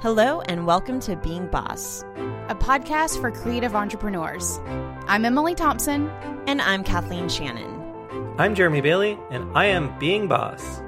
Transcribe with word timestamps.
Hello, 0.00 0.42
and 0.42 0.64
welcome 0.64 1.00
to 1.00 1.16
Being 1.16 1.48
Boss, 1.48 2.04
a 2.48 2.54
podcast 2.54 3.20
for 3.20 3.32
creative 3.32 3.74
entrepreneurs. 3.74 4.60
I'm 5.08 5.24
Emily 5.24 5.56
Thompson. 5.56 6.08
And 6.46 6.62
I'm 6.62 6.84
Kathleen 6.84 7.28
Shannon. 7.28 8.36
I'm 8.38 8.54
Jeremy 8.54 8.80
Bailey, 8.80 9.18
and 9.32 9.50
I 9.58 9.64
am 9.64 9.98
Being 9.98 10.28
Boss. 10.28 10.82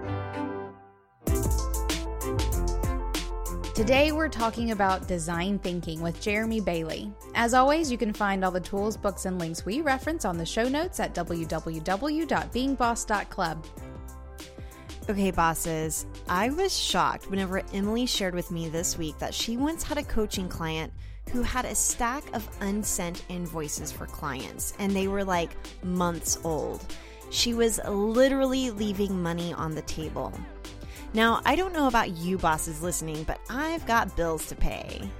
Today, 3.74 4.12
we're 4.12 4.28
talking 4.28 4.70
about 4.70 5.08
design 5.08 5.58
thinking 5.58 6.00
with 6.00 6.20
Jeremy 6.20 6.60
Bailey. 6.60 7.12
As 7.34 7.52
always, 7.52 7.90
you 7.90 7.98
can 7.98 8.12
find 8.12 8.44
all 8.44 8.52
the 8.52 8.60
tools, 8.60 8.96
books, 8.96 9.24
and 9.24 9.40
links 9.40 9.66
we 9.66 9.80
reference 9.80 10.24
on 10.24 10.38
the 10.38 10.46
show 10.46 10.68
notes 10.68 11.00
at 11.00 11.16
www.beingboss.club. 11.16 13.66
Okay, 15.08 15.30
bosses, 15.30 16.06
I 16.28 16.50
was 16.50 16.76
shocked 16.76 17.30
whenever 17.30 17.62
Emily 17.72 18.06
shared 18.06 18.34
with 18.34 18.50
me 18.50 18.68
this 18.68 18.96
week 18.96 19.18
that 19.18 19.34
she 19.34 19.56
once 19.56 19.82
had 19.82 19.98
a 19.98 20.04
coaching 20.04 20.48
client 20.48 20.92
who 21.32 21.42
had 21.42 21.64
a 21.64 21.74
stack 21.74 22.22
of 22.34 22.48
unsent 22.60 23.24
invoices 23.28 23.90
for 23.90 24.06
clients, 24.06 24.74
and 24.78 24.94
they 24.94 25.08
were 25.08 25.24
like 25.24 25.50
months 25.82 26.38
old. 26.44 26.84
She 27.30 27.54
was 27.54 27.80
literally 27.88 28.70
leaving 28.70 29.20
money 29.20 29.52
on 29.52 29.74
the 29.74 29.82
table. 29.82 30.32
Now, 31.12 31.40
I 31.44 31.56
don't 31.56 31.72
know 31.72 31.88
about 31.88 32.10
you 32.10 32.38
bosses 32.38 32.82
listening, 32.82 33.24
but 33.24 33.40
I've 33.48 33.86
got 33.86 34.16
bills 34.16 34.46
to 34.48 34.54
pay. 34.54 35.10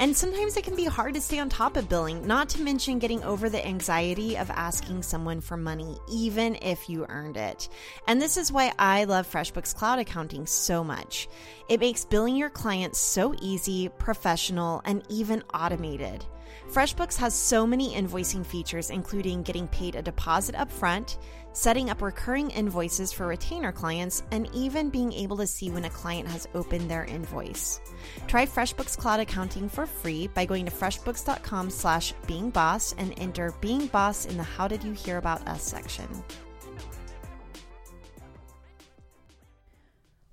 And 0.00 0.16
sometimes 0.16 0.56
it 0.56 0.64
can 0.64 0.76
be 0.76 0.86
hard 0.86 1.12
to 1.12 1.20
stay 1.20 1.38
on 1.40 1.50
top 1.50 1.76
of 1.76 1.90
billing, 1.90 2.26
not 2.26 2.48
to 2.50 2.62
mention 2.62 2.98
getting 2.98 3.22
over 3.22 3.50
the 3.50 3.64
anxiety 3.66 4.34
of 4.38 4.48
asking 4.48 5.02
someone 5.02 5.42
for 5.42 5.58
money, 5.58 5.98
even 6.10 6.56
if 6.62 6.88
you 6.88 7.04
earned 7.10 7.36
it. 7.36 7.68
And 8.08 8.20
this 8.20 8.38
is 8.38 8.50
why 8.50 8.72
I 8.78 9.04
love 9.04 9.30
FreshBooks 9.30 9.74
Cloud 9.74 9.98
Accounting 9.98 10.46
so 10.46 10.82
much. 10.82 11.28
It 11.68 11.80
makes 11.80 12.06
billing 12.06 12.34
your 12.34 12.48
clients 12.48 12.98
so 12.98 13.34
easy, 13.42 13.90
professional, 13.90 14.80
and 14.86 15.02
even 15.10 15.42
automated. 15.52 16.24
FreshBooks 16.72 17.16
has 17.18 17.34
so 17.34 17.66
many 17.66 17.94
invoicing 17.94 18.46
features, 18.46 18.88
including 18.88 19.42
getting 19.42 19.68
paid 19.68 19.96
a 19.96 20.02
deposit 20.02 20.54
up 20.54 20.72
front 20.72 21.18
setting 21.52 21.90
up 21.90 22.02
recurring 22.02 22.50
invoices 22.50 23.12
for 23.12 23.26
retainer 23.26 23.72
clients, 23.72 24.22
and 24.30 24.48
even 24.54 24.90
being 24.90 25.12
able 25.12 25.36
to 25.36 25.46
see 25.46 25.70
when 25.70 25.84
a 25.84 25.90
client 25.90 26.28
has 26.28 26.48
opened 26.54 26.90
their 26.90 27.04
invoice. 27.04 27.80
Try 28.26 28.46
FreshBooks 28.46 28.96
Cloud 28.96 29.20
Accounting 29.20 29.68
for 29.68 29.86
free 29.86 30.28
by 30.28 30.44
going 30.44 30.64
to 30.66 30.72
freshbooks.com 30.72 31.70
slash 31.70 32.14
beingboss 32.26 32.94
and 32.98 33.14
enter 33.18 33.54
Being 33.60 33.86
Boss 33.86 34.26
in 34.26 34.36
the 34.36 34.42
How 34.42 34.68
Did 34.68 34.84
You 34.84 34.92
Hear 34.92 35.18
About 35.18 35.46
Us 35.48 35.62
section. 35.62 36.08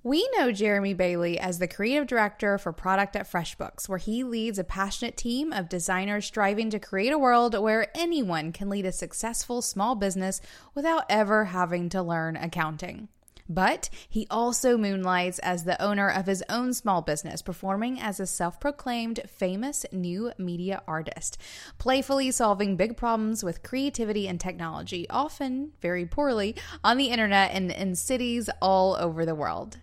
We 0.04 0.30
know 0.38 0.52
Jeremy 0.52 0.94
Bailey 0.94 1.40
as 1.40 1.58
the 1.58 1.66
creative 1.66 2.06
director 2.06 2.56
for 2.56 2.72
product 2.72 3.16
at 3.16 3.28
FreshBooks, 3.28 3.88
where 3.88 3.98
he 3.98 4.22
leads 4.22 4.56
a 4.56 4.62
passionate 4.62 5.16
team 5.16 5.52
of 5.52 5.68
designers 5.68 6.24
striving 6.24 6.70
to 6.70 6.78
create 6.78 7.12
a 7.12 7.18
world 7.18 7.58
where 7.58 7.90
anyone 7.98 8.52
can 8.52 8.68
lead 8.68 8.86
a 8.86 8.92
successful 8.92 9.60
small 9.60 9.96
business 9.96 10.40
without 10.72 11.04
ever 11.10 11.46
having 11.46 11.88
to 11.88 12.00
learn 12.00 12.36
accounting. 12.36 13.08
But 13.48 13.90
he 14.08 14.28
also 14.30 14.76
moonlights 14.76 15.40
as 15.40 15.64
the 15.64 15.82
owner 15.82 16.08
of 16.08 16.26
his 16.26 16.44
own 16.48 16.74
small 16.74 17.02
business, 17.02 17.42
performing 17.42 17.98
as 17.98 18.20
a 18.20 18.26
self 18.26 18.60
proclaimed 18.60 19.20
famous 19.26 19.84
new 19.90 20.32
media 20.38 20.80
artist, 20.86 21.38
playfully 21.78 22.30
solving 22.30 22.76
big 22.76 22.96
problems 22.96 23.42
with 23.42 23.64
creativity 23.64 24.28
and 24.28 24.38
technology, 24.38 25.10
often 25.10 25.72
very 25.80 26.06
poorly, 26.06 26.54
on 26.84 26.98
the 26.98 27.06
internet 27.06 27.50
and 27.52 27.72
in 27.72 27.96
cities 27.96 28.48
all 28.62 28.94
over 28.94 29.26
the 29.26 29.34
world. 29.34 29.78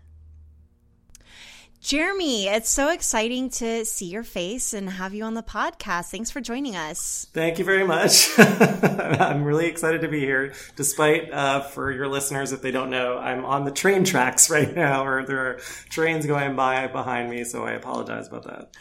Jeremy, 1.86 2.48
it's 2.48 2.72
so 2.72 2.90
exciting 2.90 3.52
to 3.52 3.86
see 3.86 4.08
your 4.08 4.24
face 4.24 4.74
and 4.74 4.90
have 4.90 5.14
you 5.14 5.24
on 5.24 5.36
the 5.36 5.44
podcast. 5.44 6.06
Thanks 6.06 6.32
for 6.32 6.42
joining 6.42 6.76
us. 6.76 7.28
Thank 7.32 7.60
you 7.60 7.64
very 7.64 7.86
much. 7.86 8.28
I'm 8.40 9.44
really 9.44 9.68
excited 9.68 10.02
to 10.02 10.08
be 10.08 10.20
here. 10.20 10.56
Despite, 10.76 11.32
uh, 11.32 11.62
for 11.62 11.92
your 11.92 12.08
listeners, 12.08 12.54
if 12.54 12.64
they 12.64 12.72
don't 12.72 12.90
know, 12.90 13.20
I'm 13.20 13.46
on 13.46 13.66
the 13.66 13.72
train 13.72 14.04
tracks 14.04 14.50
right 14.50 14.76
now, 14.76 15.06
or 15.06 15.28
there 15.28 15.38
are 15.38 15.60
trains 15.92 16.26
going 16.26 16.56
by 16.56 16.88
behind 16.88 17.30
me, 17.30 17.44
so 17.44 17.66
I 17.66 17.74
apologize 17.74 18.30
about 18.30 18.46
that. 18.46 18.76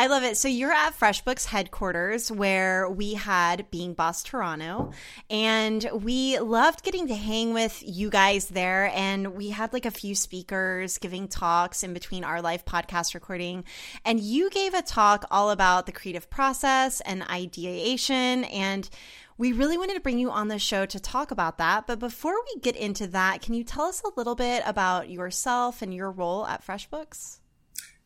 I 0.00 0.06
love 0.06 0.22
it. 0.22 0.36
So 0.36 0.46
you're 0.46 0.70
at 0.70 0.96
FreshBooks 0.96 1.46
headquarters 1.46 2.30
where 2.30 2.88
we 2.88 3.14
had 3.14 3.68
Being 3.72 3.94
Boss 3.94 4.22
Toronto, 4.22 4.92
and 5.28 5.90
we 5.92 6.38
loved 6.38 6.84
getting 6.84 7.08
to 7.08 7.16
hang 7.16 7.52
with 7.52 7.82
you 7.84 8.08
guys 8.08 8.46
there. 8.46 8.92
And 8.94 9.34
we 9.34 9.48
had 9.48 9.72
like 9.72 9.86
a 9.86 9.90
few 9.90 10.14
speakers 10.14 10.98
giving 10.98 11.26
talks 11.26 11.82
in 11.82 11.94
between 11.94 12.22
our 12.22 12.40
live 12.40 12.64
podcast 12.64 13.14
recording. 13.14 13.64
And 14.04 14.20
you 14.20 14.50
gave 14.50 14.72
a 14.72 14.82
talk 14.82 15.24
all 15.32 15.50
about 15.50 15.86
the 15.86 15.92
creative 15.92 16.30
process 16.30 17.00
and 17.00 17.24
ideation 17.24 18.44
and 18.44 18.88
we 19.36 19.52
really 19.52 19.78
wanted 19.78 19.94
to 19.94 20.00
bring 20.00 20.18
you 20.18 20.30
on 20.30 20.46
the 20.46 20.60
show 20.60 20.86
to 20.86 21.00
talk 21.00 21.32
about 21.32 21.58
that. 21.58 21.88
But 21.88 21.98
before 21.98 22.34
we 22.34 22.60
get 22.60 22.76
into 22.76 23.08
that, 23.08 23.40
can 23.40 23.54
you 23.54 23.64
tell 23.64 23.86
us 23.86 24.02
a 24.02 24.10
little 24.16 24.34
bit 24.36 24.62
about 24.64 25.10
yourself 25.10 25.82
and 25.82 25.92
your 25.92 26.10
role 26.10 26.46
at 26.46 26.64
FreshBooks? 26.64 27.38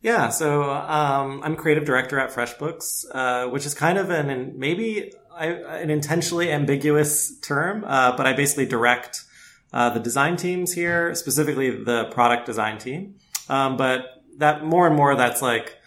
Yeah, 0.02 0.30
so 0.30 0.64
um, 0.64 1.42
I'm 1.44 1.54
creative 1.54 1.84
director 1.84 2.18
at 2.18 2.30
FreshBooks, 2.30 3.04
uh, 3.14 3.48
which 3.50 3.64
is 3.64 3.72
kind 3.72 3.98
of 3.98 4.10
an 4.10 4.54
maybe 4.58 5.12
an 5.38 5.90
intentionally 5.90 6.50
ambiguous 6.50 7.38
term, 7.38 7.84
uh, 7.84 8.16
but 8.16 8.26
I 8.26 8.32
basically 8.32 8.66
direct 8.66 9.22
uh, 9.72 9.90
the 9.90 10.00
design 10.00 10.36
teams 10.36 10.72
here, 10.72 11.14
specifically 11.14 11.84
the 11.84 12.06
product 12.06 12.46
design 12.46 12.78
team. 12.78 13.14
Um, 13.48 13.76
but 13.76 14.22
that 14.38 14.64
more 14.64 14.88
and 14.88 14.96
more, 14.96 15.14
that's 15.14 15.40
like 15.40 15.78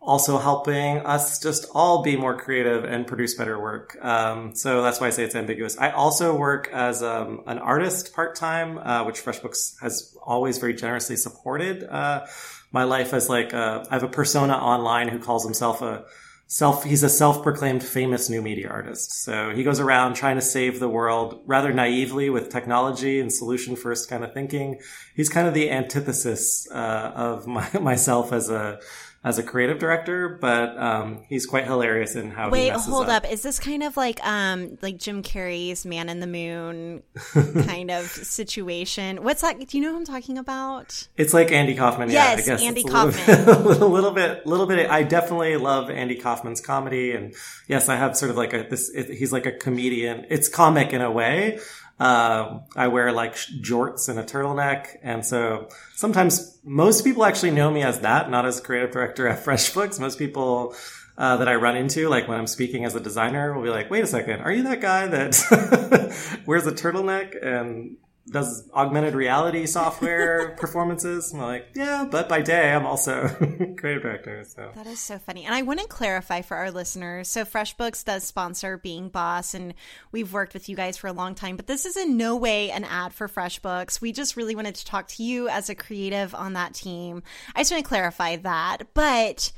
also 0.00 0.38
helping 0.38 0.98
us 0.98 1.40
just 1.40 1.66
all 1.74 2.02
be 2.02 2.16
more 2.16 2.38
creative 2.38 2.84
and 2.84 3.06
produce 3.06 3.34
better 3.34 3.60
work. 3.60 3.96
Um, 4.04 4.54
so 4.54 4.82
that's 4.82 5.00
why 5.00 5.08
I 5.08 5.10
say 5.10 5.24
it's 5.24 5.34
ambiguous. 5.34 5.76
I 5.78 5.90
also 5.90 6.36
work 6.36 6.68
as 6.72 7.02
um, 7.02 7.42
an 7.46 7.58
artist 7.58 8.14
part 8.14 8.36
time, 8.36 8.78
uh, 8.78 9.04
which 9.04 9.24
FreshBooks 9.24 9.80
has 9.80 10.14
always 10.22 10.58
very 10.58 10.74
generously 10.74 11.16
supported 11.16 11.82
uh, 11.84 12.26
my 12.72 12.84
life 12.84 13.12
as 13.12 13.28
like 13.28 13.52
a, 13.52 13.86
I 13.90 13.94
have 13.94 14.02
a 14.02 14.08
persona 14.08 14.54
online 14.54 15.08
who 15.08 15.18
calls 15.18 15.44
himself 15.44 15.82
a 15.82 16.04
self 16.48 16.84
he's 16.84 17.02
a 17.02 17.08
self-proclaimed 17.08 17.82
famous 17.82 18.30
new 18.30 18.40
media 18.40 18.68
artist. 18.68 19.24
So 19.24 19.50
he 19.54 19.64
goes 19.64 19.80
around 19.80 20.14
trying 20.14 20.36
to 20.36 20.42
save 20.42 20.78
the 20.78 20.88
world 20.88 21.42
rather 21.46 21.72
naively 21.72 22.30
with 22.30 22.50
technology 22.50 23.20
and 23.20 23.32
solution 23.32 23.76
first 23.76 24.08
kind 24.08 24.22
of 24.24 24.32
thinking. 24.32 24.80
He's 25.14 25.28
kind 25.28 25.48
of 25.48 25.54
the 25.54 25.70
antithesis 25.70 26.68
uh, 26.70 27.12
of 27.14 27.46
my, 27.46 27.68
myself 27.80 28.32
as 28.32 28.48
a 28.50 28.78
as 29.26 29.38
a 29.38 29.42
creative 29.42 29.80
director, 29.80 30.28
but 30.28 30.78
um, 30.78 31.24
he's 31.28 31.46
quite 31.46 31.64
hilarious 31.64 32.14
in 32.14 32.30
how. 32.30 32.48
Wait, 32.48 32.70
hold 32.70 33.08
up. 33.08 33.24
up. 33.24 33.32
Is 33.32 33.42
this 33.42 33.58
kind 33.58 33.82
of 33.82 33.96
like 33.96 34.24
um 34.24 34.78
like 34.82 34.98
Jim 34.98 35.24
Carrey's 35.24 35.84
Man 35.84 36.08
in 36.08 36.20
the 36.20 36.28
Moon 36.28 37.02
kind 37.66 37.90
of 37.90 38.06
situation? 38.06 39.24
What's 39.24 39.40
that? 39.42 39.58
Do 39.58 39.76
you 39.76 39.82
know 39.82 39.90
who 39.90 39.96
I'm 39.96 40.04
talking 40.04 40.38
about? 40.38 41.08
It's 41.16 41.34
like 41.34 41.50
Andy 41.50 41.74
Kaufman. 41.74 42.08
Yes, 42.08 42.38
yeah, 42.38 42.42
I 42.42 42.46
guess 42.46 42.62
Andy 42.62 42.82
a 42.82 42.84
Kaufman. 42.84 43.46
Little 43.46 43.64
bit, 43.64 43.80
a 43.80 43.86
little 43.86 44.10
bit, 44.12 44.46
little 44.46 44.66
bit. 44.66 44.88
I 44.88 45.02
definitely 45.02 45.56
love 45.56 45.90
Andy 45.90 46.14
Kaufman's 46.14 46.60
comedy, 46.60 47.10
and 47.10 47.34
yes, 47.66 47.88
I 47.88 47.96
have 47.96 48.16
sort 48.16 48.30
of 48.30 48.36
like 48.36 48.52
a 48.52 48.62
this. 48.62 48.90
It, 48.94 49.10
he's 49.10 49.32
like 49.32 49.46
a 49.46 49.52
comedian. 49.52 50.26
It's 50.30 50.48
comic 50.48 50.92
in 50.92 51.00
a 51.00 51.10
way, 51.10 51.58
uh, 51.98 52.60
I 52.76 52.88
wear 52.88 53.12
like 53.12 53.34
jorts 53.34 54.08
and 54.08 54.18
a 54.18 54.22
turtleneck. 54.22 54.98
And 55.02 55.24
so 55.24 55.68
sometimes 55.94 56.58
most 56.64 57.04
people 57.04 57.24
actually 57.24 57.52
know 57.52 57.70
me 57.70 57.82
as 57.82 58.00
that, 58.00 58.30
not 58.30 58.44
as 58.44 58.60
creative 58.60 58.90
director 58.90 59.26
at 59.28 59.44
FreshBooks. 59.44 59.98
Most 59.98 60.18
people 60.18 60.74
uh, 61.16 61.38
that 61.38 61.48
I 61.48 61.54
run 61.54 61.76
into, 61.76 62.08
like 62.08 62.28
when 62.28 62.38
I'm 62.38 62.46
speaking 62.46 62.84
as 62.84 62.94
a 62.94 63.00
designer, 63.00 63.54
will 63.54 63.62
be 63.62 63.70
like, 63.70 63.90
wait 63.90 64.04
a 64.04 64.06
second, 64.06 64.40
are 64.40 64.52
you 64.52 64.64
that 64.64 64.82
guy 64.82 65.06
that 65.06 66.42
wears 66.46 66.66
a 66.66 66.72
turtleneck 66.72 67.34
and 67.42 67.96
does 68.28 68.68
augmented 68.74 69.14
reality 69.14 69.66
software 69.66 70.50
performances. 70.58 71.32
I'm 71.32 71.40
like, 71.40 71.68
yeah, 71.74 72.06
but 72.10 72.28
by 72.28 72.42
day 72.42 72.72
I'm 72.72 72.86
also 72.86 73.28
creative 73.78 74.02
director. 74.02 74.44
So 74.44 74.70
that 74.74 74.86
is 74.86 74.98
so 74.98 75.18
funny. 75.18 75.44
And 75.44 75.54
I 75.54 75.62
want 75.62 75.80
to 75.80 75.86
clarify 75.86 76.42
for 76.42 76.56
our 76.56 76.70
listeners. 76.70 77.28
So 77.28 77.44
FreshBooks 77.44 78.04
does 78.04 78.24
sponsor 78.24 78.78
Being 78.78 79.08
Boss, 79.08 79.54
and 79.54 79.74
we've 80.12 80.32
worked 80.32 80.54
with 80.54 80.68
you 80.68 80.76
guys 80.76 80.96
for 80.96 81.06
a 81.06 81.12
long 81.12 81.34
time. 81.34 81.56
But 81.56 81.66
this 81.66 81.86
is 81.86 81.96
in 81.96 82.16
no 82.16 82.36
way 82.36 82.70
an 82.70 82.84
ad 82.84 83.12
for 83.12 83.28
FreshBooks. 83.28 84.00
We 84.00 84.12
just 84.12 84.36
really 84.36 84.56
wanted 84.56 84.74
to 84.76 84.84
talk 84.84 85.08
to 85.08 85.22
you 85.22 85.48
as 85.48 85.68
a 85.68 85.74
creative 85.74 86.34
on 86.34 86.54
that 86.54 86.74
team. 86.74 87.22
I 87.54 87.60
just 87.60 87.70
want 87.70 87.84
to 87.84 87.88
clarify 87.88 88.36
that. 88.36 88.88
But 88.94 89.52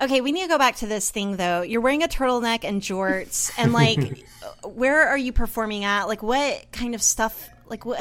Okay, 0.00 0.20
we 0.20 0.32
need 0.32 0.42
to 0.42 0.48
go 0.48 0.58
back 0.58 0.76
to 0.76 0.86
this 0.86 1.10
thing 1.10 1.36
though. 1.36 1.62
You're 1.62 1.80
wearing 1.80 2.02
a 2.02 2.08
turtleneck 2.08 2.64
and 2.64 2.80
jorts, 2.80 3.52
and 3.58 3.72
like, 3.72 4.24
where 4.64 5.06
are 5.06 5.18
you 5.18 5.32
performing 5.32 5.84
at? 5.84 6.04
Like, 6.04 6.22
what 6.22 6.72
kind 6.72 6.94
of 6.94 7.02
stuff 7.02 7.50
like 7.72 7.86
what? 7.86 7.98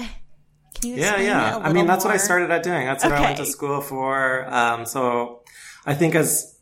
Can 0.76 0.92
you 0.92 0.96
yeah, 0.98 1.20
yeah. 1.20 1.58
I 1.58 1.72
mean, 1.72 1.88
that's 1.88 2.04
more? 2.04 2.12
what 2.12 2.22
I 2.22 2.24
started 2.24 2.52
at 2.52 2.62
doing. 2.62 2.86
That's 2.86 3.04
what 3.04 3.14
okay. 3.14 3.22
I 3.22 3.26
went 3.26 3.38
to 3.38 3.46
school 3.46 3.82
for. 3.82 4.46
Um, 4.54 4.86
so 4.86 5.44
I 5.86 5.94
think 5.94 6.14
as 6.14 6.60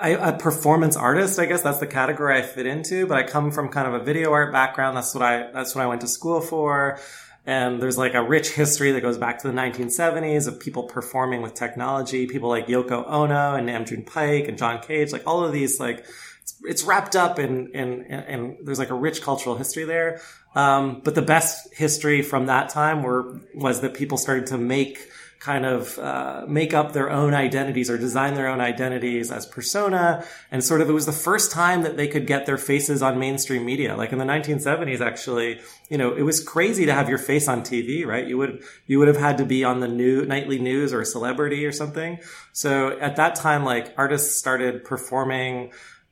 I, 0.00 0.10
a 0.10 0.38
performance 0.38 0.94
artist, 0.94 1.38
I 1.38 1.46
guess 1.46 1.62
that's 1.62 1.78
the 1.78 1.86
category 1.86 2.38
I 2.38 2.42
fit 2.42 2.66
into. 2.66 3.06
But 3.06 3.16
I 3.18 3.22
come 3.22 3.50
from 3.50 3.70
kind 3.70 3.88
of 3.88 3.94
a 3.94 4.04
video 4.04 4.30
art 4.32 4.52
background. 4.52 4.96
That's 4.96 5.14
what 5.14 5.22
I 5.22 5.50
that's 5.52 5.74
what 5.74 5.82
I 5.82 5.86
went 5.86 6.02
to 6.02 6.08
school 6.08 6.40
for. 6.40 6.98
And 7.46 7.82
there's 7.82 7.96
like 7.96 8.12
a 8.12 8.22
rich 8.22 8.50
history 8.50 8.92
that 8.92 9.00
goes 9.00 9.16
back 9.16 9.38
to 9.40 9.48
the 9.48 9.54
1970s 9.54 10.46
of 10.46 10.60
people 10.60 10.82
performing 10.82 11.40
with 11.40 11.54
technology, 11.54 12.26
people 12.26 12.50
like 12.50 12.66
Yoko 12.66 13.08
Ono 13.08 13.54
and 13.54 13.64
Nam 13.64 13.86
June 13.86 14.02
Paik 14.02 14.48
and 14.48 14.58
John 14.58 14.82
Cage, 14.82 15.12
like 15.12 15.22
all 15.26 15.42
of 15.42 15.50
these, 15.50 15.80
like, 15.80 16.04
it's, 16.42 16.60
it's 16.64 16.84
wrapped 16.84 17.16
up 17.16 17.38
in, 17.38 17.68
in, 17.68 18.02
in, 18.02 18.20
in, 18.24 18.58
there's 18.64 18.78
like 18.78 18.90
a 18.90 18.94
rich 18.94 19.22
cultural 19.22 19.56
history 19.56 19.84
there. 19.84 20.20
Um, 20.54 21.00
but 21.04 21.14
the 21.14 21.22
best 21.22 21.74
history 21.74 22.22
from 22.22 22.46
that 22.46 22.70
time 22.70 23.02
were, 23.02 23.40
was 23.54 23.80
that 23.82 23.94
people 23.94 24.18
started 24.18 24.46
to 24.46 24.58
make 24.58 24.98
kind 25.40 25.64
of 25.64 25.96
uh, 26.00 26.44
make 26.48 26.74
up 26.74 26.92
their 26.92 27.10
own 27.10 27.32
identities 27.32 27.88
or 27.88 27.96
design 27.96 28.34
their 28.34 28.48
own 28.48 28.60
identities 28.60 29.30
as 29.30 29.46
persona. 29.46 30.24
And 30.50 30.64
sort 30.64 30.80
of 30.80 30.90
it 30.90 30.92
was 30.92 31.06
the 31.06 31.12
first 31.12 31.52
time 31.52 31.82
that 31.82 31.96
they 31.96 32.08
could 32.08 32.26
get 32.26 32.46
their 32.46 32.58
faces 32.58 33.02
on 33.02 33.20
mainstream 33.20 33.64
media. 33.64 33.96
Like 33.96 34.10
in 34.12 34.18
the 34.18 34.24
1970s, 34.24 35.00
actually, 35.00 35.60
you 35.88 35.96
know, 35.96 36.12
it 36.12 36.22
was 36.22 36.42
crazy 36.42 36.86
to 36.86 36.92
have 36.92 37.08
your 37.08 37.18
face 37.18 37.46
on 37.46 37.62
TV, 37.62 38.04
right? 38.04 38.26
You 38.26 38.36
would, 38.38 38.64
you 38.86 38.98
would 38.98 39.08
have 39.08 39.16
had 39.16 39.38
to 39.38 39.44
be 39.44 39.62
on 39.62 39.78
the 39.78 39.88
new 39.88 40.24
nightly 40.26 40.58
news 40.58 40.92
or 40.92 41.02
a 41.02 41.06
celebrity 41.06 41.64
or 41.64 41.72
something. 41.72 42.18
So 42.52 42.98
at 42.98 43.14
that 43.16 43.36
time, 43.36 43.64
like 43.64 43.94
artists 43.96 44.38
started 44.38 44.84
performing 44.84 45.70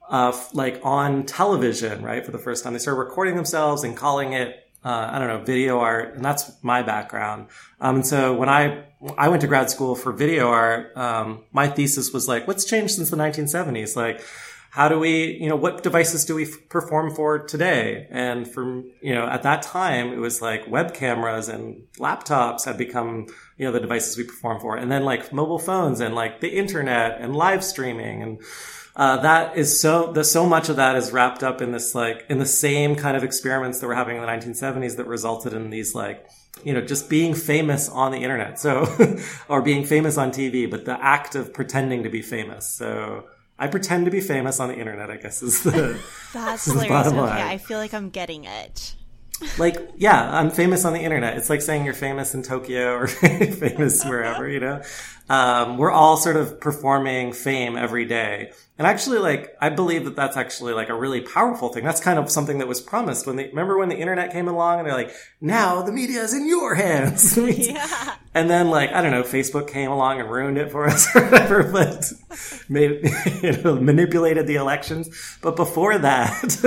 uh, 0.08 0.36
like 0.52 0.80
on 0.84 1.24
television, 1.24 2.02
right? 2.02 2.24
For 2.24 2.32
the 2.32 2.38
first 2.38 2.64
time, 2.64 2.72
they 2.72 2.78
started 2.78 3.00
recording 3.00 3.36
themselves 3.36 3.84
and 3.84 3.96
calling 3.96 4.32
it 4.32 4.66
uh, 4.86 5.10
I 5.10 5.18
don't 5.18 5.26
know, 5.26 5.42
video 5.42 5.80
art, 5.80 6.14
and 6.14 6.24
that's 6.24 6.62
my 6.62 6.80
background. 6.82 7.48
Um, 7.80 7.96
and 7.96 8.06
so 8.06 8.34
when 8.34 8.48
I 8.48 8.84
I 9.18 9.28
went 9.28 9.40
to 9.40 9.48
grad 9.48 9.68
school 9.68 9.96
for 9.96 10.12
video 10.12 10.48
art, 10.48 10.96
um, 10.96 11.42
my 11.52 11.66
thesis 11.66 12.12
was 12.12 12.28
like, 12.28 12.46
what's 12.46 12.64
changed 12.64 12.94
since 12.94 13.10
the 13.10 13.16
1970s? 13.16 13.96
Like, 13.96 14.22
how 14.70 14.88
do 14.88 15.00
we, 15.00 15.38
you 15.40 15.48
know, 15.48 15.56
what 15.56 15.82
devices 15.82 16.24
do 16.24 16.36
we 16.36 16.44
f- 16.44 16.68
perform 16.68 17.12
for 17.12 17.40
today? 17.40 18.06
And 18.10 18.46
from, 18.46 18.92
you 19.00 19.12
know, 19.12 19.26
at 19.26 19.42
that 19.42 19.62
time, 19.62 20.12
it 20.12 20.18
was 20.18 20.40
like 20.40 20.68
web 20.68 20.94
cameras 20.94 21.48
and 21.48 21.82
laptops 21.98 22.64
had 22.64 22.78
become, 22.78 23.26
you 23.56 23.66
know, 23.66 23.72
the 23.72 23.80
devices 23.80 24.16
we 24.16 24.22
perform 24.22 24.60
for. 24.60 24.76
And 24.76 24.92
then 24.92 25.04
like 25.04 25.32
mobile 25.32 25.58
phones 25.58 25.98
and 25.98 26.14
like 26.14 26.40
the 26.40 26.50
internet 26.50 27.20
and 27.20 27.34
live 27.34 27.64
streaming 27.64 28.22
and, 28.22 28.40
uh, 28.96 29.18
that 29.18 29.56
is 29.56 29.80
so 29.80 30.12
the 30.12 30.24
so 30.24 30.46
much 30.46 30.68
of 30.68 30.76
that 30.76 30.96
is 30.96 31.12
wrapped 31.12 31.42
up 31.42 31.62
in 31.62 31.70
this 31.72 31.94
like 31.94 32.24
in 32.28 32.38
the 32.38 32.46
same 32.46 32.96
kind 32.96 33.16
of 33.16 33.22
experiments 33.22 33.80
that 33.80 33.86
were 33.86 33.94
happening 33.94 34.16
in 34.16 34.22
the 34.22 34.28
1970s 34.28 34.96
that 34.96 35.06
resulted 35.06 35.52
in 35.52 35.70
these 35.70 35.94
like 35.94 36.26
you 36.64 36.72
know 36.72 36.80
just 36.80 37.08
being 37.10 37.34
famous 37.34 37.88
on 37.88 38.10
the 38.10 38.18
internet 38.18 38.58
so 38.58 38.86
or 39.48 39.60
being 39.60 39.84
famous 39.84 40.16
on 40.16 40.30
tv 40.30 40.68
but 40.70 40.86
the 40.86 41.04
act 41.04 41.34
of 41.34 41.52
pretending 41.52 42.02
to 42.02 42.08
be 42.08 42.22
famous 42.22 42.66
so 42.66 43.24
I 43.58 43.68
pretend 43.68 44.04
to 44.04 44.10
be 44.10 44.20
famous 44.20 44.60
on 44.60 44.68
the 44.68 44.74
internet, 44.74 45.10
I 45.10 45.16
guess 45.16 45.42
is 45.42 45.62
the 45.62 45.98
That's 46.34 46.66
hilarious. 46.66 47.06
Okay, 47.06 47.42
I 47.42 47.58
feel 47.58 47.78
like 47.78 47.94
I'm 47.94 48.10
getting 48.10 48.44
it. 48.44 48.94
Like, 49.58 49.76
yeah, 49.96 50.34
I'm 50.34 50.50
famous 50.50 50.86
on 50.86 50.94
the 50.94 51.00
internet. 51.00 51.36
It's 51.36 51.50
like 51.50 51.60
saying 51.60 51.84
you're 51.84 51.92
famous 51.92 52.34
in 52.34 52.42
Tokyo 52.42 52.94
or 52.94 53.06
famous 53.06 54.02
wherever, 54.02 54.48
you 54.48 54.60
know? 54.60 54.80
Um, 55.28 55.76
we're 55.76 55.90
all 55.90 56.16
sort 56.16 56.36
of 56.36 56.60
performing 56.60 57.32
fame 57.32 57.76
every 57.76 58.04
day. 58.04 58.52
And 58.78 58.86
actually, 58.86 59.18
like, 59.18 59.56
I 59.58 59.70
believe 59.70 60.04
that 60.04 60.16
that's 60.16 60.36
actually 60.36 60.74
like 60.74 60.90
a 60.90 60.94
really 60.94 61.22
powerful 61.22 61.70
thing. 61.70 61.82
That's 61.82 62.00
kind 62.00 62.18
of 62.18 62.30
something 62.30 62.58
that 62.58 62.68
was 62.68 62.82
promised 62.82 63.26
when 63.26 63.36
they, 63.36 63.48
remember 63.48 63.78
when 63.78 63.88
the 63.88 63.96
internet 63.96 64.32
came 64.32 64.48
along 64.48 64.78
and 64.78 64.86
they're 64.86 64.94
like, 64.94 65.12
now 65.40 65.80
the 65.80 65.92
media 65.92 66.20
is 66.20 66.34
in 66.34 66.46
your 66.46 66.74
hands. 66.74 67.36
yeah. 67.38 68.16
And 68.34 68.50
then 68.50 68.68
like, 68.68 68.92
I 68.92 69.00
don't 69.00 69.12
know, 69.12 69.22
Facebook 69.22 69.66
came 69.66 69.90
along 69.90 70.20
and 70.20 70.30
ruined 70.30 70.58
it 70.58 70.70
for 70.70 70.86
us 70.90 71.08
or 71.16 71.24
whatever, 71.24 71.62
but 71.72 72.04
made, 72.68 73.10
you 73.42 73.52
know, 73.62 73.76
manipulated 73.76 74.46
the 74.46 74.56
elections. 74.56 75.38
But 75.40 75.56
before 75.56 75.96
that, 75.96 76.60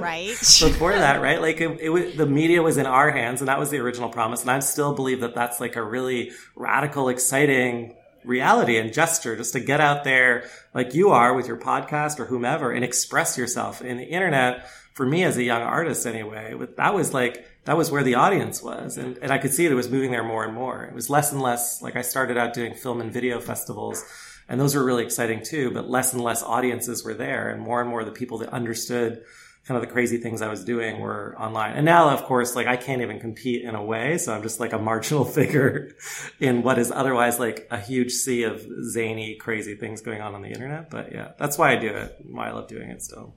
right. 0.00 0.36
before 0.36 0.92
that, 0.92 1.22
right? 1.22 1.40
Like 1.40 1.60
it, 1.60 1.78
it 1.80 1.88
was, 1.88 2.16
the 2.16 2.26
media 2.26 2.62
was 2.62 2.78
in 2.78 2.86
our 2.86 3.12
hands 3.12 3.40
and 3.40 3.46
that 3.46 3.60
was 3.60 3.70
the 3.70 3.78
original 3.78 4.08
promise. 4.08 4.42
And 4.42 4.50
I 4.50 4.58
still 4.58 4.92
believe 4.92 5.20
that 5.20 5.36
that's 5.36 5.60
like 5.60 5.76
a 5.76 5.84
really 5.84 6.32
radical, 6.56 7.08
exciting 7.08 7.93
reality 8.24 8.78
and 8.78 8.92
gesture 8.92 9.36
just 9.36 9.52
to 9.52 9.60
get 9.60 9.80
out 9.80 10.04
there 10.04 10.48
like 10.74 10.94
you 10.94 11.10
are 11.10 11.34
with 11.34 11.46
your 11.46 11.56
podcast 11.56 12.18
or 12.18 12.26
whomever 12.26 12.70
and 12.70 12.84
express 12.84 13.38
yourself 13.38 13.82
in 13.82 13.96
the 13.96 14.04
internet. 14.04 14.68
For 14.94 15.04
me 15.04 15.24
as 15.24 15.36
a 15.36 15.42
young 15.42 15.62
artist 15.62 16.06
anyway 16.06 16.54
that 16.76 16.94
was 16.94 17.12
like 17.12 17.46
that 17.64 17.76
was 17.76 17.90
where 17.90 18.02
the 18.02 18.14
audience 18.14 18.62
was. 18.62 18.96
And, 18.96 19.18
and 19.18 19.32
i 19.32 19.38
could 19.38 19.52
see 19.52 19.66
it, 19.66 19.72
it 19.72 19.76
was 19.76 19.90
moving 19.90 20.10
there 20.10 20.24
more 20.24 20.44
and 20.44 20.54
more. 20.54 20.84
It 20.84 20.94
was 20.94 21.10
less 21.10 21.32
and 21.32 21.42
less 21.42 21.82
like 21.82 21.96
i 21.96 22.02
started 22.02 22.36
out 22.36 22.54
doing 22.54 22.74
film 22.74 23.00
and 23.00 23.12
video 23.12 23.40
festivals 23.40 24.04
and 24.48 24.60
those 24.60 24.74
were 24.74 24.84
really 24.84 25.04
exciting 25.04 25.42
too 25.42 25.70
but 25.70 25.88
less 25.88 26.12
and 26.12 26.22
less 26.22 26.42
audiences 26.42 27.04
were 27.04 27.14
there 27.14 27.48
and 27.50 27.60
more 27.60 27.80
and 27.80 27.90
more 27.90 28.04
the 28.04 28.12
people 28.12 28.38
that 28.38 28.50
understood 28.50 29.24
kind 29.66 29.80
of 29.80 29.86
the 29.86 29.92
crazy 29.92 30.18
things 30.18 30.42
I 30.42 30.48
was 30.48 30.62
doing 30.62 31.00
were 31.00 31.34
online. 31.38 31.72
And 31.72 31.86
now, 31.86 32.10
of 32.10 32.24
course, 32.24 32.54
like 32.54 32.66
I 32.66 32.76
can't 32.76 33.00
even 33.00 33.18
compete 33.18 33.64
in 33.64 33.74
a 33.74 33.82
way. 33.82 34.18
So 34.18 34.34
I'm 34.34 34.42
just 34.42 34.60
like 34.60 34.72
a 34.72 34.78
marginal 34.78 35.24
figure 35.38 35.92
in 36.38 36.62
what 36.62 36.78
is 36.78 36.90
otherwise 36.90 37.38
like 37.38 37.66
a 37.70 37.80
huge 37.80 38.12
sea 38.12 38.42
of 38.42 38.64
zany, 38.90 39.36
crazy 39.36 39.74
things 39.74 40.02
going 40.02 40.20
on 40.20 40.34
on 40.34 40.42
the 40.42 40.50
internet. 40.50 40.90
But 40.90 41.12
yeah, 41.12 41.32
that's 41.38 41.56
why 41.56 41.72
I 41.72 41.76
do 41.76 41.88
it. 41.88 42.16
Why 42.28 42.48
I 42.48 42.52
love 42.52 42.68
doing 42.68 42.90
it 42.90 43.02
still. 43.02 43.34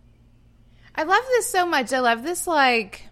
I 0.95 1.03
love 1.03 1.23
this 1.29 1.47
so 1.47 1.65
much. 1.65 1.93
I 1.93 1.99
love 1.99 2.23
this 2.23 2.45
like 2.45 3.07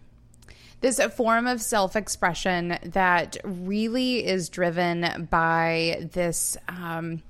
this 0.82 1.00
form 1.16 1.48
of 1.48 1.62
self-expression 1.62 2.80
that 2.84 3.38
really 3.44 4.26
is 4.26 4.50
driven 4.50 5.28
by 5.32 6.10
this 6.12 6.58
um 6.68 7.24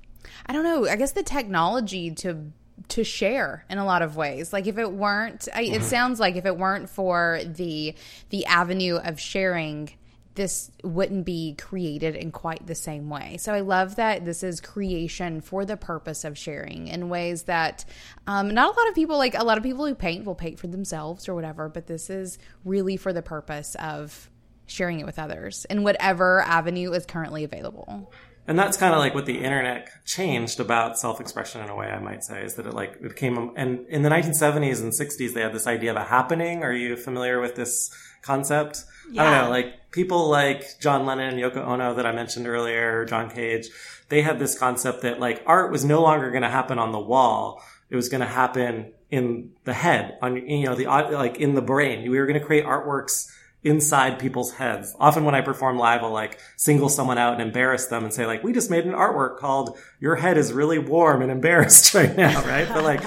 I 0.46 0.52
don't 0.52 0.64
know, 0.64 0.86
I 0.88 0.96
guess 0.96 1.12
the 1.12 1.22
technology 1.22 2.10
to 2.16 2.52
to 2.88 3.04
share 3.04 3.64
in 3.68 3.78
a 3.78 3.84
lot 3.84 4.02
of 4.02 4.16
ways. 4.16 4.52
Like 4.52 4.66
if 4.66 4.78
it 4.78 4.92
weren't, 4.92 5.48
I, 5.54 5.62
it 5.62 5.72
mm-hmm. 5.72 5.82
sounds 5.82 6.20
like 6.20 6.36
if 6.36 6.46
it 6.46 6.56
weren't 6.56 6.88
for 6.88 7.40
the 7.44 7.94
the 8.30 8.46
avenue 8.46 8.96
of 8.96 9.18
sharing, 9.18 9.90
this 10.34 10.70
wouldn't 10.84 11.24
be 11.24 11.54
created 11.54 12.14
in 12.14 12.30
quite 12.30 12.66
the 12.66 12.74
same 12.74 13.08
way. 13.08 13.38
So 13.38 13.52
I 13.52 13.60
love 13.60 13.96
that 13.96 14.24
this 14.24 14.42
is 14.42 14.60
creation 14.60 15.40
for 15.40 15.64
the 15.64 15.76
purpose 15.76 16.24
of 16.24 16.36
sharing 16.36 16.88
in 16.88 17.08
ways 17.08 17.44
that 17.44 17.84
um, 18.26 18.52
not 18.52 18.74
a 18.74 18.78
lot 18.78 18.88
of 18.88 18.94
people 18.94 19.16
like. 19.16 19.34
A 19.34 19.44
lot 19.44 19.58
of 19.58 19.64
people 19.64 19.86
who 19.86 19.94
paint 19.94 20.24
will 20.24 20.34
paint 20.34 20.58
for 20.58 20.66
themselves 20.66 21.28
or 21.28 21.34
whatever, 21.34 21.68
but 21.68 21.86
this 21.86 22.10
is 22.10 22.38
really 22.64 22.96
for 22.96 23.12
the 23.12 23.22
purpose 23.22 23.74
of 23.76 24.30
sharing 24.66 25.00
it 25.00 25.06
with 25.06 25.18
others 25.18 25.64
in 25.70 25.82
whatever 25.84 26.40
avenue 26.42 26.92
is 26.92 27.06
currently 27.06 27.44
available 27.44 28.10
and 28.46 28.58
that's 28.58 28.76
kind 28.76 28.94
of 28.94 28.98
like 28.98 29.14
what 29.14 29.26
the 29.26 29.38
internet 29.38 29.88
changed 30.04 30.60
about 30.60 30.98
self-expression 30.98 31.60
in 31.62 31.68
a 31.68 31.74
way 31.74 31.86
i 31.86 31.98
might 31.98 32.22
say 32.22 32.42
is 32.44 32.54
that 32.54 32.66
it 32.66 32.74
like 32.74 32.96
it 33.02 33.16
came 33.16 33.52
and 33.56 33.86
in 33.88 34.02
the 34.02 34.08
1970s 34.08 34.80
and 34.80 34.92
60s 34.92 35.34
they 35.34 35.42
had 35.42 35.52
this 35.52 35.66
idea 35.66 35.90
of 35.90 35.96
a 35.96 36.04
happening. 36.04 36.62
Are 36.62 36.72
you 36.72 36.96
familiar 36.96 37.40
with 37.40 37.54
this 37.56 37.90
concept? 38.22 38.84
Yeah. 39.10 39.22
i 39.22 39.24
don't 39.30 39.44
know 39.44 39.50
like 39.50 39.90
people 39.90 40.28
like 40.28 40.80
john 40.80 41.06
lennon 41.06 41.34
and 41.34 41.38
yoko 41.38 41.58
ono 41.58 41.94
that 41.94 42.06
i 42.06 42.12
mentioned 42.12 42.46
earlier 42.46 43.04
john 43.04 43.30
cage 43.30 43.68
they 44.08 44.22
had 44.22 44.38
this 44.38 44.58
concept 44.58 45.02
that 45.02 45.20
like 45.20 45.42
art 45.46 45.72
was 45.72 45.84
no 45.84 46.02
longer 46.02 46.30
going 46.30 46.42
to 46.42 46.48
happen 46.48 46.78
on 46.78 46.92
the 46.92 46.98
wall. 46.98 47.62
It 47.90 47.96
was 47.96 48.08
going 48.08 48.20
to 48.20 48.26
happen 48.26 48.92
in 49.10 49.52
the 49.64 49.72
head 49.72 50.18
on 50.22 50.36
you 50.36 50.66
know 50.66 50.74
the 50.74 50.86
like 50.86 51.38
in 51.38 51.54
the 51.54 51.62
brain. 51.62 52.08
We 52.10 52.18
were 52.18 52.26
going 52.26 52.38
to 52.38 52.44
create 52.44 52.64
artworks 52.64 53.30
inside 53.66 54.18
people's 54.18 54.52
heads. 54.52 54.94
Often 55.00 55.24
when 55.24 55.34
I 55.34 55.40
perform 55.40 55.76
live, 55.76 56.02
I'll 56.02 56.12
like 56.12 56.38
single 56.56 56.88
someone 56.88 57.18
out 57.18 57.34
and 57.34 57.42
embarrass 57.42 57.86
them 57.86 58.04
and 58.04 58.14
say 58.14 58.24
like, 58.24 58.44
we 58.44 58.52
just 58.52 58.70
made 58.70 58.84
an 58.84 58.92
artwork 58.92 59.38
called 59.38 59.76
your 60.00 60.14
head 60.16 60.38
is 60.38 60.52
really 60.52 60.78
warm 60.78 61.20
and 61.20 61.30
embarrassed 61.30 61.92
right 61.94 62.16
now. 62.16 62.42
Right. 62.44 62.68
but 62.68 62.84
like, 62.84 63.02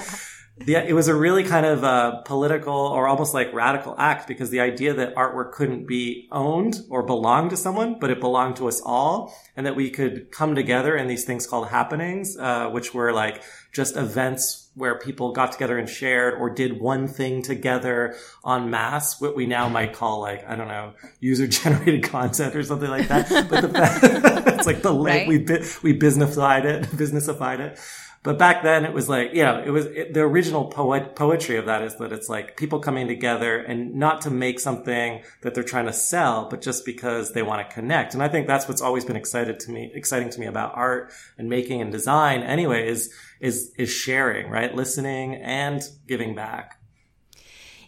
the, 0.58 0.74
it 0.76 0.92
was 0.92 1.08
a 1.08 1.14
really 1.14 1.44
kind 1.44 1.64
of 1.64 1.82
a 1.82 2.22
political 2.26 2.74
or 2.74 3.08
almost 3.08 3.32
like 3.32 3.52
radical 3.54 3.94
act 3.96 4.28
because 4.28 4.50
the 4.50 4.60
idea 4.60 4.92
that 4.92 5.14
artwork 5.14 5.52
couldn't 5.52 5.86
be 5.86 6.28
owned 6.30 6.82
or 6.90 7.02
belong 7.02 7.48
to 7.48 7.56
someone, 7.56 7.98
but 7.98 8.10
it 8.10 8.20
belonged 8.20 8.56
to 8.56 8.68
us 8.68 8.82
all, 8.84 9.34
and 9.56 9.64
that 9.64 9.74
we 9.74 9.88
could 9.88 10.30
come 10.30 10.54
together 10.54 10.94
in 10.94 11.06
these 11.06 11.24
things 11.24 11.46
called 11.46 11.68
happenings, 11.68 12.36
uh, 12.36 12.68
which 12.68 12.92
were 12.92 13.10
like 13.12 13.42
just 13.72 13.96
events 13.96 14.69
where 14.80 14.98
people 14.98 15.32
got 15.32 15.52
together 15.52 15.78
and 15.78 15.88
shared 15.88 16.34
or 16.40 16.50
did 16.50 16.80
one 16.80 17.06
thing 17.06 17.42
together 17.42 18.16
en 18.46 18.70
masse, 18.70 19.20
what 19.20 19.36
we 19.36 19.46
now 19.46 19.68
might 19.68 19.92
call 19.92 20.20
like, 20.20 20.44
I 20.48 20.56
don't 20.56 20.68
know, 20.68 20.94
user 21.20 21.46
generated 21.46 22.02
content 22.10 22.56
or 22.56 22.62
something 22.62 22.90
like 22.90 23.08
that. 23.08 23.28
But 23.48 23.60
the, 23.60 24.42
it's 24.58 24.66
like 24.66 24.82
the, 24.82 24.92
right? 24.92 25.28
we, 25.28 25.38
we 25.38 25.98
businessified 25.98 26.64
it, 26.64 26.84
businessified 26.96 27.60
it. 27.60 27.78
But 28.22 28.38
back 28.38 28.62
then 28.62 28.84
it 28.84 28.92
was 28.92 29.08
like, 29.08 29.30
yeah, 29.32 29.60
it 29.64 29.70
was 29.70 29.86
it, 29.86 30.12
the 30.12 30.20
original 30.20 30.66
poet, 30.66 31.16
poetry 31.16 31.56
of 31.56 31.66
that 31.66 31.82
is 31.82 31.96
that 31.96 32.12
it's 32.12 32.28
like 32.28 32.54
people 32.56 32.78
coming 32.78 33.08
together 33.08 33.56
and 33.56 33.94
not 33.94 34.20
to 34.22 34.30
make 34.30 34.60
something 34.60 35.22
that 35.40 35.54
they're 35.54 35.64
trying 35.64 35.86
to 35.86 35.92
sell, 35.92 36.46
but 36.50 36.60
just 36.60 36.84
because 36.84 37.32
they 37.32 37.42
want 37.42 37.66
to 37.66 37.74
connect. 37.74 38.12
And 38.12 38.22
I 38.22 38.28
think 38.28 38.46
that's 38.46 38.68
what's 38.68 38.82
always 38.82 39.06
been 39.06 39.16
excited 39.16 39.58
to 39.60 39.70
me, 39.70 39.90
exciting 39.94 40.28
to 40.28 40.40
me 40.40 40.46
about 40.46 40.72
art 40.74 41.12
and 41.38 41.48
making 41.48 41.80
and 41.80 41.90
design 41.90 42.42
anyway 42.42 42.88
is, 42.88 43.10
is, 43.40 43.72
is 43.76 43.90
sharing, 43.90 44.48
right? 44.50 44.74
Listening 44.74 45.34
and 45.36 45.82
giving 46.06 46.34
back. 46.34 46.76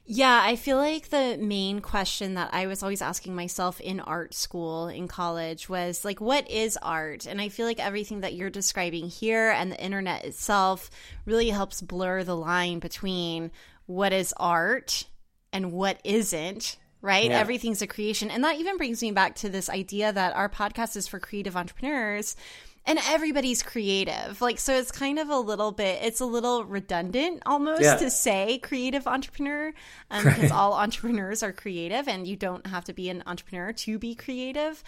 Yeah, 0.04 0.42
I 0.44 0.56
feel 0.56 0.78
like 0.78 1.10
the 1.10 1.38
main 1.40 1.80
question 1.80 2.34
that 2.34 2.50
I 2.52 2.66
was 2.66 2.82
always 2.82 3.00
asking 3.00 3.36
myself 3.36 3.80
in 3.80 4.00
art 4.00 4.34
school 4.34 4.88
in 4.88 5.06
college 5.06 5.68
was 5.68 6.04
like, 6.04 6.20
what 6.20 6.50
is 6.50 6.76
art? 6.82 7.26
And 7.26 7.40
I 7.40 7.48
feel 7.48 7.66
like 7.66 7.78
everything 7.78 8.20
that 8.20 8.34
you're 8.34 8.50
describing 8.50 9.08
here 9.08 9.50
and 9.50 9.70
the 9.70 9.82
internet 9.82 10.24
itself 10.24 10.90
really 11.24 11.50
helps 11.50 11.80
blur 11.80 12.24
the 12.24 12.36
line 12.36 12.80
between 12.80 13.52
what 13.86 14.12
is 14.12 14.34
art 14.36 15.04
and 15.52 15.72
what 15.72 16.00
isn't 16.02 16.76
right? 17.02 17.30
Yeah. 17.30 17.40
Everything's 17.40 17.82
a 17.82 17.86
creation. 17.86 18.30
And 18.30 18.44
that 18.44 18.58
even 18.60 18.76
brings 18.76 19.02
me 19.02 19.10
back 19.10 19.34
to 19.36 19.48
this 19.48 19.68
idea 19.68 20.12
that 20.12 20.36
our 20.36 20.48
podcast 20.48 20.96
is 20.96 21.08
for 21.08 21.18
creative 21.18 21.56
entrepreneurs 21.56 22.36
and 22.84 22.98
everybody's 23.08 23.62
creative. 23.62 24.40
Like, 24.40 24.58
so 24.58 24.74
it's 24.76 24.90
kind 24.90 25.18
of 25.18 25.28
a 25.30 25.38
little 25.38 25.70
bit, 25.72 26.00
it's 26.02 26.20
a 26.20 26.24
little 26.26 26.64
redundant 26.64 27.42
almost 27.46 27.82
Yeah. 27.82 27.96
to 27.96 28.10
say 28.10 28.58
creative 28.58 29.06
entrepreneur 29.06 29.72
um, 30.10 30.24
because 30.24 30.50
all 30.50 30.74
entrepreneurs 30.74 31.42
are 31.42 31.52
creative 31.52 32.08
and 32.08 32.26
you 32.26 32.36
don't 32.36 32.66
have 32.66 32.84
to 32.86 32.92
be 32.92 33.08
an 33.08 33.22
entrepreneur 33.26 33.72
to 33.72 33.98
be 33.98 34.14
creative. 34.14 34.82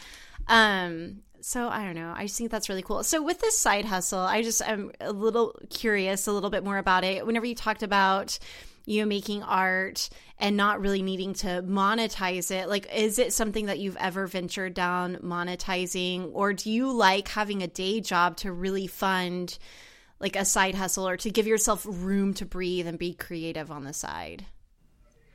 Um, 0.48 1.22
so 1.40 1.68
I 1.68 1.84
don't 1.84 1.94
know. 1.94 2.12
I 2.16 2.24
just 2.24 2.38
think 2.38 2.50
that's 2.50 2.68
really 2.68 2.82
cool. 2.82 3.04
So 3.04 3.22
with 3.22 3.40
this 3.40 3.58
side 3.58 3.84
hustle, 3.84 4.18
I 4.20 4.42
just 4.42 4.62
am 4.62 4.90
a 5.00 5.12
little 5.12 5.54
curious 5.70 6.26
a 6.26 6.32
little 6.32 6.50
bit 6.50 6.64
more 6.64 6.78
about 6.78 7.04
it. 7.04 7.26
Whenever 7.26 7.46
you 7.46 7.54
talked 7.54 7.82
about 7.82 8.38
you 8.86 9.00
know 9.00 9.06
making 9.06 9.42
art 9.42 10.08
and 10.38 10.56
not 10.56 10.80
really 10.80 11.02
needing 11.02 11.34
to 11.34 11.62
monetize 11.62 12.50
it. 12.50 12.68
Like 12.68 12.88
is 12.94 13.18
it 13.18 13.32
something 13.32 13.66
that 13.66 13.78
you've 13.78 13.96
ever 13.96 14.26
ventured 14.26 14.74
down 14.74 15.16
monetizing? 15.16 16.30
Or 16.32 16.52
do 16.52 16.70
you 16.70 16.92
like 16.92 17.28
having 17.28 17.62
a 17.62 17.68
day 17.68 18.00
job 18.00 18.36
to 18.38 18.52
really 18.52 18.86
fund 18.86 19.58
like 20.20 20.36
a 20.36 20.44
side 20.44 20.74
hustle 20.74 21.08
or 21.08 21.16
to 21.18 21.30
give 21.30 21.46
yourself 21.46 21.86
room 21.88 22.34
to 22.34 22.46
breathe 22.46 22.86
and 22.86 22.98
be 22.98 23.14
creative 23.14 23.70
on 23.70 23.84
the 23.84 23.92
side? 23.92 24.46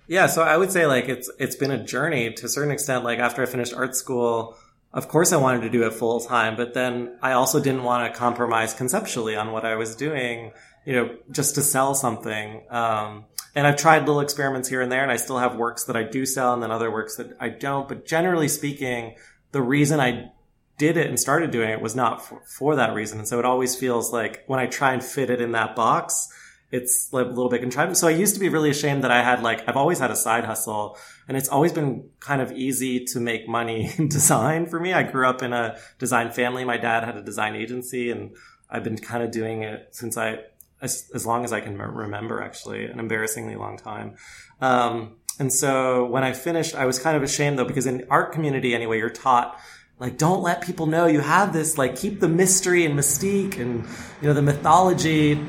Yeah, 0.08 0.25
so 0.25 0.41
I 0.41 0.58
would 0.58 0.72
say 0.72 0.88
like 0.88 1.08
it's 1.08 1.29
it's 1.38 1.56
been 1.56 1.70
a 1.70 1.84
journey 1.84 2.34
to 2.34 2.46
a 2.48 2.50
certain 2.50 2.72
extent. 2.72 3.03
Like 3.03 3.20
after 3.20 3.44
I 3.44 3.46
finished 3.46 3.75
art 3.75 3.96
school, 3.96 4.58
of 4.91 5.08
course 5.08 5.32
I 5.32 5.38
wanted 5.38 5.62
to 5.62 5.70
do 5.70 5.86
it 5.86 5.94
full 5.94 6.20
time, 6.20 6.56
but 6.56 6.74
then 6.74 7.15
I 7.22 7.34
also 7.34 7.60
didn't 7.60 7.84
want 7.84 8.12
to 8.12 8.18
compromise 8.18 8.74
conceptually 8.74 9.36
on 9.36 9.51
what 9.51 9.65
I 9.65 9.75
was 9.75 9.96
doing, 9.96 10.51
you 10.86 10.93
know, 10.93 11.17
just 11.31 11.55
to 11.55 11.62
sell 11.62 11.95
something. 11.95 12.63
Um, 12.69 13.25
and 13.55 13.65
I've 13.65 13.77
tried 13.77 14.00
little 14.00 14.21
experiments 14.21 14.69
here 14.69 14.81
and 14.81 14.91
there, 14.91 15.03
and 15.03 15.12
I 15.12 15.17
still 15.17 15.38
have 15.38 15.55
works 15.55 15.86
that 15.86 15.95
I 15.95 16.03
do 16.03 16.25
sell, 16.25 16.53
and 16.53 16.62
then 16.62 16.71
other 16.71 16.91
works 16.91 17.15
that 17.17 17.36
I 17.39 17.50
don't. 17.50 17.88
But 17.88 18.05
generally 18.05 18.48
speaking, 18.48 19.15
the 19.51 19.62
reason 19.62 20.00
I 20.00 20.31
did 20.79 20.98
it 20.98 21.07
and 21.07 21.19
started 21.19 21.51
doing 21.51 21.69
it 21.69 21.81
was 21.81 21.95
not 21.95 22.25
for, 22.25 22.41
for 22.45 22.75
that 22.77 22.93
reason. 22.95 23.19
And 23.19 23.27
so 23.27 23.38
it 23.38 23.45
always 23.45 23.75
feels 23.75 24.12
like 24.12 24.43
when 24.48 24.59
I 24.59 24.65
try 24.65 24.93
and 24.93 25.03
fit 25.03 25.29
it 25.29 25.41
in 25.41 25.51
that 25.51 25.75
box, 25.75 26.29
it's 26.71 27.12
like 27.12 27.25
a 27.25 27.29
little 27.29 27.50
bit 27.50 27.62
contrived. 27.62 27.98
So 27.98 28.07
I 28.07 28.12
used 28.12 28.33
to 28.36 28.39
be 28.39 28.50
really 28.50 28.69
ashamed 28.69 29.03
that 29.03 29.12
I 29.12 29.21
had 29.21 29.43
like, 29.43 29.67
I've 29.67 29.75
always 29.75 30.00
had 30.00 30.09
a 30.09 30.15
side 30.15 30.45
hustle 30.45 30.98
and 31.27 31.36
it's 31.36 31.50
always 31.50 31.74
been 31.74 32.09
kind 32.19 32.41
of 32.41 32.51
easy 32.53 33.05
to 33.05 33.19
make 33.19 33.48
money 33.48 33.91
in 33.98 34.07
design 34.07 34.67
for 34.67 34.79
me. 34.79 34.93
I 34.93 35.03
grew 35.03 35.27
up 35.27 35.43
in 35.43 35.51
a 35.51 35.77
design 36.00 36.31
family. 36.31 36.63
My 36.63 36.77
dad 36.77 37.03
had 37.03 37.17
a 37.17 37.21
design 37.21 37.55
agency 37.55 38.09
and 38.09 38.36
I've 38.69 38.83
been 38.83 38.98
kind 38.98 39.24
of 39.24 39.31
doing 39.31 39.63
it 39.63 39.89
since 39.91 40.15
I, 40.17 40.39
as, 40.81 41.09
as 41.13 41.25
long 41.25 41.43
as 41.43 41.53
I 41.53 41.62
can 41.62 41.77
remember, 41.77 42.41
actually, 42.41 42.86
an 42.86 43.00
embarrassingly 43.00 43.55
long 43.55 43.77
time. 43.77 44.15
Um, 44.62 45.17
and 45.39 45.51
so 45.53 46.05
when 46.05 46.24
I 46.24 46.33
finished, 46.33 46.75
I 46.75 46.86
was 46.86 47.00
kind 47.00 47.15
of 47.15 47.24
ashamed 47.24 47.57
though, 47.57 47.65
because 47.65 47.86
in 47.86 48.05
art 48.09 48.33
community 48.33 48.75
anyway, 48.75 48.98
you're 48.98 49.09
taught 49.09 49.59
like 50.00 50.17
don't 50.17 50.41
let 50.41 50.62
people 50.62 50.86
know 50.86 51.07
you 51.07 51.19
have 51.19 51.51
this 51.51 51.77
like 51.77 51.95
keep 51.95 52.19
the 52.19 52.27
mystery 52.27 52.86
and 52.86 52.98
mystique 52.98 53.59
and 53.59 53.86
you 54.21 54.27
know 54.27 54.33
the 54.33 54.41
mythology 54.41 55.45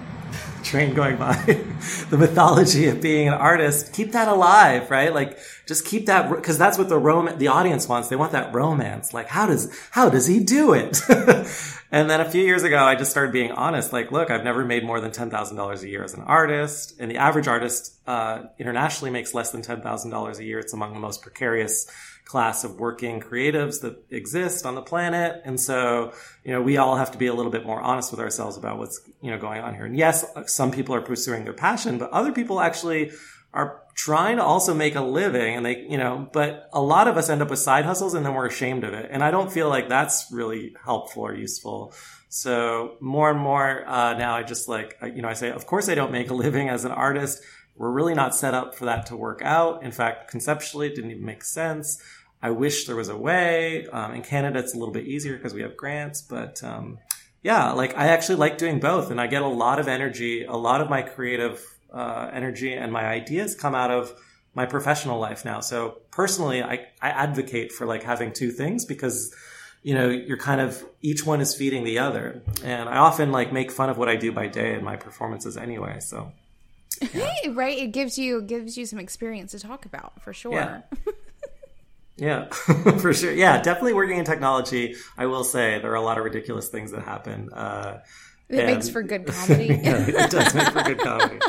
train 0.64 0.94
going 0.94 1.16
by. 1.16 1.34
The 2.08 2.16
mythology 2.16 2.88
of 2.88 3.02
being 3.02 3.28
an 3.28 3.34
artist. 3.34 3.92
Keep 3.92 4.12
that 4.12 4.28
alive 4.28 4.90
right? 4.90 5.12
Like 5.12 5.38
just 5.66 5.84
keep 5.84 6.06
that 6.06 6.30
because 6.30 6.56
that's 6.56 6.78
what 6.78 6.88
the 6.88 6.98
rom- 6.98 7.38
the 7.38 7.48
audience 7.48 7.88
wants. 7.88 8.08
They 8.08 8.16
want 8.16 8.32
that 8.32 8.54
romance. 8.54 9.12
Like 9.12 9.28
how 9.28 9.46
does 9.46 9.70
how 9.90 10.08
does 10.08 10.26
he 10.26 10.40
do 10.40 10.72
it 10.72 11.02
and 11.94 12.10
then 12.10 12.20
a 12.20 12.30
few 12.30 12.42
years 12.42 12.62
ago 12.62 12.78
i 12.84 12.94
just 12.94 13.10
started 13.10 13.32
being 13.32 13.52
honest 13.52 13.92
like 13.92 14.10
look 14.10 14.30
i've 14.30 14.44
never 14.44 14.64
made 14.64 14.84
more 14.84 15.00
than 15.00 15.10
$10000 15.10 15.82
a 15.82 15.88
year 15.88 16.02
as 16.02 16.14
an 16.14 16.22
artist 16.22 16.94
and 16.98 17.10
the 17.10 17.16
average 17.16 17.48
artist 17.48 17.94
uh, 18.06 18.42
internationally 18.58 19.10
makes 19.10 19.32
less 19.32 19.50
than 19.50 19.62
$10000 19.62 20.38
a 20.38 20.44
year 20.44 20.58
it's 20.58 20.72
among 20.72 20.92
the 20.92 21.00
most 21.00 21.22
precarious 21.22 21.86
class 22.24 22.64
of 22.64 22.80
working 22.80 23.20
creatives 23.20 23.82
that 23.82 24.02
exist 24.10 24.64
on 24.64 24.74
the 24.74 24.82
planet. 24.82 25.42
And 25.44 25.60
so, 25.60 26.12
you 26.42 26.52
know, 26.52 26.62
we 26.62 26.78
all 26.78 26.96
have 26.96 27.12
to 27.12 27.18
be 27.18 27.26
a 27.26 27.34
little 27.34 27.52
bit 27.52 27.66
more 27.66 27.80
honest 27.80 28.10
with 28.10 28.20
ourselves 28.20 28.56
about 28.56 28.78
what's, 28.78 29.00
you 29.20 29.30
know, 29.30 29.38
going 29.38 29.60
on 29.60 29.74
here. 29.74 29.84
And 29.84 29.96
yes, 29.96 30.24
some 30.46 30.70
people 30.70 30.94
are 30.94 31.02
pursuing 31.02 31.44
their 31.44 31.52
passion, 31.52 31.98
but 31.98 32.10
other 32.10 32.32
people 32.32 32.60
actually 32.60 33.12
are 33.52 33.82
trying 33.94 34.36
to 34.36 34.42
also 34.42 34.74
make 34.74 34.96
a 34.96 35.00
living 35.00 35.56
and 35.56 35.64
they, 35.64 35.86
you 35.88 35.96
know, 35.96 36.28
but 36.32 36.68
a 36.72 36.80
lot 36.80 37.06
of 37.06 37.16
us 37.16 37.28
end 37.28 37.40
up 37.42 37.50
with 37.50 37.60
side 37.60 37.84
hustles 37.84 38.14
and 38.14 38.26
then 38.26 38.34
we're 38.34 38.46
ashamed 38.46 38.84
of 38.84 38.92
it. 38.92 39.08
And 39.10 39.22
I 39.22 39.30
don't 39.30 39.52
feel 39.52 39.68
like 39.68 39.88
that's 39.88 40.26
really 40.32 40.74
helpful 40.84 41.22
or 41.22 41.34
useful. 41.34 41.94
So 42.28 42.96
more 43.00 43.30
and 43.30 43.38
more, 43.38 43.86
uh, 43.86 44.14
now 44.14 44.34
I 44.34 44.42
just 44.42 44.68
like, 44.68 44.98
you 45.02 45.22
know, 45.22 45.28
I 45.28 45.34
say, 45.34 45.50
of 45.50 45.66
course 45.66 45.88
I 45.88 45.94
don't 45.94 46.10
make 46.10 46.30
a 46.30 46.34
living 46.44 46.68
as 46.68 46.84
an 46.84 46.90
artist. 46.90 47.42
We're 47.76 47.90
really 47.90 48.14
not 48.14 48.34
set 48.34 48.54
up 48.54 48.74
for 48.74 48.84
that 48.86 49.06
to 49.06 49.16
work 49.16 49.42
out. 49.42 49.82
In 49.82 49.92
fact, 49.92 50.28
conceptually, 50.28 50.88
it 50.88 50.96
didn't 50.96 51.12
even 51.12 51.24
make 51.24 51.44
sense. 51.44 52.02
I 52.42 52.50
wish 52.50 52.86
there 52.86 52.96
was 52.96 53.08
a 53.08 53.16
way. 53.16 53.86
Um, 53.86 54.14
in 54.14 54.22
Canada, 54.22 54.58
it's 54.58 54.74
a 54.74 54.78
little 54.78 54.92
bit 54.92 55.06
easier 55.06 55.36
because 55.36 55.54
we 55.54 55.62
have 55.62 55.76
grants, 55.76 56.20
but 56.20 56.62
um, 56.62 56.98
yeah, 57.42 57.72
like 57.72 57.96
I 57.96 58.08
actually 58.08 58.36
like 58.36 58.58
doing 58.58 58.80
both, 58.80 59.10
and 59.10 59.20
I 59.20 59.26
get 59.28 59.42
a 59.42 59.46
lot 59.46 59.78
of 59.78 59.88
energy. 59.88 60.44
A 60.44 60.56
lot 60.56 60.80
of 60.80 60.90
my 60.90 61.02
creative 61.02 61.73
uh, 61.94 62.28
energy 62.32 62.74
and 62.74 62.92
my 62.92 63.06
ideas 63.06 63.54
come 63.54 63.74
out 63.74 63.90
of 63.90 64.12
my 64.54 64.66
professional 64.66 65.18
life 65.18 65.44
now. 65.44 65.60
So 65.60 65.98
personally, 66.10 66.62
I, 66.62 66.86
I 67.00 67.10
advocate 67.10 67.72
for 67.72 67.86
like 67.86 68.02
having 68.02 68.32
two 68.32 68.50
things 68.50 68.84
because 68.84 69.34
you 69.82 69.94
know 69.94 70.08
you're 70.08 70.36
kind 70.38 70.60
of 70.60 70.82
each 71.02 71.24
one 71.26 71.40
is 71.40 71.54
feeding 71.54 71.84
the 71.84 71.98
other, 72.00 72.42
and 72.62 72.88
I 72.88 72.96
often 72.98 73.32
like 73.32 73.52
make 73.52 73.70
fun 73.70 73.90
of 73.90 73.96
what 73.98 74.08
I 74.08 74.16
do 74.16 74.32
by 74.32 74.46
day 74.48 74.74
in 74.74 74.84
my 74.84 74.96
performances 74.96 75.56
anyway. 75.56 76.00
So. 76.00 76.32
Yeah. 77.12 77.28
right 77.54 77.76
it 77.76 77.88
gives 77.88 78.16
you 78.18 78.40
gives 78.40 78.78
you 78.78 78.86
some 78.86 79.00
experience 79.00 79.50
to 79.50 79.58
talk 79.58 79.84
about 79.84 80.22
for 80.22 80.32
sure 80.32 80.52
Yeah. 80.52 80.82
Yeah, 82.16 82.44
for 83.00 83.12
sure. 83.12 83.32
Yeah, 83.32 83.60
definitely 83.60 83.94
working 83.94 84.18
in 84.18 84.24
technology. 84.24 84.94
I 85.18 85.26
will 85.26 85.42
say 85.42 85.80
there 85.80 85.90
are 85.90 85.96
a 85.96 86.00
lot 86.00 86.16
of 86.18 86.24
ridiculous 86.24 86.68
things 86.68 86.92
that 86.92 87.02
happen. 87.02 87.52
Uh, 87.52 88.00
it 88.48 88.60
and- 88.60 88.66
makes 88.72 88.88
for 88.88 89.02
good 89.02 89.26
comedy 89.26 89.66
yeah, 89.82 90.06
it 90.06 90.30
does 90.30 90.54
make 90.54 90.68
for 90.68 90.82
good 90.84 90.98
comedy. 91.00 91.40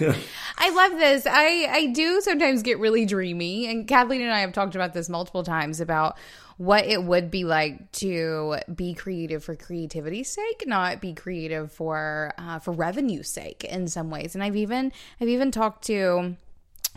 I 0.58 0.70
love 0.70 0.92
this. 0.92 1.26
I 1.26 1.68
I 1.70 1.86
do 1.86 2.20
sometimes 2.20 2.62
get 2.62 2.78
really 2.78 3.06
dreamy, 3.06 3.66
and 3.70 3.86
Kathleen 3.86 4.22
and 4.22 4.32
I 4.32 4.40
have 4.40 4.52
talked 4.52 4.74
about 4.74 4.94
this 4.94 5.08
multiple 5.08 5.44
times 5.44 5.80
about 5.80 6.16
what 6.56 6.84
it 6.86 7.04
would 7.04 7.30
be 7.30 7.44
like 7.44 7.90
to 7.92 8.56
be 8.74 8.92
creative 8.92 9.44
for 9.44 9.54
creativity's 9.54 10.28
sake, 10.28 10.64
not 10.66 11.00
be 11.00 11.14
creative 11.14 11.72
for 11.72 12.32
uh, 12.36 12.58
for 12.58 12.72
revenue's 12.72 13.30
sake 13.30 13.64
in 13.64 13.88
some 13.88 14.10
ways. 14.10 14.34
And 14.34 14.42
I've 14.42 14.56
even 14.56 14.92
I've 15.20 15.28
even 15.28 15.50
talked 15.50 15.84
to 15.84 16.36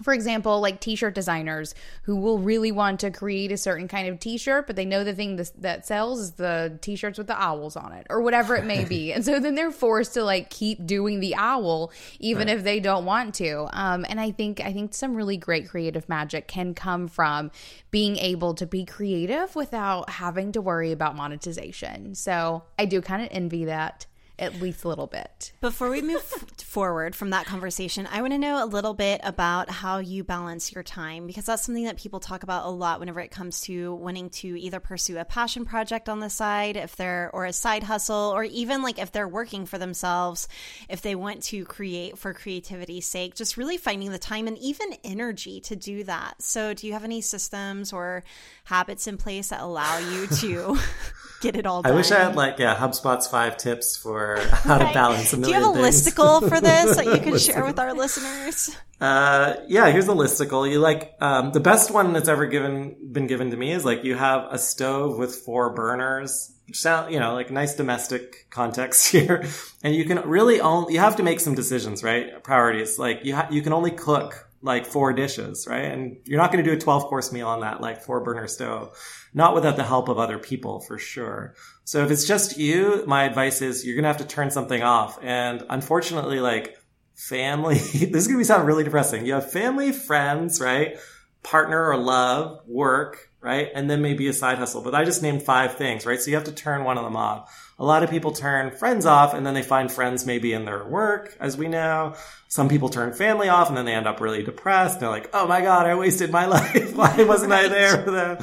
for 0.04 0.14
example, 0.14 0.60
like 0.60 0.80
t-shirt 0.80 1.16
designers 1.16 1.76
who 2.04 2.16
will 2.16 2.40
really 2.40 2.72
want 2.72 3.00
to 3.02 3.12
create 3.12 3.52
a 3.52 3.58
certain 3.58 3.88
kind 3.88 4.08
of 4.08 4.20
t-shirt, 4.20 4.68
but 4.68 4.76
they 4.76 4.86
know 4.86 5.04
the 5.04 5.14
thing 5.14 5.36
that, 5.60 5.82
sells 5.86 6.20
is 6.20 6.32
the 6.34 6.78
t-shirts 6.82 7.18
with 7.18 7.28
the 7.28 7.42
owls 7.42 7.76
on 7.76 7.92
it 7.94 8.06
or 8.10 8.22
whatever 8.22 8.56
it 8.56 8.66
may 8.66 8.86
be. 8.86 9.12
and 9.14 9.26
so 9.26 9.40
then 9.40 9.56
they're 9.56 9.72
forced 9.72 10.14
to 10.14 10.24
like 10.24 10.50
keep 10.50 10.86
doing 10.86 11.20
the 11.20 11.34
owl 11.36 11.92
even 12.20 12.48
if 12.48 12.64
they 12.64 12.80
don't 12.80 13.06
want 13.06 13.34
to. 13.36 13.68
Um, 13.72 14.06
and 14.08 14.20
I 14.20 14.32
think 14.32 14.62
I 14.62 14.72
think 14.74 14.94
some 14.94 15.16
really 15.16 15.38
great 15.38 15.68
creative 15.70 16.08
magic 16.08 16.48
can 16.48 16.74
come 16.74 17.08
from 17.08 17.52
being 17.90 18.18
able 18.18 18.54
to 18.56 18.66
be 18.66 18.86
creative 18.86 19.56
without 19.56 20.10
having 20.10 20.52
to 20.52 20.62
worry 20.62 20.92
about 20.92 21.16
monetization. 21.16 22.16
So 22.16 22.64
I 22.78 22.86
do 22.86 23.02
kind 23.02 23.22
of 23.22 23.30
envy 23.32 23.66
that 23.66 24.06
at 24.42 24.60
least 24.60 24.84
a 24.84 24.88
little 24.88 25.06
bit. 25.06 25.54
Before 25.62 25.90
we 25.90 26.02
move 26.02 26.22
forward 26.58 27.16
from 27.16 27.30
that 27.30 27.46
conversation, 27.46 28.08
I 28.12 28.22
want 28.22 28.34
to 28.34 28.40
know 28.40 28.64
a 28.64 28.66
little 28.66 28.96
bit 28.96 29.22
about 29.24 29.70
how 29.70 30.00
you 30.00 30.24
balance 30.24 30.74
your 30.74 30.84
time 30.84 31.28
because 31.28 31.46
that's 31.46 31.64
something 31.64 31.86
that 31.86 31.98
people 31.98 32.20
talk 32.20 32.42
about 32.42 32.66
a 32.66 32.70
lot 32.70 33.00
whenever 33.00 33.20
it 33.20 33.30
comes 33.30 33.62
to 33.62 33.94
wanting 33.94 34.32
to 34.32 34.60
either 34.60 34.80
pursue 34.80 35.20
a 35.20 35.26
passion 35.26 35.64
project 35.64 36.10
on 36.10 36.20
the 36.20 36.30
side, 36.30 36.76
if 36.76 36.96
they're 36.96 37.30
or 37.34 37.46
a 37.46 37.54
side 37.54 37.84
hustle, 37.84 38.32
or 38.34 38.44
even 38.44 38.82
like 38.82 38.98
if 38.98 39.12
they're 39.12 39.28
working 39.28 39.68
for 39.68 39.78
themselves, 39.78 40.48
if 40.90 41.04
they 41.04 41.14
want 41.14 41.44
to 41.44 41.64
create 41.66 42.18
for 42.18 42.34
creativity's 42.34 43.06
sake, 43.06 43.36
just 43.36 43.58
really 43.58 43.78
finding 43.78 44.12
the 44.12 44.18
time 44.18 44.48
and 44.48 44.58
even 44.58 44.94
energy 45.04 45.62
to 45.62 45.76
do 45.76 46.04
that. 46.06 46.42
So, 46.42 46.74
do 46.74 46.88
you 46.88 46.94
have 46.94 47.04
any 47.04 47.22
systems 47.22 47.94
or 47.94 48.24
habits 48.64 49.06
in 49.06 49.18
place 49.18 49.50
that 49.50 49.62
allow 49.62 50.00
you 50.00 50.26
to 50.28 50.80
get 51.42 51.56
it 51.56 51.68
all 51.68 51.84
done? 51.84 51.92
I 51.92 51.96
wish 51.96 52.12
I 52.12 52.24
had 52.24 52.36
like 52.36 52.58
yeah 52.58 52.76
HubSpot's 52.76 53.28
five 53.28 53.58
tips 53.58 53.96
for 53.96 54.31
how 54.52 54.78
to 54.78 54.86
balance 54.94 55.34
a 55.34 55.38
Do 55.38 55.48
you 55.50 55.54
have 55.56 55.64
a 55.64 55.74
things. 55.74 56.14
listicle 56.14 56.48
for 56.48 56.62
this 56.62 56.96
that 56.98 57.06
you 57.06 57.20
can 57.24 57.38
share 57.38 57.66
with 57.66 57.80
our 57.80 57.94
listeners? 57.94 58.76
Uh, 59.00 59.56
yeah, 59.68 59.90
here's 59.90 60.08
a 60.08 60.12
listicle. 60.14 60.70
You 60.70 60.80
like 60.80 61.16
um, 61.20 61.52
the 61.52 61.60
best 61.60 61.92
one 61.92 62.14
that's 62.14 62.30
ever 62.30 62.46
given 62.46 62.96
been 63.12 63.28
given 63.28 63.50
to 63.52 63.58
me 63.58 63.72
is 63.72 63.84
like 63.84 64.04
you 64.04 64.16
have 64.16 64.48
a 64.52 64.58
stove 64.60 65.18
with 65.18 65.36
four 65.36 65.74
burners. 65.74 66.52
Sound 66.74 67.12
you 67.14 67.20
know 67.20 67.34
like 67.34 67.52
nice 67.52 67.76
domestic 67.76 68.48
context 68.50 69.08
here, 69.12 69.44
and 69.84 69.96
you 69.96 70.06
can 70.06 70.20
really 70.28 70.62
only 70.62 70.94
you 70.94 71.00
have 71.00 71.16
to 71.18 71.24
make 71.24 71.40
some 71.40 71.56
decisions, 71.56 72.04
right? 72.04 72.44
Priorities 72.44 73.00
like 73.00 73.22
you 73.26 73.36
ha- 73.36 73.48
you 73.50 73.62
can 73.62 73.74
only 73.74 73.92
cook 73.92 74.48
like 74.62 74.86
four 74.86 75.12
dishes, 75.12 75.66
right? 75.68 75.86
And 75.86 76.18
you're 76.26 76.38
not 76.38 76.52
going 76.52 76.64
to 76.64 76.70
do 76.70 76.78
a 76.78 76.80
12 76.80 77.06
course 77.06 77.32
meal 77.32 77.48
on 77.48 77.62
that 77.62 77.82
like 77.82 78.04
four 78.04 78.22
burner 78.24 78.48
stove, 78.48 78.96
not 79.34 79.56
without 79.56 79.76
the 79.76 79.84
help 79.84 80.08
of 80.08 80.20
other 80.20 80.38
people 80.38 80.80
for 80.82 81.00
sure. 81.00 81.56
So 81.84 82.04
if 82.04 82.12
it's 82.12 82.26
just 82.26 82.58
you, 82.58 83.04
my 83.08 83.24
advice 83.24 83.62
is 83.62 83.86
you're 83.86 83.96
going 83.96 84.04
to 84.04 84.10
have 84.10 84.18
to 84.18 84.26
turn 84.26 84.52
something 84.52 84.82
off. 84.82 85.20
And 85.22 85.64
unfortunately, 85.70 86.40
like 86.40 86.78
family, 87.16 87.76
this 87.94 88.24
is 88.24 88.28
going 88.28 88.40
to 88.40 88.46
sound 88.46 88.68
really 88.68 88.84
depressing. 88.84 89.26
You 89.26 89.34
have 89.34 89.52
family, 89.52 89.92
friends, 89.92 90.62
right? 90.62 90.98
partner 91.44 91.90
or 91.90 91.98
love, 91.98 92.62
work, 92.68 93.30
right? 93.40 93.70
And 93.74 93.90
then 93.90 94.02
maybe 94.02 94.28
a 94.28 94.34
side 94.34 94.58
hustle. 94.58 94.82
But 94.82 94.96
I 94.96 95.04
just 95.06 95.22
named 95.22 95.44
five 95.44 95.76
things, 95.76 96.06
right? 96.06 96.20
So 96.20 96.30
you 96.30 96.36
have 96.36 96.46
to 96.46 96.52
turn 96.52 96.84
one 96.84 96.98
of 96.98 97.04
them 97.04 97.16
off. 97.16 97.74
A 97.80 97.86
lot 97.86 98.04
of 98.04 98.12
people 98.12 98.32
turn 98.32 98.72
friends 98.72 99.06
off 99.06 99.34
and 99.34 99.46
then 99.46 99.56
they 99.56 99.64
find 99.64 99.92
friends 99.92 100.26
maybe 100.26 100.54
in 100.54 100.66
their 100.66 100.86
work, 100.86 101.36
as 101.40 101.58
we 101.58 101.68
know. 101.68 102.16
Some 102.48 102.70
people 102.70 102.90
turn 102.90 103.14
family 103.14 103.50
off 103.50 103.70
and 103.70 103.78
then 103.78 103.86
they 103.86 103.94
end 103.94 104.08
up 104.08 104.22
really 104.22 104.44
depressed. 104.44 105.00
They're 105.00 105.10
like, 105.10 105.30
oh 105.34 105.48
my 105.48 105.62
God, 105.62 105.88
I 105.88 105.96
wasted 105.96 106.32
my 106.32 106.46
life. 106.48 106.96
Why 106.96 107.24
wasn't 107.24 107.54
I 107.54 107.68
there 107.68 108.04
for 108.04 108.12
them? 108.12 108.38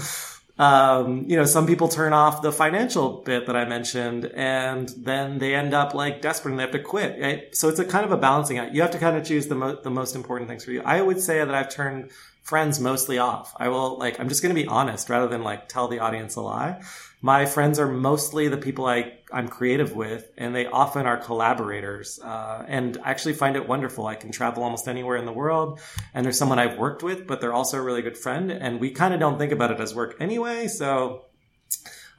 Um, 0.59 1.25
you 1.29 1.37
know, 1.37 1.45
some 1.45 1.67
people 1.67 1.89
turn 1.89 2.13
off 2.13 2.43
the 2.43 2.51
financial 2.51 3.23
bit 3.25 3.47
that 3.47 3.57
I 3.57 3.65
mentioned 3.65 4.27
and 4.27 4.89
then 4.89 5.39
they 5.39 5.55
end 5.55 5.73
up 5.73 5.95
like 5.95 6.21
desperate 6.21 6.51
and 6.51 6.59
they 6.59 6.65
have 6.65 6.73
to 6.73 6.81
quit. 6.81 7.21
Right? 7.21 7.55
So 7.55 7.69
it's 7.69 7.79
a 7.79 7.85
kind 7.85 8.05
of 8.05 8.11
a 8.11 8.17
balancing 8.17 8.59
act. 8.59 8.75
You 8.75 8.83
have 8.83 8.91
to 8.91 8.99
kind 8.99 9.17
of 9.17 9.25
choose 9.25 9.47
the, 9.47 9.55
mo- 9.55 9.79
the 9.81 9.91
most 9.91 10.17
important 10.17 10.51
things 10.51 10.65
for 10.65 10.73
you. 10.73 10.83
I 10.85 11.01
would 11.01 11.21
say 11.21 11.39
that 11.39 11.55
I've 11.55 11.69
turned 11.69 12.11
friends 12.43 12.81
mostly 12.81 13.19
off. 13.19 13.55
I 13.57 13.69
will 13.69 13.99
like, 13.99 14.19
I'm 14.19 14.29
just 14.29 14.43
going 14.43 14.55
to 14.55 14.61
be 14.61 14.67
honest 14.67 15.09
rather 15.09 15.29
than 15.29 15.45
like 15.45 15.69
tell 15.69 15.87
the 15.87 16.01
audience 16.01 16.35
a 16.35 16.41
lie. 16.41 16.83
My 17.21 17.47
friends 17.47 17.81
are 17.81 17.89
mostly 17.89 18.47
the 18.49 18.57
people 18.57 18.87
I, 18.87 19.19
I'm 19.33 19.49
creative 19.49 19.95
with 19.95 20.31
and 20.39 20.55
they 20.55 20.67
often 20.67 21.07
are 21.07 21.17
collaborators. 21.17 22.21
Uh, 22.21 22.65
and 22.69 22.97
I 23.05 23.11
actually 23.11 23.35
find 23.35 23.57
it 23.57 23.67
wonderful. 23.67 24.07
I 24.07 24.15
can 24.15 24.31
travel 24.31 24.63
almost 24.63 24.87
anywhere 24.87 25.17
in 25.17 25.25
the 25.25 25.33
world 25.33 25.81
and 26.15 26.25
there's 26.25 26.39
someone 26.39 26.59
I've 26.61 26.79
worked 26.79 27.03
with, 27.03 27.27
but 27.27 27.41
they're 27.41 27.53
also 27.53 27.79
a 27.79 27.83
really 27.83 28.03
good 28.03 28.17
friend 28.17 28.53
and 28.53 28.79
we 28.79 28.91
kind 28.91 29.13
of 29.13 29.21
don't 29.21 29.39
think 29.39 29.53
about 29.53 29.73
it 29.73 29.81
as 29.81 29.95
work 29.95 30.17
anyway. 30.21 30.69
So 30.69 31.25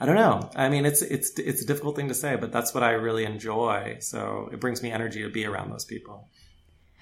I 0.01 0.05
don't 0.05 0.15
know. 0.15 0.49
I 0.55 0.67
mean, 0.67 0.85
it's, 0.85 1.01
it's, 1.01 1.37
it's 1.39 1.61
a 1.61 1.65
difficult 1.65 1.95
thing 1.95 2.09
to 2.09 2.13
say, 2.13 2.35
but 2.35 2.51
that's 2.51 2.73
what 2.73 2.83
I 2.83 2.91
really 2.91 3.23
enjoy. 3.23 3.97
So 4.01 4.49
it 4.51 4.59
brings 4.59 4.83
me 4.83 4.91
energy 4.91 5.21
to 5.23 5.29
be 5.29 5.45
around 5.45 5.71
those 5.71 5.85
people. 5.85 6.27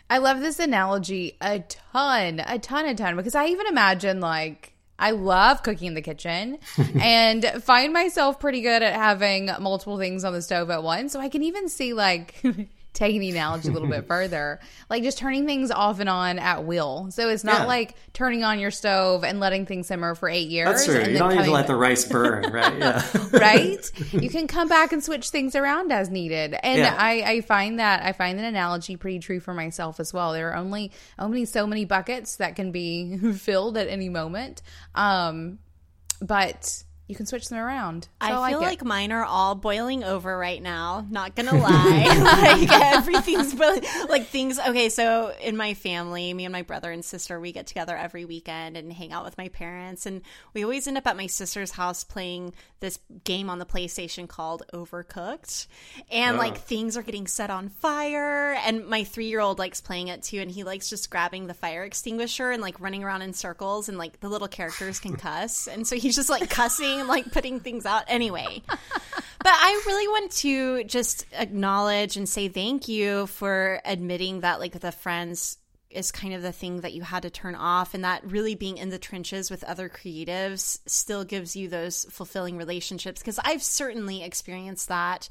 I 0.10 0.20
love 0.20 0.40
this 0.40 0.60
analogy 0.60 1.36
a 1.42 1.60
ton, 1.60 2.42
a 2.46 2.60
ton, 2.60 2.86
a 2.86 2.96
ton, 2.96 3.16
because 3.18 3.36
I 3.36 3.48
even 3.48 3.68
imagine 3.68 4.22
like 4.22 4.74
I 5.00 5.12
love 5.12 5.64
cooking 5.64 5.88
in 5.88 5.94
the 5.94 6.02
kitchen 6.02 6.58
and 7.02 7.46
find 7.64 7.94
myself 7.94 8.40
pretty 8.40 8.62
good 8.62 8.82
at 8.82 8.94
having 8.94 9.50
multiple 9.60 9.98
things 9.98 10.24
on 10.24 10.34
the 10.34 10.42
stove 10.42 10.70
at 10.70 10.84
once. 10.84 11.14
So 11.14 11.20
I 11.20 11.30
can 11.30 11.44
even 11.44 11.70
see 11.70 11.94
like 11.94 12.42
taking 12.98 13.22
the 13.22 13.30
analogy 13.30 13.70
a 13.70 13.72
little 13.72 13.88
bit 13.88 14.08
further, 14.08 14.60
like 14.90 15.04
just 15.04 15.20
turning 15.20 15.46
things 15.46 15.70
off 15.70 16.00
and 16.00 16.10
on 16.10 16.40
at 16.40 16.66
will. 16.66 17.10
So 17.12 17.30
it's 17.30 17.44
not 17.44 17.62
Yeah. 17.62 17.66
like 17.68 17.96
turning 18.14 18.44
on 18.44 18.58
your 18.60 18.72
stove 18.72 19.24
and 19.24 19.40
letting 19.40 19.68
things 19.68 19.86
simmer 19.86 20.16
for 20.16 20.28
eight 20.28 20.50
years. 20.50 20.68
That's 20.68 20.86
true. 20.86 21.12
You 21.14 21.18
don't 21.20 21.36
need 21.36 21.46
to 21.46 21.52
let 21.52 21.68
the 21.68 21.76
rice 21.76 22.06
burn, 22.06 22.52
right? 22.52 22.76
Yeah. 22.78 23.06
right? 23.34 23.92
You 24.12 24.30
can 24.32 24.48
come 24.48 24.68
back 24.68 24.92
and 24.94 25.04
switch 25.04 25.30
things 25.30 25.56
around 25.56 25.92
as 25.92 26.10
needed. 26.10 26.56
And 26.62 26.80
Yeah. 26.80 26.96
I, 26.98 27.22
I 27.22 27.42
find 27.42 27.80
that 27.80 28.04
I 28.04 28.14
find 28.14 28.40
that 28.40 28.46
analogy 28.46 28.98
pretty 28.98 29.20
true 29.20 29.40
for 29.40 29.54
myself 29.54 30.00
as 30.00 30.12
well. 30.12 30.34
There 30.34 30.50
are 30.52 30.56
only 30.56 30.92
only 31.20 31.46
so 31.46 31.68
many 31.68 31.86
buckets 31.86 32.38
that 32.38 32.56
can 32.56 32.72
be 32.72 33.16
filled 33.34 33.78
at 33.78 33.88
any 33.88 34.10
moment. 34.10 34.64
Um, 34.96 35.60
but 36.20 36.84
you 37.08 37.16
can 37.16 37.26
switch 37.26 37.48
them 37.48 37.58
around. 37.58 38.04
So 38.04 38.10
I 38.20 38.52
feel 38.52 38.60
like, 38.60 38.68
like, 38.68 38.84
mine 38.84 39.12
are 39.14 39.24
all 39.24 39.56
boiling 39.56 40.04
over 40.04 40.38
right 40.38 40.62
now. 40.62 41.06
Not 41.10 41.36
gonna 41.36 41.58
lie, 41.58 42.58
like 42.60 42.70
everything's 42.70 43.54
boiling. 43.54 43.84
Like 44.10 44.28
things. 44.28 44.60
Okay, 44.60 44.90
so 44.90 45.34
in 45.42 45.56
my 45.56 45.74
family, 45.74 46.34
me 46.34 46.44
and 46.46 46.52
my 46.52 46.64
brother 46.64 46.92
and 46.92 47.04
sister, 47.04 47.40
we 47.40 47.54
get 47.54 47.66
together 47.66 47.96
every 47.96 48.26
weekend 48.26 48.76
and 48.76 48.92
hang 48.92 49.14
out 49.14 49.24
with 49.24 49.38
my 49.38 49.48
parents, 49.48 50.06
and 50.06 50.22
we 50.54 50.64
always 50.64 50.86
end 50.88 50.98
up 50.98 51.08
at 51.08 51.16
my 51.16 51.28
sister's 51.28 51.72
house 51.72 52.04
playing 52.04 52.54
this 52.80 53.00
game 53.24 53.50
on 53.50 53.60
the 53.60 53.66
PlayStation 53.66 54.28
called 54.28 54.64
Overcooked, 54.74 55.68
and 56.12 56.36
Oh. 56.36 56.40
like 56.40 56.58
things 56.58 56.96
are 56.98 57.02
getting 57.02 57.28
set 57.28 57.50
on 57.50 57.70
fire, 57.70 58.54
and 58.66 58.88
my 58.88 59.04
three 59.04 59.28
year 59.28 59.40
old 59.40 59.60
likes 59.60 59.82
playing 59.82 60.10
it 60.10 60.24
too, 60.24 60.40
and 60.40 60.52
he 60.52 60.64
likes 60.64 60.90
just 60.90 61.10
grabbing 61.10 61.48
the 61.48 61.54
fire 61.54 61.84
extinguisher 61.84 62.52
and 62.52 62.62
like 62.62 62.80
running 62.80 63.04
around 63.04 63.22
in 63.22 63.34
circles, 63.34 63.90
and 63.90 63.98
like 63.98 64.20
the 64.20 64.30
little 64.30 64.48
characters 64.48 65.00
can 65.00 65.16
cuss, 65.18 65.68
and 65.68 65.88
so 65.88 65.96
he's 65.96 66.16
just 66.16 66.30
like 66.30 66.50
cussing 66.50 67.00
and 67.00 67.08
like 67.08 67.32
putting 67.32 67.60
things 67.60 67.86
out. 67.86 68.04
Anyway. 68.08 68.62
But 69.40 69.54
I 69.56 69.82
really 69.86 70.08
want 70.08 70.32
to 70.38 70.84
just 70.84 71.26
acknowledge 71.32 72.18
and 72.18 72.28
say 72.28 72.50
thank 72.50 72.88
you 72.88 73.28
for 73.28 73.80
admitting 73.86 74.42
that 74.42 74.60
like 74.60 74.80
the 74.80 74.92
friends 74.92 75.58
is 75.90 76.12
kind 76.12 76.34
of 76.34 76.42
the 76.42 76.52
thing 76.52 76.82
that 76.82 76.94
you 76.94 77.02
had 77.02 77.24
to 77.24 77.30
turn 77.30 77.56
off 77.56 77.94
and 77.94 78.04
that 78.04 78.26
really 78.26 78.56
being 78.56 78.78
in 78.78 78.90
the 78.90 79.00
trenches 79.00 79.50
with 79.50 79.64
other 79.64 79.90
creatives 79.90 80.80
still 80.86 81.24
gives 81.24 81.56
you 81.56 81.68
those 81.68 82.06
fulfilling 82.10 82.58
relationships 82.58 83.22
because 83.22 83.40
I've 83.44 83.64
certainly 83.64 84.24
experienced 84.24 84.90
that 84.90 85.30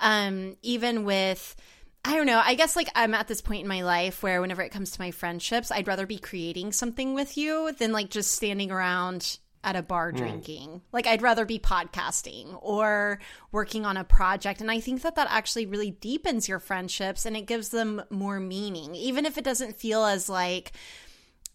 um 0.00 0.56
even 0.62 1.04
with 1.04 1.56
I 2.04 2.14
don't 2.14 2.26
know. 2.26 2.40
I 2.44 2.54
guess 2.54 2.76
like 2.76 2.88
I'm 2.94 3.14
at 3.14 3.26
this 3.26 3.40
point 3.40 3.62
in 3.62 3.68
my 3.68 3.82
life 3.82 4.22
where 4.22 4.40
whenever 4.40 4.62
it 4.62 4.70
comes 4.70 4.92
to 4.92 5.00
my 5.00 5.10
friendships, 5.10 5.72
I'd 5.72 5.88
rather 5.88 6.06
be 6.06 6.18
creating 6.18 6.70
something 6.70 7.14
with 7.14 7.36
you 7.36 7.72
than 7.72 7.90
like 7.90 8.10
just 8.10 8.30
standing 8.30 8.70
around 8.70 9.40
at 9.66 9.74
a 9.76 9.82
bar 9.82 10.12
drinking. 10.12 10.80
Like 10.92 11.08
I'd 11.08 11.20
rather 11.22 11.44
be 11.44 11.58
podcasting 11.58 12.56
or 12.62 13.18
working 13.50 13.84
on 13.84 13.96
a 13.96 14.04
project 14.04 14.60
and 14.60 14.70
I 14.70 14.78
think 14.78 15.02
that 15.02 15.16
that 15.16 15.26
actually 15.28 15.66
really 15.66 15.90
deepens 15.90 16.48
your 16.48 16.60
friendships 16.60 17.26
and 17.26 17.36
it 17.36 17.46
gives 17.46 17.70
them 17.70 18.00
more 18.08 18.38
meaning 18.38 18.94
even 18.94 19.26
if 19.26 19.36
it 19.36 19.44
doesn't 19.44 19.74
feel 19.76 20.04
as 20.04 20.28
like 20.28 20.70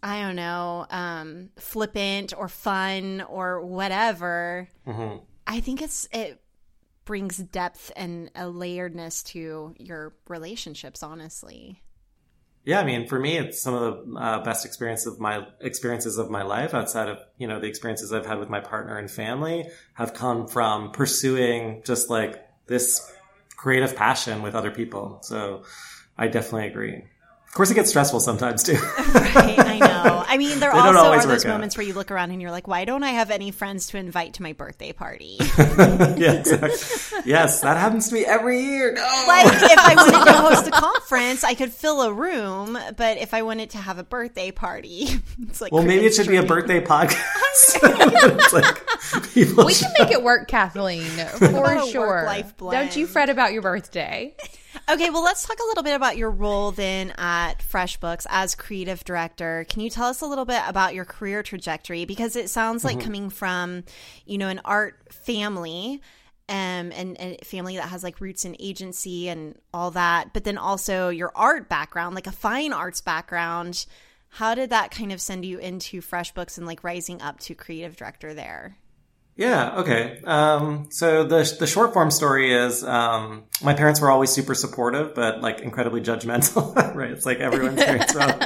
I 0.03 0.21
don't 0.21 0.35
know, 0.35 0.85
um 0.89 1.49
flippant 1.57 2.33
or 2.37 2.49
fun 2.49 3.21
or 3.21 3.61
whatever. 3.61 4.67
I 5.47 5.61
think 5.61 5.81
it's 5.81 6.07
it 6.11 6.41
brings 7.05 7.37
depth 7.37 7.91
and 7.95 8.29
a 8.35 8.41
layeredness 8.43 9.23
to 9.27 9.73
your 9.77 10.13
relationships 10.27 11.01
honestly. 11.01 11.81
Yeah, 12.63 12.79
I 12.79 12.83
mean, 12.83 13.07
for 13.07 13.19
me, 13.19 13.37
it's 13.37 13.59
some 13.59 13.73
of 13.73 13.81
the 13.81 14.19
uh, 14.19 14.43
best 14.43 14.65
experiences 14.65 15.07
of 15.07 15.19
my 15.19 15.47
experiences 15.61 16.19
of 16.19 16.29
my 16.29 16.43
life 16.43 16.73
outside 16.75 17.09
of 17.09 17.19
you 17.37 17.47
know 17.47 17.59
the 17.59 17.67
experiences 17.67 18.13
I've 18.13 18.25
had 18.25 18.37
with 18.37 18.49
my 18.49 18.59
partner 18.59 18.97
and 18.97 19.09
family 19.09 19.67
have 19.95 20.13
come 20.13 20.47
from 20.47 20.91
pursuing 20.91 21.81
just 21.83 22.09
like 22.09 22.45
this 22.67 23.11
creative 23.55 23.95
passion 23.95 24.43
with 24.43 24.53
other 24.53 24.71
people. 24.71 25.19
So 25.23 25.63
I 26.17 26.27
definitely 26.27 26.67
agree. 26.67 27.03
Of 27.51 27.55
course, 27.55 27.69
it 27.69 27.73
gets 27.73 27.89
stressful 27.89 28.21
sometimes 28.21 28.63
too. 28.63 28.77
Right, 29.13 29.59
I 29.59 29.77
know. 29.79 30.23
I 30.25 30.37
mean, 30.37 30.59
there 30.59 30.71
also 30.73 30.87
are 30.87 31.17
those 31.17 31.25
work 31.25 31.45
out. 31.45 31.51
moments 31.51 31.75
where 31.75 31.85
you 31.85 31.93
look 31.93 32.09
around 32.11 32.31
and 32.31 32.41
you're 32.41 32.51
like, 32.51 32.65
why 32.65 32.85
don't 32.85 33.03
I 33.03 33.09
have 33.09 33.29
any 33.29 33.51
friends 33.51 33.87
to 33.87 33.97
invite 33.97 34.35
to 34.35 34.41
my 34.41 34.53
birthday 34.53 34.93
party? 34.93 35.37
yeah, 35.57 36.33
exactly. 36.33 36.71
Yes, 37.25 37.59
that 37.61 37.75
happens 37.75 38.07
to 38.07 38.15
me 38.15 38.25
every 38.25 38.61
year. 38.61 38.93
No. 38.93 39.01
like, 39.27 39.47
if 39.47 39.79
I 39.79 39.95
wanted 39.95 40.25
to 40.25 40.33
host 40.33 40.67
a 40.67 40.71
conference, 40.71 41.43
I 41.43 41.53
could 41.53 41.73
fill 41.73 42.01
a 42.03 42.13
room, 42.13 42.77
but 42.95 43.17
if 43.17 43.33
I 43.33 43.41
wanted 43.41 43.71
to 43.71 43.79
have 43.79 43.97
a 43.99 44.03
birthday 44.03 44.51
party, 44.51 45.09
it's 45.41 45.59
like, 45.59 45.73
well, 45.73 45.83
maybe 45.83 46.05
it 46.05 46.13
should 46.15 46.29
be 46.29 46.37
a 46.37 46.43
birthday 46.43 46.81
podcast. 46.81 47.81
It's 48.03 48.53
like 48.53 49.33
people 49.33 49.65
we 49.65 49.73
should- 49.73 49.87
can 49.95 50.05
make 50.07 50.11
it 50.11 50.23
work, 50.23 50.47
Kathleen, 50.47 51.03
for 51.03 51.81
sure. 51.87 52.07
work-life 52.07 52.57
Don't 52.57 52.95
you 52.95 53.07
fret 53.07 53.29
about 53.29 53.53
your 53.53 53.61
birthday. 53.61 54.35
Okay, 54.89 55.09
well, 55.09 55.23
let's 55.23 55.45
talk 55.45 55.57
a 55.59 55.67
little 55.67 55.83
bit 55.83 55.95
about 55.95 56.17
your 56.17 56.31
role 56.31 56.71
then 56.71 57.11
at 57.17 57.59
FreshBooks 57.59 58.25
as 58.29 58.55
creative 58.55 59.03
director. 59.03 59.65
Can 59.69 59.81
you 59.81 59.89
tell 59.89 60.07
us 60.07 60.21
a 60.21 60.25
little 60.25 60.45
bit 60.45 60.61
about 60.67 60.93
your 60.95 61.05
career 61.05 61.43
trajectory? 61.43 62.05
Because 62.05 62.35
it 62.35 62.49
sounds 62.49 62.83
like 62.83 62.99
coming 62.99 63.29
from, 63.29 63.83
you 64.25 64.37
know, 64.37 64.47
an 64.47 64.61
art 64.65 64.95
family. 65.13 66.01
Um, 66.49 66.91
and, 66.91 67.17
and 67.21 67.37
a 67.41 67.45
family 67.45 67.77
that 67.77 67.87
has 67.87 68.03
like 68.03 68.19
roots 68.19 68.43
in 68.43 68.57
agency 68.59 69.29
and 69.29 69.57
all 69.73 69.91
that, 69.91 70.33
but 70.33 70.43
then 70.43 70.57
also 70.57 71.07
your 71.07 71.31
art 71.33 71.69
background, 71.69 72.13
like 72.13 72.27
a 72.27 72.31
fine 72.33 72.73
arts 72.73 72.99
background. 72.99 73.85
How 74.35 74.55
did 74.55 74.69
that 74.69 74.91
kind 74.91 75.11
of 75.11 75.19
send 75.19 75.43
you 75.43 75.59
into 75.59 76.01
FreshBooks 76.01 76.57
and 76.57 76.65
like 76.65 76.85
rising 76.85 77.21
up 77.21 77.39
to 77.41 77.53
creative 77.53 77.97
director 77.97 78.33
there? 78.33 78.77
Yeah. 79.35 79.79
Okay. 79.79 80.21
Um, 80.23 80.87
so 80.89 81.23
the 81.23 81.55
the 81.59 81.67
short 81.67 81.93
form 81.93 82.11
story 82.11 82.53
is 82.53 82.83
um, 82.83 83.43
my 83.61 83.73
parents 83.73 83.99
were 83.99 84.09
always 84.09 84.29
super 84.29 84.55
supportive, 84.55 85.15
but 85.15 85.41
like 85.41 85.59
incredibly 85.59 85.99
judgmental. 85.99 86.75
right? 86.95 87.11
It's 87.11 87.25
like 87.25 87.39
everyone's 87.39 87.83
parents 87.83 88.15
are. 88.15 88.37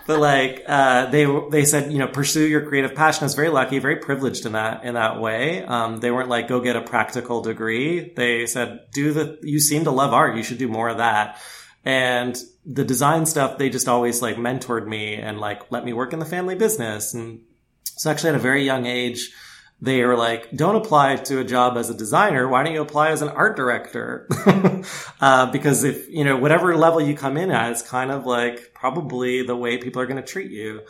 but 0.06 0.18
like 0.18 0.64
uh, 0.66 1.06
they 1.10 1.26
they 1.50 1.64
said, 1.64 1.92
you 1.92 1.98
know, 1.98 2.08
pursue 2.08 2.46
your 2.46 2.66
creative 2.66 2.96
passion. 2.96 3.22
I 3.22 3.26
was 3.26 3.34
very 3.34 3.50
lucky, 3.50 3.78
very 3.78 3.96
privileged 3.96 4.46
in 4.46 4.52
that 4.52 4.84
in 4.84 4.94
that 4.94 5.20
way. 5.20 5.64
Um, 5.64 5.98
they 5.98 6.10
weren't 6.10 6.28
like 6.28 6.48
go 6.48 6.60
get 6.60 6.74
a 6.74 6.82
practical 6.82 7.42
degree. 7.42 8.12
They 8.16 8.46
said, 8.46 8.80
do 8.92 9.12
the. 9.12 9.38
You 9.42 9.60
seem 9.60 9.84
to 9.84 9.92
love 9.92 10.12
art. 10.12 10.36
You 10.36 10.42
should 10.42 10.58
do 10.58 10.68
more 10.68 10.88
of 10.88 10.98
that. 10.98 11.40
And 11.84 12.36
the 12.64 12.84
design 12.84 13.26
stuff, 13.26 13.58
they 13.58 13.68
just 13.68 13.88
always 13.88 14.22
like 14.22 14.36
mentored 14.36 14.86
me 14.86 15.14
and 15.14 15.38
like 15.38 15.70
let 15.70 15.84
me 15.84 15.92
work 15.92 16.12
in 16.12 16.18
the 16.18 16.24
family 16.24 16.54
business. 16.54 17.12
And 17.12 17.40
so 17.84 18.10
actually 18.10 18.30
at 18.30 18.36
a 18.36 18.40
very 18.40 18.64
young 18.64 18.86
age, 18.86 19.32
they 19.80 20.02
were 20.02 20.16
like, 20.16 20.50
don't 20.56 20.76
apply 20.76 21.16
to 21.16 21.40
a 21.40 21.44
job 21.44 21.76
as 21.76 21.90
a 21.90 21.94
designer. 21.94 22.48
Why 22.48 22.62
don't 22.62 22.72
you 22.72 22.80
apply 22.80 23.10
as 23.10 23.20
an 23.20 23.28
art 23.28 23.56
director? 23.56 24.26
uh, 25.20 25.50
because 25.52 25.84
if, 25.84 26.08
you 26.08 26.24
know, 26.24 26.38
whatever 26.38 26.74
level 26.76 27.02
you 27.02 27.14
come 27.14 27.36
in 27.36 27.50
at 27.50 27.72
is 27.72 27.82
kind 27.82 28.10
of 28.10 28.24
like 28.24 28.72
probably 28.72 29.42
the 29.42 29.56
way 29.56 29.76
people 29.76 30.00
are 30.00 30.06
going 30.06 30.22
to 30.22 30.26
treat 30.26 30.50
you. 30.50 30.82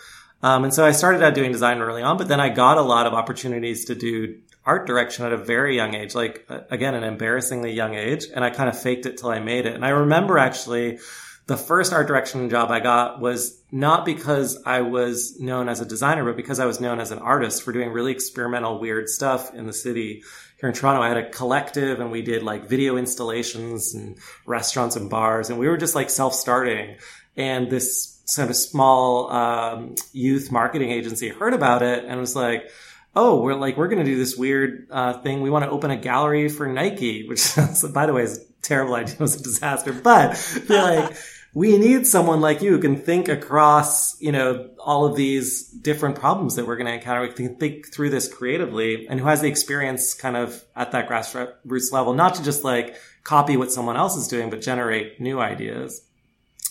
Um, 0.42 0.64
and 0.64 0.74
so 0.74 0.84
I 0.84 0.92
started 0.92 1.22
out 1.22 1.34
doing 1.34 1.50
design 1.50 1.80
early 1.80 2.02
on, 2.02 2.18
but 2.18 2.28
then 2.28 2.38
I 2.38 2.50
got 2.50 2.76
a 2.76 2.82
lot 2.82 3.06
of 3.06 3.14
opportunities 3.14 3.86
to 3.86 3.94
do 3.94 4.38
art 4.66 4.86
direction 4.86 5.24
at 5.24 5.32
a 5.32 5.36
very 5.36 5.76
young 5.76 5.94
age, 5.94 6.14
like 6.14 6.46
uh, 6.48 6.60
again, 6.70 6.94
an 6.94 7.04
embarrassingly 7.04 7.72
young 7.72 7.94
age. 7.94 8.26
And 8.34 8.44
I 8.44 8.50
kind 8.50 8.68
of 8.68 8.80
faked 8.80 9.06
it 9.06 9.18
till 9.18 9.30
I 9.30 9.40
made 9.40 9.66
it. 9.66 9.74
And 9.74 9.84
I 9.84 9.90
remember 9.90 10.38
actually 10.38 10.98
the 11.46 11.56
first 11.56 11.92
art 11.92 12.06
direction 12.06 12.48
job 12.48 12.70
I 12.70 12.80
got 12.80 13.20
was 13.20 13.62
not 13.70 14.06
because 14.06 14.62
I 14.64 14.80
was 14.80 15.38
known 15.38 15.68
as 15.68 15.80
a 15.80 15.84
designer, 15.84 16.24
but 16.24 16.36
because 16.36 16.58
I 16.58 16.64
was 16.64 16.80
known 16.80 17.00
as 17.00 17.10
an 17.10 17.18
artist 17.18 17.62
for 17.62 17.72
doing 17.72 17.90
really 17.90 18.12
experimental, 18.12 18.78
weird 18.78 19.08
stuff 19.08 19.52
in 19.52 19.66
the 19.66 19.72
city. 19.72 20.22
Here 20.58 20.68
in 20.70 20.74
Toronto, 20.74 21.02
I 21.02 21.08
had 21.08 21.18
a 21.18 21.28
collective 21.28 22.00
and 22.00 22.10
we 22.10 22.22
did 22.22 22.42
like 22.42 22.66
video 22.66 22.96
installations 22.96 23.94
and 23.94 24.16
restaurants 24.46 24.96
and 24.96 25.10
bars, 25.10 25.50
and 25.50 25.58
we 25.58 25.68
were 25.68 25.76
just 25.76 25.94
like 25.94 26.08
self-starting. 26.08 26.96
And 27.36 27.70
this 27.70 28.22
sort 28.24 28.48
of 28.48 28.56
small 28.56 29.30
um, 29.30 29.96
youth 30.12 30.50
marketing 30.50 30.92
agency 30.92 31.28
heard 31.28 31.52
about 31.52 31.82
it 31.82 32.04
and 32.04 32.18
was 32.20 32.34
like, 32.34 32.70
oh, 33.16 33.40
we're 33.40 33.54
like, 33.54 33.76
we're 33.76 33.88
going 33.88 34.04
to 34.04 34.10
do 34.10 34.16
this 34.16 34.36
weird 34.36 34.88
uh, 34.90 35.20
thing. 35.20 35.40
We 35.40 35.50
want 35.50 35.64
to 35.64 35.70
open 35.70 35.90
a 35.90 35.96
gallery 35.96 36.48
for 36.48 36.66
Nike, 36.66 37.28
which, 37.28 37.54
by 37.92 38.06
the 38.06 38.12
way, 38.12 38.22
is 38.22 38.38
a 38.38 38.62
terrible 38.62 38.94
idea. 38.94 39.14
It 39.18 39.20
was 39.20 39.40
a 39.40 39.42
disaster. 39.42 39.92
But 39.92 40.34
they're 40.66 40.82
like, 40.82 41.16
we 41.54 41.78
need 41.78 42.06
someone 42.06 42.40
like 42.40 42.62
you 42.62 42.72
who 42.72 42.80
can 42.80 42.96
think 42.96 43.28
across, 43.28 44.20
you 44.20 44.32
know, 44.32 44.70
all 44.78 45.06
of 45.06 45.16
these 45.16 45.68
different 45.68 46.16
problems 46.16 46.56
that 46.56 46.66
we're 46.66 46.76
going 46.76 46.88
to 46.88 46.94
encounter. 46.94 47.22
We 47.22 47.32
can 47.32 47.56
think 47.56 47.92
through 47.92 48.10
this 48.10 48.32
creatively 48.32 49.06
and 49.08 49.20
who 49.20 49.26
has 49.26 49.40
the 49.40 49.48
experience 49.48 50.14
kind 50.14 50.36
of 50.36 50.64
at 50.74 50.90
that 50.92 51.08
grassroots 51.08 51.92
level, 51.92 52.12
not 52.14 52.34
to 52.36 52.42
just 52.42 52.64
like 52.64 52.96
copy 53.22 53.56
what 53.56 53.70
someone 53.70 53.96
else 53.96 54.16
is 54.16 54.26
doing, 54.26 54.50
but 54.50 54.60
generate 54.60 55.20
new 55.20 55.40
ideas. 55.40 56.04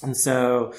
And 0.02 0.18
so 0.18 0.74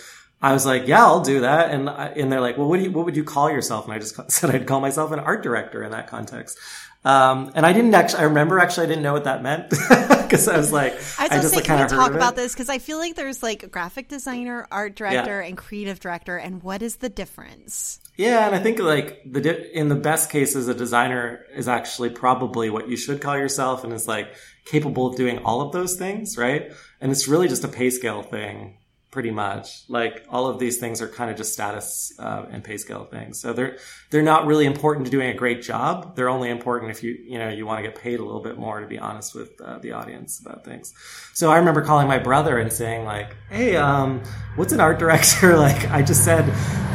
I 0.44 0.52
was 0.52 0.66
like, 0.66 0.87
yeah, 0.87 1.02
I'll 1.02 1.22
do 1.22 1.40
that. 1.40 1.70
And, 1.70 1.88
and 1.88 2.30
they're 2.30 2.42
like, 2.42 2.59
well, 2.59 2.68
what 2.68 2.76
do 2.76 2.83
you, 2.83 2.92
what 2.92 3.07
would 3.07 3.16
you 3.16 3.24
call 3.24 3.50
yourself? 3.50 3.87
And 3.87 3.94
I 3.94 3.98
just 3.98 4.14
said 4.30 4.54
I'd 4.54 4.66
call 4.66 4.78
myself 4.78 5.11
an 5.11 5.18
art 5.18 5.42
director 5.42 5.83
in 5.83 5.92
that 5.92 6.07
context. 6.07 6.59
Um, 7.02 7.52
and 7.54 7.64
I 7.64 7.72
didn't 7.72 7.94
actually, 7.94 8.20
I 8.20 8.24
remember 8.24 8.59
actually 8.59 8.85
I 8.85 8.88
didn't 8.88 9.04
know 9.04 9.14
what 9.14 9.24
that 9.24 9.42
meant 9.42 9.70
because 9.70 10.46
I 10.46 10.59
was 10.59 10.70
like, 10.70 10.92
I, 10.92 10.96
was 10.96 11.30
I 11.30 11.40
just 11.40 11.57
like, 11.57 11.64
kind 11.64 11.83
of 11.83 11.88
talk 11.88 12.12
about 12.12 12.37
this 12.37 12.52
because 12.52 12.68
I 12.68 12.76
feel 12.78 12.98
like 12.98 13.14
there's 13.14 13.42
like 13.42 13.70
graphic 13.70 14.09
designer, 14.09 14.66
art 14.70 14.96
director, 14.96 15.40
yeah. 15.40 15.48
and 15.48 15.57
creative 15.57 15.98
director. 15.98 16.37
And 16.37 16.62
what 16.62 16.83
is 16.83 16.96
the 16.96 17.09
difference? 17.09 18.00
Yeah. 18.18 18.44
And 18.46 18.54
I 18.54 18.59
think 18.59 18.78
like 18.80 19.22
the, 19.24 19.40
di- 19.40 19.70
in 19.72 19.88
the 19.88 19.96
best 19.96 20.30
cases, 20.30 20.68
a 20.68 20.74
designer 20.74 21.46
is 21.54 21.68
actually 21.68 22.11
probably 22.11 22.68
what 22.68 22.87
you 22.90 22.98
should 22.98 23.22
call 23.22 23.38
yourself 23.38 23.83
and 23.83 23.94
is 23.94 24.07
like 24.07 24.35
capable 24.66 25.07
of 25.07 25.16
doing 25.16 25.38
all 25.38 25.62
of 25.62 25.72
those 25.72 25.96
things. 25.96 26.37
Right. 26.37 26.70
And 27.00 27.11
it's 27.11 27.28
really 27.28 27.48
just 27.48 27.64
a 27.64 27.68
pay 27.68 27.88
scale 27.88 28.22
thing 28.22 28.76
pretty 29.14 29.31
much. 29.31 29.85
Like 29.88 30.27
all 30.29 30.48
of 30.48 30.59
these 30.59 30.79
things 30.79 31.00
are 31.00 31.07
kind 31.07 31.31
of 31.31 31.37
just 31.37 31.53
status 31.53 32.12
uh, 32.18 32.46
and 32.50 32.64
pay 32.64 32.77
scale 32.77 33.05
things. 33.05 33.40
So 33.40 33.53
they're 33.53 33.79
they're 34.11 34.22
not 34.22 34.44
really 34.44 34.66
important 34.66 35.07
to 35.07 35.11
doing 35.11 35.31
a 35.31 35.35
great 35.35 35.62
job. 35.62 36.16
They're 36.16 36.29
only 36.29 36.50
important 36.50 36.90
if 36.90 37.05
you 37.05 37.16
you 37.24 37.38
know 37.38 37.48
you 37.48 37.64
want 37.64 37.79
to 37.79 37.88
get 37.88 37.96
paid 37.96 38.18
a 38.18 38.24
little 38.24 38.42
bit 38.42 38.59
more. 38.59 38.81
To 38.81 38.88
be 38.88 38.98
honest 38.98 39.33
with 39.33 39.59
uh, 39.61 39.79
the 39.79 39.92
audience 39.92 40.40
about 40.40 40.64
things. 40.64 40.92
So 41.33 41.50
I 41.50 41.59
remember 41.59 41.81
calling 41.81 42.09
my 42.09 42.18
brother 42.18 42.59
and 42.59 42.72
saying 42.72 43.05
like, 43.05 43.37
"Hey, 43.48 43.77
um, 43.77 44.20
what's 44.57 44.72
an 44.72 44.81
art 44.81 44.98
director?" 44.98 45.57
like 45.68 45.88
I 45.90 46.03
just 46.03 46.24
said. 46.24 46.44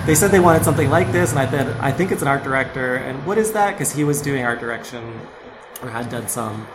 They 0.06 0.16
said 0.16 0.32
they 0.32 0.40
wanted 0.40 0.64
something 0.64 0.90
like 0.90 1.12
this, 1.12 1.30
and 1.32 1.40
I 1.40 1.48
said, 1.52 1.68
I 1.78 1.92
think 1.92 2.12
it's 2.12 2.24
an 2.24 2.28
art 2.28 2.44
director. 2.44 2.96
And 2.96 3.24
what 3.28 3.38
is 3.38 3.52
that? 3.52 3.74
Because 3.74 3.92
he 3.92 4.04
was 4.04 4.24
doing 4.24 4.44
art 4.44 4.60
direction 4.60 5.04
or 5.84 5.90
had 5.90 6.10
done 6.10 6.28
some. 6.28 6.66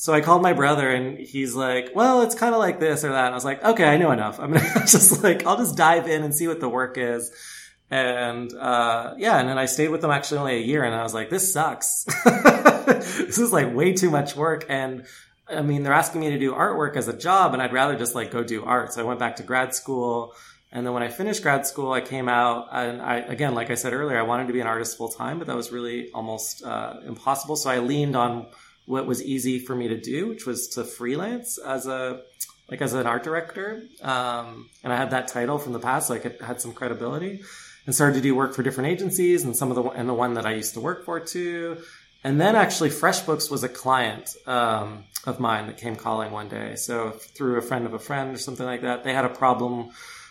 So 0.00 0.14
I 0.14 0.22
called 0.22 0.40
my 0.40 0.54
brother 0.54 0.90
and 0.90 1.18
he's 1.18 1.54
like, 1.54 1.90
well, 1.94 2.22
it's 2.22 2.34
kind 2.34 2.54
of 2.54 2.58
like 2.58 2.80
this 2.80 3.04
or 3.04 3.10
that. 3.10 3.26
And 3.26 3.34
I 3.34 3.36
was 3.36 3.44
like, 3.44 3.62
okay, 3.62 3.84
I 3.84 3.98
know 3.98 4.12
enough. 4.12 4.40
I'm 4.40 4.50
gonna 4.50 4.66
just 4.86 5.22
like, 5.22 5.44
I'll 5.44 5.58
just 5.58 5.76
dive 5.76 6.08
in 6.08 6.22
and 6.22 6.34
see 6.34 6.48
what 6.48 6.58
the 6.58 6.70
work 6.70 6.96
is. 6.96 7.30
And, 7.90 8.50
uh, 8.54 9.12
yeah. 9.18 9.38
And 9.38 9.46
then 9.46 9.58
I 9.58 9.66
stayed 9.66 9.88
with 9.88 10.00
them 10.00 10.10
actually 10.10 10.38
only 10.38 10.56
a 10.56 10.62
year 10.62 10.84
and 10.84 10.94
I 10.94 11.02
was 11.02 11.12
like, 11.12 11.28
this 11.28 11.52
sucks. 11.52 12.04
this 12.24 13.36
is 13.36 13.52
like 13.52 13.74
way 13.74 13.92
too 13.92 14.08
much 14.08 14.34
work. 14.34 14.64
And 14.70 15.04
I 15.46 15.60
mean, 15.60 15.82
they're 15.82 15.92
asking 15.92 16.22
me 16.22 16.30
to 16.30 16.38
do 16.38 16.54
artwork 16.54 16.96
as 16.96 17.06
a 17.06 17.14
job 17.14 17.52
and 17.52 17.60
I'd 17.60 17.74
rather 17.74 17.98
just 17.98 18.14
like 18.14 18.30
go 18.30 18.42
do 18.42 18.64
art. 18.64 18.94
So 18.94 19.02
I 19.02 19.04
went 19.04 19.18
back 19.18 19.36
to 19.36 19.42
grad 19.42 19.74
school. 19.74 20.32
And 20.72 20.86
then 20.86 20.94
when 20.94 21.02
I 21.02 21.08
finished 21.08 21.42
grad 21.42 21.66
school, 21.66 21.92
I 21.92 22.00
came 22.00 22.26
out 22.26 22.68
and 22.72 23.02
I, 23.02 23.16
again, 23.18 23.54
like 23.54 23.70
I 23.70 23.74
said 23.74 23.92
earlier, 23.92 24.18
I 24.18 24.22
wanted 24.22 24.46
to 24.46 24.54
be 24.54 24.62
an 24.62 24.66
artist 24.66 24.96
full 24.96 25.10
time, 25.10 25.36
but 25.36 25.46
that 25.48 25.56
was 25.56 25.70
really 25.70 26.10
almost, 26.12 26.64
uh, 26.64 27.00
impossible. 27.06 27.56
So 27.56 27.68
I 27.68 27.80
leaned 27.80 28.16
on, 28.16 28.46
what 28.90 29.06
was 29.06 29.22
easy 29.22 29.60
for 29.60 29.76
me 29.76 29.86
to 29.86 29.96
do, 29.96 30.26
which 30.26 30.46
was 30.46 30.66
to 30.66 30.82
freelance 30.82 31.58
as 31.58 31.86
a 31.86 32.22
like 32.68 32.82
as 32.82 32.92
an 32.92 33.06
art 33.06 33.22
director. 33.22 33.82
Um, 34.02 34.68
and 34.82 34.92
I 34.92 34.96
had 34.96 35.10
that 35.10 35.28
title 35.28 35.58
from 35.58 35.72
the 35.72 35.78
past, 35.78 36.08
so 36.08 36.14
I 36.14 36.44
had 36.44 36.60
some 36.60 36.72
credibility, 36.72 37.40
and 37.86 37.94
started 37.94 38.14
to 38.14 38.20
do 38.20 38.34
work 38.34 38.54
for 38.54 38.64
different 38.64 38.90
agencies, 38.90 39.44
and 39.44 39.56
some 39.56 39.70
of 39.70 39.76
the 39.76 39.84
and 39.90 40.08
the 40.08 40.14
one 40.14 40.34
that 40.34 40.44
I 40.44 40.54
used 40.54 40.74
to 40.74 40.80
work 40.80 41.04
for 41.04 41.20
too. 41.20 41.78
And 42.24 42.40
then 42.40 42.56
actually, 42.56 42.90
FreshBooks 42.90 43.50
was 43.50 43.62
a 43.62 43.68
client 43.68 44.34
um, 44.46 45.04
of 45.24 45.38
mine 45.38 45.68
that 45.68 45.78
came 45.78 45.96
calling 45.96 46.32
one 46.32 46.48
day. 46.48 46.74
So 46.74 47.10
through 47.10 47.56
a 47.58 47.62
friend 47.62 47.86
of 47.86 47.94
a 47.94 47.98
friend 47.98 48.34
or 48.34 48.38
something 48.38 48.66
like 48.66 48.82
that, 48.82 49.04
they 49.04 49.14
had 49.14 49.24
a 49.24 49.30
problem 49.30 49.90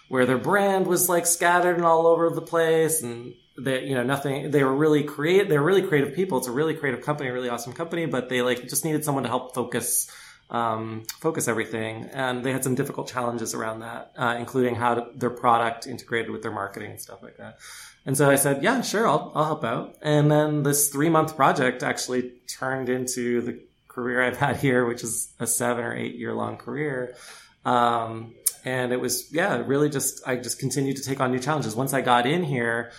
where 0.10 0.26
their 0.26 0.38
brand 0.38 0.86
was 0.86 1.08
like 1.08 1.26
scattered 1.26 1.78
and 1.78 1.86
all 1.86 2.06
over 2.06 2.30
the 2.30 2.42
place, 2.42 3.02
and 3.02 3.34
they 3.60 3.86
you 3.86 3.96
know 3.96 4.04
nothing 4.04 4.52
they 4.52 4.64
were 4.64 4.76
really 4.76 5.04
create 5.04 5.50
they're 5.50 5.62
really 5.62 5.82
creative 5.82 6.14
people. 6.14 6.38
It's 6.38 6.48
a 6.48 6.52
really 6.52 6.74
creative 6.74 7.02
company 7.02 7.30
a 7.30 7.34
really 7.34 7.50
awesome 7.50 7.74
company 7.74 8.06
but 8.06 8.30
they 8.30 8.42
like 8.42 8.68
just 8.68 8.86
needed 8.86 9.04
someone 9.04 9.24
to 9.24 9.30
help 9.30 9.54
focus 9.54 10.12
um, 10.50 11.04
focus 11.20 11.48
everything 11.48 12.10
and 12.12 12.44
they 12.44 12.52
had 12.52 12.64
some 12.64 12.74
difficult 12.74 13.08
challenges 13.08 13.54
around 13.54 13.82
that 13.82 14.12
uh, 14.18 14.36
including 14.40 14.76
how 14.76 14.96
to, 14.96 15.08
their 15.16 15.30
product 15.30 15.86
integrated 15.86 16.32
with 16.32 16.42
their 16.42 16.52
marketing 16.52 16.92
and 16.92 17.02
stuff 17.02 17.22
like 17.22 17.38
that. 17.38 17.60
And 18.06 18.18
so 18.18 18.30
i 18.30 18.36
said 18.36 18.64
yeah 18.64 18.82
sure 18.82 19.08
i'll, 19.08 19.32
I'll 19.36 19.46
help 19.46 19.64
out. 19.64 19.98
And 20.02 20.32
then 20.32 20.64
this 20.64 20.90
three 20.90 21.10
month 21.10 21.36
project 21.36 21.84
actually 21.84 22.34
turned 22.48 22.90
into 22.90 23.42
the 23.42 23.62
career 23.88 24.24
i've 24.24 24.38
had 24.38 24.58
here 24.58 24.86
which 24.86 25.04
is 25.04 25.34
a 25.40 25.48
seven 25.48 25.84
or 25.84 25.96
eight 25.96 26.16
year 26.16 26.34
long 26.34 26.58
career. 26.58 27.16
Um, 27.66 28.36
and 28.66 28.92
it 28.92 29.00
was 29.00 29.32
yeah 29.32 29.62
really 29.66 29.90
just 29.90 30.28
i 30.28 30.36
just 30.36 30.60
continued 30.60 30.98
to 30.98 31.04
take 31.04 31.20
on 31.20 31.32
new 31.32 31.40
challenges 31.40 31.76
once 31.76 31.94
i 31.94 32.02
got 32.02 32.26
in 32.26 32.44
here 32.44 32.92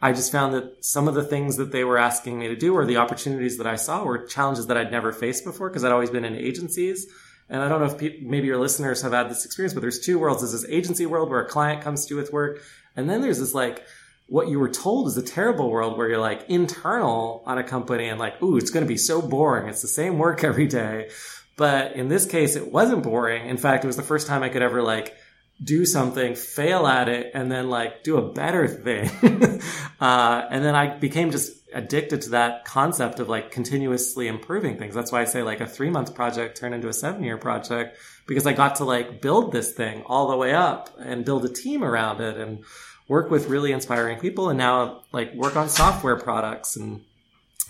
I 0.00 0.12
just 0.12 0.30
found 0.30 0.54
that 0.54 0.84
some 0.84 1.08
of 1.08 1.14
the 1.14 1.24
things 1.24 1.56
that 1.56 1.72
they 1.72 1.82
were 1.82 1.98
asking 1.98 2.38
me 2.38 2.48
to 2.48 2.56
do 2.56 2.74
or 2.74 2.86
the 2.86 2.98
opportunities 2.98 3.58
that 3.58 3.66
I 3.66 3.74
saw 3.74 4.04
were 4.04 4.26
challenges 4.26 4.68
that 4.68 4.76
I'd 4.76 4.92
never 4.92 5.12
faced 5.12 5.44
before 5.44 5.68
because 5.68 5.82
I'd 5.82 5.90
always 5.90 6.10
been 6.10 6.24
in 6.24 6.36
agencies. 6.36 7.08
And 7.48 7.62
I 7.62 7.68
don't 7.68 7.80
know 7.80 7.86
if 7.86 7.98
people, 7.98 8.28
maybe 8.28 8.46
your 8.46 8.58
listeners 8.58 9.02
have 9.02 9.12
had 9.12 9.28
this 9.28 9.44
experience, 9.44 9.74
but 9.74 9.80
there's 9.80 9.98
two 9.98 10.18
worlds. 10.18 10.42
There's 10.42 10.52
this 10.52 10.70
agency 10.70 11.06
world 11.06 11.30
where 11.30 11.40
a 11.40 11.48
client 11.48 11.82
comes 11.82 12.06
to 12.06 12.14
you 12.14 12.20
with 12.20 12.32
work. 12.32 12.62
And 12.94 13.10
then 13.10 13.22
there's 13.22 13.40
this 13.40 13.54
like, 13.54 13.84
what 14.28 14.48
you 14.48 14.60
were 14.60 14.68
told 14.68 15.08
is 15.08 15.16
a 15.16 15.22
terrible 15.22 15.70
world 15.70 15.96
where 15.96 16.08
you're 16.08 16.18
like 16.18 16.44
internal 16.48 17.42
on 17.46 17.58
a 17.58 17.64
company 17.64 18.08
and 18.08 18.20
like, 18.20 18.40
ooh, 18.42 18.56
it's 18.56 18.70
going 18.70 18.84
to 18.84 18.88
be 18.88 18.98
so 18.98 19.22
boring. 19.22 19.68
It's 19.68 19.82
the 19.82 19.88
same 19.88 20.18
work 20.18 20.44
every 20.44 20.68
day. 20.68 21.10
But 21.58 21.96
in 21.96 22.08
this 22.08 22.24
case, 22.24 22.54
it 22.54 22.72
wasn't 22.72 23.02
boring. 23.02 23.48
In 23.48 23.58
fact, 23.58 23.84
it 23.84 23.88
was 23.88 23.96
the 23.96 24.02
first 24.02 24.28
time 24.28 24.44
I 24.44 24.48
could 24.48 24.62
ever 24.62 24.80
like 24.80 25.14
do 25.62 25.84
something, 25.84 26.36
fail 26.36 26.86
at 26.86 27.08
it, 27.08 27.32
and 27.34 27.50
then 27.50 27.68
like 27.68 28.04
do 28.04 28.16
a 28.16 28.32
better 28.32 28.68
thing. 28.68 29.10
uh, 30.00 30.46
and 30.50 30.64
then 30.64 30.76
I 30.76 30.96
became 30.96 31.32
just 31.32 31.52
addicted 31.74 32.22
to 32.22 32.30
that 32.30 32.64
concept 32.64 33.18
of 33.18 33.28
like 33.28 33.50
continuously 33.50 34.28
improving 34.28 34.78
things. 34.78 34.94
That's 34.94 35.10
why 35.10 35.20
I 35.20 35.24
say 35.24 35.42
like 35.42 35.60
a 35.60 35.66
three 35.66 35.90
month 35.90 36.14
project 36.14 36.56
turned 36.56 36.76
into 36.76 36.88
a 36.88 36.92
seven 36.92 37.24
year 37.24 37.38
project 37.38 37.98
because 38.28 38.46
I 38.46 38.52
got 38.52 38.76
to 38.76 38.84
like 38.84 39.20
build 39.20 39.50
this 39.50 39.72
thing 39.72 40.04
all 40.06 40.28
the 40.30 40.36
way 40.36 40.54
up 40.54 40.90
and 41.00 41.24
build 41.24 41.44
a 41.44 41.48
team 41.48 41.82
around 41.82 42.20
it 42.20 42.36
and 42.36 42.64
work 43.08 43.32
with 43.32 43.48
really 43.48 43.72
inspiring 43.72 44.20
people 44.20 44.48
and 44.48 44.58
now 44.58 45.02
like 45.12 45.34
work 45.34 45.56
on 45.56 45.68
software 45.68 46.16
products 46.16 46.76
and 46.76 47.02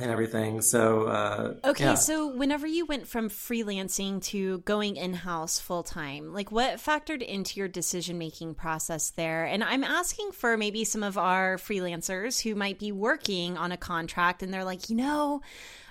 and 0.00 0.11
everything. 0.11 0.62
So 0.62 1.04
uh, 1.04 1.54
okay, 1.64 1.84
yeah. 1.84 1.94
so 1.94 2.28
whenever 2.28 2.66
you 2.66 2.87
went 2.87 3.08
from 3.08 3.28
freelancing 3.28 4.22
to 4.24 4.58
going 4.58 4.96
in 4.96 5.14
house 5.14 5.58
full 5.58 5.82
time, 5.82 6.32
like 6.32 6.52
what 6.52 6.76
factored 6.76 7.22
into 7.22 7.58
your 7.58 7.68
decision 7.68 8.18
making 8.18 8.54
process 8.54 9.11
there? 9.11 9.44
And 9.44 9.64
I'm 9.64 9.84
asking 9.84 10.32
for 10.32 10.56
maybe 10.56 10.84
some 10.84 11.02
of 11.02 11.18
our 11.18 11.56
freelancers 11.56 12.40
who 12.42 12.54
might 12.54 12.78
be 12.78 12.92
working 12.92 13.56
on 13.56 13.72
a 13.72 13.76
contract 13.76 14.42
and 14.42 14.52
they're 14.52 14.64
like, 14.64 14.90
you 14.90 14.96
know. 14.96 15.42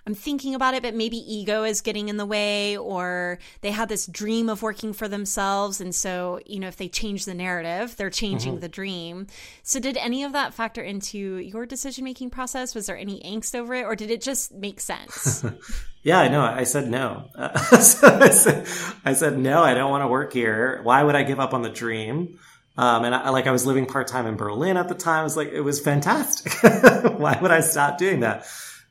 I'm 0.07 0.15
thinking 0.15 0.55
about 0.55 0.73
it, 0.73 0.83
but 0.83 0.95
maybe 0.95 1.17
ego 1.17 1.65
is 1.65 1.81
getting 1.81 2.07
in 2.07 2.15
the 2.15 2.25
way, 2.25 2.77
or 2.77 3.39
they 3.59 3.71
had 3.71 3.89
this 3.89 4.05
dream 4.05 4.47
of 4.47 4.61
working 4.61 4.93
for 4.93 5.09
themselves. 5.09 5.81
And 5.81 5.93
so, 5.93 6.39
you 6.45 6.61
know, 6.61 6.69
if 6.69 6.77
they 6.77 6.87
change 6.87 7.25
the 7.25 7.33
narrative, 7.33 7.97
they're 7.97 8.09
changing 8.09 8.53
mm-hmm. 8.53 8.61
the 8.61 8.69
dream. 8.69 9.27
So, 9.63 9.81
did 9.81 9.97
any 9.97 10.23
of 10.23 10.31
that 10.31 10.53
factor 10.53 10.81
into 10.81 11.17
your 11.17 11.65
decision 11.65 12.05
making 12.05 12.29
process? 12.29 12.73
Was 12.73 12.85
there 12.85 12.97
any 12.97 13.19
angst 13.19 13.53
over 13.53 13.73
it, 13.73 13.83
or 13.83 13.97
did 13.97 14.09
it 14.09 14.21
just 14.21 14.53
make 14.53 14.79
sense? 14.79 15.43
yeah, 16.03 16.19
I 16.19 16.29
know. 16.29 16.39
I 16.41 16.63
said 16.63 16.89
no. 16.89 17.29
Uh, 17.35 17.57
so 17.81 18.07
I, 18.07 18.29
said, 18.29 18.65
I 19.03 19.13
said, 19.13 19.37
no, 19.37 19.61
I 19.61 19.73
don't 19.73 19.91
want 19.91 20.05
to 20.05 20.07
work 20.07 20.31
here. 20.31 20.79
Why 20.83 21.03
would 21.03 21.15
I 21.15 21.23
give 21.23 21.41
up 21.41 21.53
on 21.53 21.63
the 21.63 21.69
dream? 21.69 22.39
Um, 22.77 23.03
and 23.03 23.13
I, 23.13 23.31
like 23.31 23.45
I 23.45 23.51
was 23.51 23.65
living 23.65 23.85
part 23.87 24.07
time 24.07 24.25
in 24.25 24.37
Berlin 24.37 24.77
at 24.77 24.87
the 24.87 24.95
time. 24.95 25.19
It 25.19 25.23
was 25.23 25.35
like, 25.35 25.49
it 25.49 25.59
was 25.59 25.81
fantastic. 25.81 26.53
Why 27.19 27.37
would 27.41 27.51
I 27.51 27.59
stop 27.59 27.97
doing 27.97 28.21
that? 28.21 28.47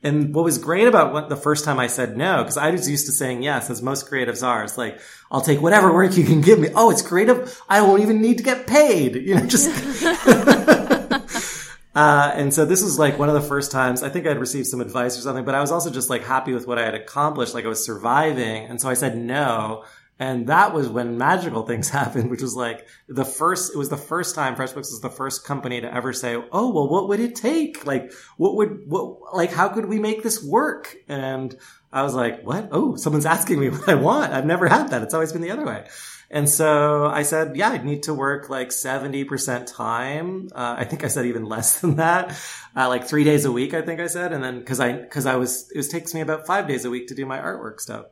And 0.07 0.33
what 0.33 0.45
was 0.45 0.57
great 0.57 0.87
about 0.87 1.11
what 1.11 1.27
the 1.27 1.35
first 1.35 1.65
time 1.65 1.79
I 1.79 1.87
said 1.87 2.15
no, 2.15 2.37
because 2.37 2.55
I 2.55 2.71
was 2.71 2.89
used 2.89 3.07
to 3.07 3.11
saying 3.11 3.43
yes, 3.43 3.69
as 3.69 3.81
most 3.81 4.09
creatives 4.09 4.41
are. 4.41 4.63
It's 4.63 4.77
like, 4.77 5.01
I'll 5.29 5.41
take 5.41 5.61
whatever 5.61 5.93
work 5.93 6.15
you 6.15 6.23
can 6.23 6.39
give 6.39 6.59
me. 6.59 6.69
Oh, 6.73 6.89
it's 6.91 7.01
creative. 7.01 7.61
I 7.67 7.81
won't 7.81 8.01
even 8.01 8.21
need 8.21 8.37
to 8.37 8.43
get 8.43 8.67
paid. 8.67 9.15
You 9.15 9.35
know, 9.35 9.45
just. 9.45 9.67
uh, 11.95 12.31
and 12.35 12.53
so 12.53 12.63
this 12.63 12.81
was 12.81 12.97
like 12.97 13.19
one 13.19 13.27
of 13.27 13.35
the 13.35 13.41
first 13.41 13.69
times 13.69 14.01
I 14.01 14.07
think 14.07 14.25
I'd 14.25 14.39
received 14.39 14.67
some 14.67 14.79
advice 14.79 15.17
or 15.17 15.21
something, 15.21 15.43
but 15.43 15.55
I 15.55 15.59
was 15.59 15.71
also 15.71 15.91
just 15.91 16.09
like 16.09 16.23
happy 16.23 16.53
with 16.53 16.67
what 16.67 16.79
I 16.79 16.85
had 16.85 16.95
accomplished. 16.95 17.53
Like 17.53 17.65
I 17.65 17.67
was 17.67 17.83
surviving. 17.83 18.65
And 18.65 18.79
so 18.79 18.87
I 18.87 18.93
said 18.93 19.17
no. 19.17 19.83
And 20.19 20.47
that 20.47 20.73
was 20.73 20.89
when 20.89 21.17
magical 21.17 21.63
things 21.63 21.89
happened, 22.01 22.29
which 22.31 22.41
was 22.41 22.55
like 22.55 22.87
the 23.07 23.25
first, 23.25 23.73
it 23.73 23.77
was 23.77 23.89
the 23.89 23.97
first 23.97 24.35
time 24.35 24.55
FreshBooks 24.55 24.75
was 24.75 25.01
the 25.01 25.09
first 25.09 25.45
company 25.45 25.81
to 25.81 25.93
ever 25.93 26.13
say, 26.13 26.35
Oh, 26.35 26.71
well, 26.71 26.87
what 26.87 27.07
would 27.09 27.19
it 27.19 27.35
take? 27.35 27.85
Like, 27.85 28.11
what 28.37 28.55
would, 28.55 28.81
what, 28.87 29.35
like, 29.35 29.51
how 29.51 29.69
could 29.69 29.85
we 29.85 29.99
make 29.99 30.23
this 30.23 30.43
work? 30.43 30.95
And 31.07 31.55
I 31.91 32.03
was 32.03 32.13
like, 32.13 32.43
what? 32.43 32.69
Oh, 32.71 32.95
someone's 32.95 33.25
asking 33.25 33.59
me 33.59 33.69
what 33.71 33.87
I 33.87 33.95
want. 33.95 34.33
I've 34.33 34.45
never 34.45 34.67
had 34.67 34.89
that. 34.89 35.03
It's 35.03 35.13
always 35.13 35.31
been 35.31 35.41
the 35.41 35.51
other 35.51 35.65
way. 35.65 35.87
And 36.29 36.49
so 36.49 37.05
I 37.05 37.23
said, 37.23 37.55
yeah, 37.55 37.69
I'd 37.69 37.85
need 37.85 38.03
to 38.03 38.13
work 38.13 38.49
like 38.49 38.69
70% 38.69 39.73
time. 39.73 40.49
Uh, 40.53 40.75
I 40.77 40.83
think 40.83 41.05
I 41.05 41.07
said 41.07 41.25
even 41.25 41.45
less 41.45 41.79
than 41.79 41.95
that, 41.95 42.37
uh, 42.75 42.89
like 42.89 43.07
three 43.07 43.23
days 43.23 43.45
a 43.45 43.51
week, 43.51 43.73
I 43.73 43.81
think 43.81 44.01
I 44.01 44.07
said. 44.07 44.33
And 44.33 44.43
then 44.43 44.63
cause 44.65 44.81
I, 44.81 45.03
cause 45.05 45.25
I 45.25 45.37
was, 45.37 45.71
it 45.71 45.77
was, 45.77 45.87
takes 45.87 46.13
me 46.13 46.19
about 46.19 46.45
five 46.45 46.67
days 46.67 46.83
a 46.83 46.89
week 46.89 47.07
to 47.07 47.15
do 47.15 47.25
my 47.25 47.39
artwork 47.39 47.79
stuff. 47.79 48.07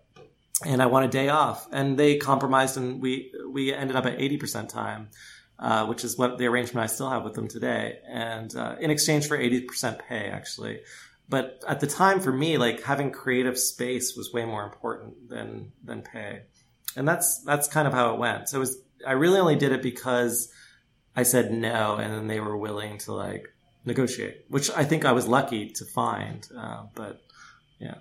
And 0.65 0.81
I 0.81 0.87
want 0.87 1.05
a 1.05 1.09
day 1.09 1.29
off 1.29 1.67
and 1.71 1.97
they 1.97 2.17
compromised 2.17 2.77
and 2.77 3.01
we, 3.01 3.31
we 3.49 3.73
ended 3.73 3.95
up 3.95 4.05
at 4.05 4.17
80% 4.17 4.69
time. 4.69 5.09
Uh, 5.57 5.85
which 5.85 6.03
is 6.03 6.17
what 6.17 6.37
the 6.37 6.45
arrangement 6.45 6.83
I 6.83 6.87
still 6.87 7.09
have 7.09 7.23
with 7.23 7.33
them 7.33 7.47
today. 7.47 7.99
And 8.05 8.53
uh, 8.53 8.75
in 8.77 8.91
exchange 8.91 9.25
for 9.25 9.37
80% 9.37 9.99
pay, 10.05 10.27
actually. 10.27 10.81
But 11.29 11.63
at 11.65 11.79
the 11.79 11.87
time, 11.87 12.19
for 12.19 12.33
me, 12.33 12.57
like 12.57 12.83
having 12.83 13.09
creative 13.09 13.57
space 13.57 14.17
was 14.17 14.33
way 14.33 14.43
more 14.43 14.65
important 14.65 15.29
than 15.29 15.71
than 15.81 16.01
pay 16.01 16.41
and 16.95 17.07
that's 17.07 17.41
that's 17.41 17.67
kind 17.67 17.87
of 17.87 17.93
how 17.93 18.13
it 18.13 18.19
went. 18.19 18.49
So 18.49 18.57
it 18.57 18.59
was 18.61 18.77
I 19.05 19.13
really 19.13 19.39
only 19.39 19.55
did 19.55 19.71
it 19.71 19.81
because 19.81 20.51
I 21.15 21.23
said 21.23 21.51
no, 21.51 21.95
and 21.95 22.13
then 22.13 22.27
they 22.27 22.39
were 22.39 22.57
willing 22.57 22.97
to 22.99 23.13
like 23.13 23.47
negotiate, 23.85 24.45
which 24.49 24.69
I 24.71 24.83
think 24.83 25.05
I 25.05 25.11
was 25.11 25.27
lucky 25.27 25.69
to 25.71 25.85
find. 25.85 26.47
Uh, 26.57 26.85
but 26.95 27.21
yeah. 27.79 27.95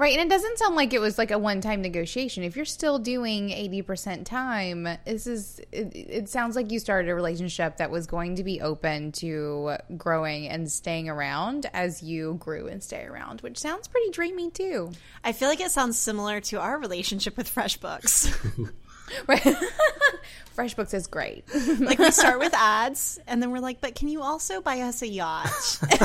Right. 0.00 0.18
And 0.18 0.32
it 0.32 0.34
doesn't 0.34 0.58
sound 0.58 0.76
like 0.76 0.94
it 0.94 0.98
was 0.98 1.18
like 1.18 1.30
a 1.30 1.38
one 1.38 1.60
time 1.60 1.82
negotiation. 1.82 2.42
If 2.42 2.56
you're 2.56 2.64
still 2.64 2.98
doing 2.98 3.50
80% 3.50 4.24
time, 4.24 4.88
this 5.04 5.26
is, 5.26 5.60
it, 5.72 5.94
it, 5.94 6.28
sounds 6.30 6.56
like 6.56 6.72
you 6.72 6.78
started 6.78 7.10
a 7.10 7.14
relationship 7.14 7.76
that 7.76 7.90
was 7.90 8.06
going 8.06 8.36
to 8.36 8.42
be 8.42 8.62
open 8.62 9.12
to 9.12 9.76
growing 9.98 10.48
and 10.48 10.72
staying 10.72 11.10
around 11.10 11.68
as 11.74 12.02
you 12.02 12.38
grew 12.40 12.66
and 12.66 12.82
stay 12.82 13.04
around, 13.04 13.42
which 13.42 13.58
sounds 13.58 13.88
pretty 13.88 14.08
dreamy 14.08 14.50
too. 14.50 14.90
I 15.22 15.32
feel 15.32 15.50
like 15.50 15.60
it 15.60 15.70
sounds 15.70 15.98
similar 15.98 16.40
to 16.40 16.58
our 16.58 16.78
relationship 16.78 17.36
with 17.36 17.50
FreshBooks. 19.26 19.64
FreshBooks 20.56 20.92
is 20.94 21.06
great. 21.06 21.44
like 21.80 21.98
we 21.98 22.10
start 22.10 22.38
with 22.38 22.52
ads, 22.54 23.18
and 23.26 23.42
then 23.42 23.50
we're 23.50 23.60
like, 23.60 23.80
"But 23.80 23.94
can 23.94 24.08
you 24.08 24.20
also 24.20 24.60
buy 24.60 24.80
us 24.80 25.00
a 25.00 25.08
yacht?" 25.08 25.78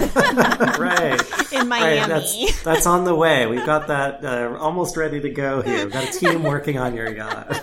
right 0.80 1.22
in 1.52 1.68
Miami. 1.68 2.00
Right. 2.00 2.08
That's, 2.08 2.64
that's, 2.64 2.86
on 2.86 3.04
the 3.04 3.16
way. 3.16 3.48
We've 3.48 3.66
got 3.66 3.88
that 3.88 4.24
uh, 4.24 4.56
almost 4.58 4.96
ready 4.96 5.20
to 5.20 5.30
go 5.30 5.62
here. 5.62 5.84
We've 5.84 5.94
got 5.94 6.16
a 6.16 6.20
team 6.20 6.44
working 6.44 6.78
on 6.78 6.96
your 6.96 7.14
yacht. 7.14 7.62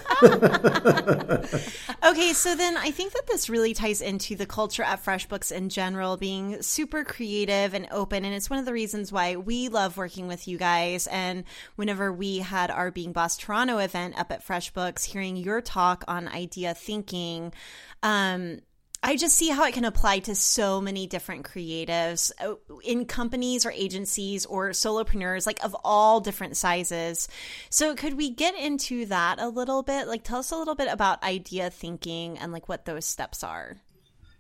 okay, 2.05 2.33
so 2.33 2.55
then 2.55 2.76
I 2.76 2.90
think 2.90 3.12
that 3.12 3.26
this 3.26 3.48
really 3.48 3.72
ties 3.74 4.02
into 4.02 4.37
the 4.37 4.46
culture 4.46 4.83
at 4.83 5.02
FreshBooks 5.02 5.50
in 5.50 5.68
general, 5.70 6.16
being 6.16 6.61
super 6.62 7.05
creative 7.05 7.74
and 7.74 7.87
open, 7.90 8.24
and 8.24 8.35
it's 8.35 8.50
one 8.50 8.59
of 8.59 8.66
the 8.66 8.72
reasons 8.72 9.11
why 9.11 9.37
we 9.37 9.68
love 9.68 9.96
working 9.96 10.28
with 10.28 10.46
you 10.46 10.59
guys. 10.59 11.07
And 11.07 11.44
whenever 11.76 12.12
we 12.12 12.38
had 12.38 12.70
our 12.70 12.90
Being 12.90 13.12
Boss 13.12 13.37
Toronto 13.37 13.78
event 13.78 14.18
up 14.18 14.31
at 14.31 14.44
FreshBooks, 14.44 15.05
hearing 15.07 15.32
your 15.37 15.61
talk 15.61 16.05
on 16.09 16.29
idea 16.29 16.75
thinking. 16.75 17.53
Um, 18.03 18.61
I 19.05 19.16
just 19.16 19.37
see 19.37 19.49
how 19.49 19.64
it 19.64 19.75
can 19.75 19.85
apply 19.85 20.21
to 20.21 20.35
so 20.37 20.81
many 20.81 21.09
different 21.09 21.45
creatives 21.45 22.31
uh, 22.40 22.55
in 22.85 23.05
companies 23.05 23.66
or 23.66 23.73
agencies 23.73 24.47
or 24.47 24.71
solopreneurs, 24.71 25.45
like 25.45 25.62
of 25.64 25.77
all 25.83 26.21
different 26.21 26.57
sizes. 26.57 27.27
So, 27.68 27.97
could 27.97 28.14
we 28.14 28.31
get 28.31 28.55
into 28.57 29.07
that 29.07 29.40
a 29.40 29.49
little 29.49 29.83
bit? 29.83 30.07
Like, 30.07 30.23
tell 30.23 30.38
us 30.38 30.53
a 30.53 30.57
little 30.57 30.77
bit 30.77 30.88
about 30.88 31.23
idea 31.25 31.68
thinking 31.71 32.38
and 32.38 32.53
like 32.53 32.68
what 32.68 32.85
those 32.85 33.05
steps 33.05 33.42
are. 33.42 33.79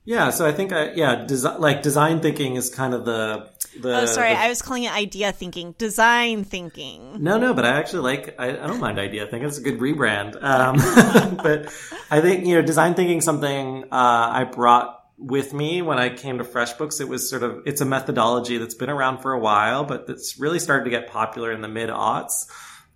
Yeah, 0.04 0.30
so 0.30 0.44
I 0.44 0.52
think 0.52 0.72
I 0.72 0.92
yeah, 0.92 1.24
desi- 1.26 1.60
like 1.60 1.82
design 1.82 2.20
thinking 2.20 2.56
is 2.56 2.70
kind 2.70 2.92
of 2.92 3.04
the 3.04 3.48
the. 3.80 4.00
Oh, 4.00 4.06
sorry, 4.06 4.30
the, 4.30 4.40
I 4.40 4.48
was 4.48 4.60
calling 4.60 4.82
it 4.82 4.92
idea 4.92 5.30
thinking, 5.30 5.76
design 5.78 6.42
thinking. 6.42 7.22
No, 7.22 7.38
no, 7.38 7.54
but 7.54 7.64
I 7.64 7.78
actually 7.78 8.02
like 8.02 8.34
I, 8.38 8.50
I 8.50 8.66
don't 8.66 8.80
mind 8.80 8.98
idea 8.98 9.26
thinking. 9.26 9.48
It's 9.48 9.58
a 9.58 9.62
good 9.62 9.78
rebrand. 9.78 10.42
Um, 10.42 10.76
but 11.42 11.72
I 12.10 12.20
think 12.20 12.46
you 12.46 12.56
know 12.56 12.62
design 12.62 12.94
thinking 12.94 13.20
something 13.20 13.84
uh, 13.84 13.86
I 13.92 14.44
brought 14.44 14.98
with 15.18 15.52
me 15.52 15.82
when 15.82 15.98
I 15.98 16.08
came 16.08 16.38
to 16.38 16.44
FreshBooks. 16.44 17.00
It 17.00 17.08
was 17.08 17.30
sort 17.30 17.44
of 17.44 17.62
it's 17.64 17.80
a 17.80 17.86
methodology 17.86 18.58
that's 18.58 18.74
been 18.74 18.90
around 18.90 19.18
for 19.18 19.32
a 19.32 19.38
while, 19.38 19.84
but 19.84 20.06
it's 20.08 20.36
really 20.38 20.58
started 20.58 20.84
to 20.84 20.90
get 20.90 21.08
popular 21.08 21.52
in 21.52 21.60
the 21.60 21.68
mid 21.68 21.90
aughts. 21.90 22.50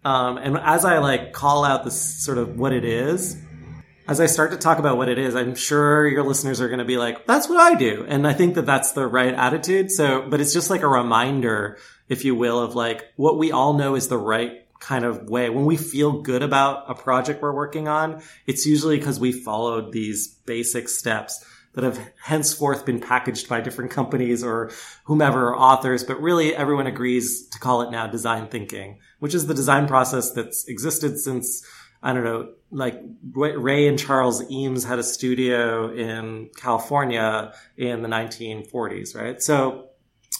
Um, 0.04 0.38
and 0.38 0.58
as 0.58 0.84
I 0.84 0.98
like 0.98 1.32
call 1.32 1.64
out 1.64 1.84
this 1.84 2.24
sort 2.24 2.38
of 2.38 2.58
what 2.58 2.72
it 2.72 2.84
is, 2.84 3.36
as 4.08 4.20
I 4.20 4.26
start 4.26 4.52
to 4.52 4.56
talk 4.56 4.78
about 4.78 4.96
what 4.96 5.08
it 5.08 5.18
is, 5.18 5.34
I'm 5.34 5.54
sure 5.54 6.06
your 6.06 6.22
listeners 6.22 6.60
are 6.60 6.68
going 6.68 6.78
to 6.78 6.84
be 6.84 6.96
like, 6.96 7.26
that's 7.26 7.48
what 7.48 7.58
I 7.58 7.74
do. 7.74 8.04
And 8.08 8.26
I 8.26 8.32
think 8.32 8.54
that 8.54 8.66
that's 8.66 8.92
the 8.92 9.06
right 9.06 9.34
attitude. 9.34 9.90
So, 9.90 10.28
but 10.28 10.40
it's 10.40 10.52
just 10.52 10.70
like 10.70 10.82
a 10.82 10.88
reminder, 10.88 11.78
if 12.08 12.24
you 12.24 12.34
will, 12.34 12.60
of 12.60 12.74
like 12.74 13.04
what 13.16 13.38
we 13.38 13.50
all 13.50 13.72
know 13.72 13.96
is 13.96 14.08
the 14.08 14.18
right 14.18 14.62
kind 14.78 15.04
of 15.04 15.28
way. 15.28 15.50
When 15.50 15.64
we 15.64 15.76
feel 15.76 16.22
good 16.22 16.42
about 16.42 16.84
a 16.88 16.94
project 16.94 17.42
we're 17.42 17.52
working 17.52 17.88
on, 17.88 18.22
it's 18.46 18.66
usually 18.66 18.98
because 18.98 19.18
we 19.18 19.32
followed 19.32 19.92
these 19.92 20.28
basic 20.28 20.88
steps 20.88 21.44
that 21.72 21.84
have 21.84 22.00
henceforth 22.22 22.86
been 22.86 23.00
packaged 23.00 23.48
by 23.48 23.60
different 23.60 23.90
companies 23.90 24.42
or 24.42 24.70
whomever 25.04 25.48
or 25.48 25.56
authors, 25.56 26.04
but 26.04 26.20
really 26.20 26.56
everyone 26.56 26.86
agrees 26.86 27.46
to 27.48 27.58
call 27.58 27.82
it 27.82 27.90
now 27.90 28.06
design 28.06 28.48
thinking, 28.48 28.98
which 29.18 29.34
is 29.34 29.46
the 29.46 29.54
design 29.54 29.86
process 29.86 30.30
that's 30.30 30.66
existed 30.68 31.18
since 31.18 31.62
I 32.02 32.12
don't 32.12 32.24
know, 32.24 32.50
like 32.70 33.00
Ray 33.32 33.88
and 33.88 33.98
Charles 33.98 34.48
Eames 34.50 34.84
had 34.84 34.98
a 34.98 35.02
studio 35.02 35.92
in 35.92 36.50
California 36.56 37.52
in 37.76 38.02
the 38.02 38.08
1940s, 38.08 39.14
right? 39.16 39.42
So 39.42 39.88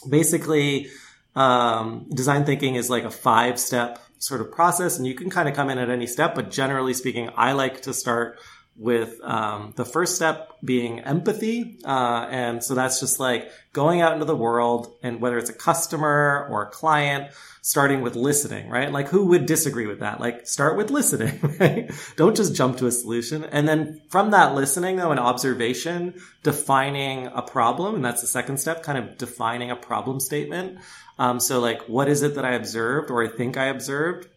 basically, 0.09 0.89
um, 1.35 2.07
design 2.15 2.45
thinking 2.45 2.75
is 2.75 2.91
like 2.91 3.05
a 3.05 3.11
five 3.11 3.59
step 3.61 4.01
sort 4.19 4.41
of 4.41 4.51
process 4.51 4.97
and 4.97 5.07
you 5.07 5.15
can 5.15 5.31
kind 5.31 5.49
of 5.49 5.55
come 5.55 5.71
in 5.71 5.79
at 5.79 5.91
any 5.91 6.07
step, 6.07 6.35
but 6.35 6.51
generally 6.51 6.95
speaking, 6.95 7.31
I 7.37 7.53
like 7.53 7.83
to 7.83 7.93
start 7.93 8.39
with 8.79 9.21
um, 9.23 9.73
the 9.77 9.85
first 9.85 10.17
step 10.17 10.53
being 10.63 11.01
empathy. 11.01 11.79
Uh, 11.85 12.27
and 12.31 12.63
so 12.63 12.75
that's 12.75 13.01
just 13.01 13.19
like 13.19 13.51
going 13.73 14.03
out 14.03 14.13
into 14.13 14.25
the 14.25 14.37
world 14.37 14.95
and 15.03 15.21
whether 15.21 15.39
it's 15.39 15.51
a 15.51 15.55
customer 15.55 16.47
or 16.51 16.65
a 16.65 16.71
client, 16.71 17.33
starting 17.63 18.03
with 18.03 18.15
listening, 18.15 18.69
right? 18.69 18.93
Like 18.93 19.09
who 19.09 19.27
would 19.27 19.47
disagree 19.47 19.87
with 19.87 20.01
that? 20.01 20.21
Like 20.21 20.47
start 20.47 20.77
with 20.77 20.91
listening, 20.91 21.41
right? 21.61 21.91
Don't 22.17 22.37
just 22.37 22.55
jump 22.55 22.77
to 22.79 22.87
a 22.87 22.93
solution. 22.93 23.45
And 23.45 23.67
then 23.67 24.03
from 24.09 24.31
that 24.33 24.55
listening 24.55 24.97
though, 24.97 25.11
an 25.11 25.19
observation, 25.19 26.15
defining 26.43 27.29
a 27.29 27.43
problem. 27.43 27.95
And 27.95 28.05
that's 28.05 28.21
the 28.21 28.27
second 28.27 28.59
step, 28.59 28.83
kind 28.83 28.99
of 28.99 29.17
defining 29.17 29.71
a 29.71 29.77
problem 29.77 30.21
statement. 30.21 30.79
Um, 31.19 31.41
so 31.41 31.61
like, 31.61 31.83
what 31.89 32.09
is 32.09 32.23
it 32.23 32.35
that 32.35 32.45
I 32.45 32.55
observed 32.55 33.11
or 33.11 33.25
I 33.25 33.29
think 33.29 33.57
I 33.57 33.67
observed? 33.67 34.29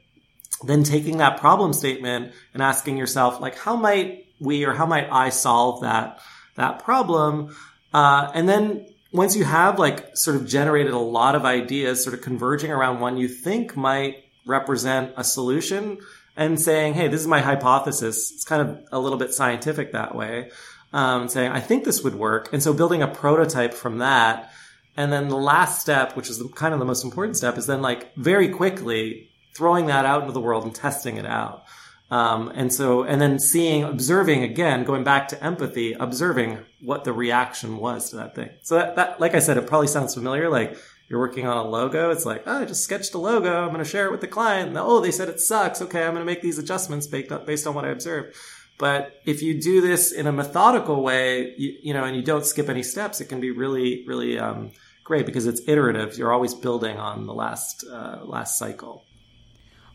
Then 0.63 0.83
taking 0.83 1.17
that 1.17 1.39
problem 1.39 1.71
statement 1.73 2.33
and 2.53 2.61
asking 2.61 2.97
yourself, 2.97 3.39
like, 3.39 3.57
how 3.57 3.77
might 3.77 4.25
we 4.39 4.65
or 4.65 4.73
how 4.73 4.85
might 4.85 5.09
I 5.11 5.29
solve 5.29 5.81
that 5.81 6.19
that 6.55 6.83
problem? 6.83 7.55
Uh, 7.93 8.31
and 8.33 8.47
then 8.47 8.85
once 9.11 9.35
you 9.35 9.43
have 9.43 9.79
like 9.79 10.15
sort 10.15 10.35
of 10.35 10.47
generated 10.47 10.93
a 10.93 10.99
lot 10.99 11.35
of 11.35 11.45
ideas, 11.45 12.03
sort 12.03 12.13
of 12.13 12.21
converging 12.21 12.71
around 12.71 12.99
one 12.99 13.17
you 13.17 13.27
think 13.27 13.75
might 13.75 14.23
represent 14.45 15.13
a 15.17 15.23
solution, 15.23 15.99
and 16.35 16.59
saying, 16.59 16.93
"Hey, 16.93 17.07
this 17.07 17.21
is 17.21 17.27
my 17.27 17.41
hypothesis." 17.41 18.31
It's 18.31 18.45
kind 18.45 18.61
of 18.61 18.79
a 18.91 18.99
little 18.99 19.17
bit 19.17 19.33
scientific 19.33 19.91
that 19.91 20.15
way. 20.15 20.51
Um, 20.93 21.27
saying, 21.27 21.51
"I 21.51 21.59
think 21.59 21.83
this 21.83 22.03
would 22.03 22.15
work," 22.15 22.51
and 22.53 22.63
so 22.63 22.73
building 22.73 23.01
a 23.01 23.07
prototype 23.07 23.73
from 23.73 23.99
that. 23.99 24.51
And 24.97 25.13
then 25.13 25.29
the 25.29 25.37
last 25.37 25.79
step, 25.81 26.17
which 26.17 26.29
is 26.29 26.43
kind 26.55 26.73
of 26.73 26.79
the 26.79 26.85
most 26.85 27.03
important 27.03 27.37
step, 27.37 27.57
is 27.57 27.67
then 27.67 27.81
like 27.81 28.13
very 28.15 28.49
quickly 28.49 29.29
throwing 29.55 29.85
that 29.87 30.05
out 30.05 30.21
into 30.21 30.33
the 30.33 30.41
world 30.41 30.63
and 30.63 30.73
testing 30.73 31.17
it 31.17 31.25
out. 31.25 31.63
Um, 32.11 32.51
and 32.55 32.73
so, 32.73 33.03
and 33.03 33.21
then 33.21 33.37
seeing, 33.37 33.83
observing 33.83 34.43
again, 34.43 34.83
going 34.83 35.03
back 35.03 35.27
to 35.27 35.43
empathy, 35.43 35.93
observing 35.93 36.57
what 36.81 37.03
the 37.03 37.13
reaction 37.13 37.77
was 37.77 38.09
to 38.09 38.15
that 38.17 38.35
thing. 38.35 38.49
So 38.63 38.75
that, 38.75 38.95
that, 38.95 39.19
like 39.19 39.35
I 39.35 39.39
said, 39.39 39.57
it 39.57 39.67
probably 39.67 39.87
sounds 39.87 40.15
familiar. 40.15 40.49
Like 40.49 40.75
you're 41.07 41.19
working 41.19 41.45
on 41.45 41.57
a 41.57 41.63
logo. 41.63 42.09
It's 42.09 42.25
like, 42.25 42.43
oh, 42.47 42.61
I 42.61 42.65
just 42.65 42.83
sketched 42.83 43.13
a 43.13 43.19
logo. 43.19 43.61
I'm 43.61 43.69
going 43.69 43.83
to 43.83 43.89
share 43.89 44.05
it 44.05 44.11
with 44.11 44.21
the 44.21 44.27
client. 44.27 44.69
And, 44.69 44.77
oh, 44.77 45.01
they 45.01 45.11
said 45.11 45.29
it 45.29 45.39
sucks. 45.39 45.81
Okay. 45.81 46.03
I'm 46.03 46.13
going 46.13 46.25
to 46.25 46.25
make 46.25 46.41
these 46.41 46.57
adjustments 46.57 47.05
based 47.05 47.31
on, 47.31 47.45
based 47.45 47.67
on 47.67 47.75
what 47.75 47.85
I 47.85 47.89
observed. 47.89 48.35
But 48.79 49.13
if 49.25 49.41
you 49.43 49.61
do 49.61 49.81
this 49.81 50.11
in 50.11 50.25
a 50.25 50.31
methodical 50.31 51.03
way, 51.03 51.53
you, 51.57 51.77
you 51.83 51.93
know, 51.93 52.05
and 52.05 52.15
you 52.15 52.23
don't 52.23 52.45
skip 52.45 52.69
any 52.69 52.81
steps, 52.81 53.21
it 53.21 53.25
can 53.25 53.39
be 53.39 53.51
really, 53.51 54.03
really, 54.07 54.39
um, 54.39 54.71
great 55.03 55.25
because 55.25 55.47
it's 55.47 55.61
iterative. 55.67 56.17
You're 56.17 56.31
always 56.31 56.53
building 56.53 56.97
on 56.97 57.25
the 57.25 57.33
last, 57.33 57.83
uh, 57.91 58.19
last 58.23 58.57
cycle. 58.57 59.03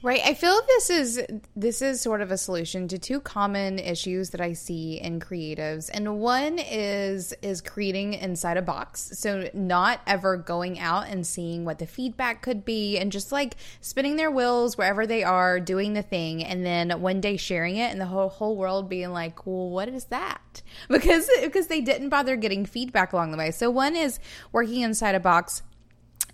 Right. 0.04 0.20
I 0.22 0.34
feel 0.34 0.60
this 0.68 0.90
is 0.90 1.22
this 1.56 1.80
is 1.80 1.98
sort 1.98 2.20
of 2.20 2.30
a 2.30 2.36
solution 2.36 2.88
to 2.88 2.98
two 2.98 3.20
common 3.20 3.78
issues 3.78 4.28
that 4.30 4.40
I 4.42 4.52
see 4.52 5.00
in 5.00 5.18
creatives. 5.18 5.88
And 5.90 6.18
one 6.20 6.58
is 6.58 7.32
is 7.40 7.62
creating 7.62 8.12
inside 8.12 8.58
a 8.58 8.62
box. 8.62 9.12
So 9.14 9.48
not 9.54 10.02
ever 10.06 10.36
going 10.36 10.78
out 10.78 11.08
and 11.08 11.26
seeing 11.26 11.64
what 11.64 11.78
the 11.78 11.86
feedback 11.86 12.42
could 12.42 12.66
be 12.66 12.98
and 12.98 13.10
just 13.10 13.32
like 13.32 13.54
spinning 13.80 14.16
their 14.16 14.30
wheels 14.30 14.76
wherever 14.76 15.06
they 15.06 15.24
are, 15.24 15.58
doing 15.58 15.94
the 15.94 16.02
thing 16.02 16.44
and 16.44 16.66
then 16.66 17.00
one 17.00 17.22
day 17.22 17.38
sharing 17.38 17.76
it 17.76 17.90
and 17.90 17.98
the 17.98 18.04
whole 18.04 18.28
whole 18.28 18.58
world 18.58 18.90
being 18.90 19.10
like, 19.10 19.46
"Well, 19.46 19.70
what 19.70 19.88
is 19.88 20.04
that?" 20.06 20.60
Because 20.90 21.30
because 21.42 21.68
they 21.68 21.80
didn't 21.80 22.10
bother 22.10 22.36
getting 22.36 22.66
feedback 22.66 23.14
along 23.14 23.30
the 23.30 23.38
way. 23.38 23.50
So 23.52 23.70
one 23.70 23.96
is 23.96 24.18
working 24.52 24.82
inside 24.82 25.14
a 25.14 25.20
box. 25.20 25.62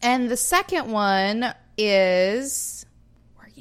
And 0.02 0.28
the 0.28 0.36
second 0.36 0.90
one 0.90 1.54
is 1.78 2.84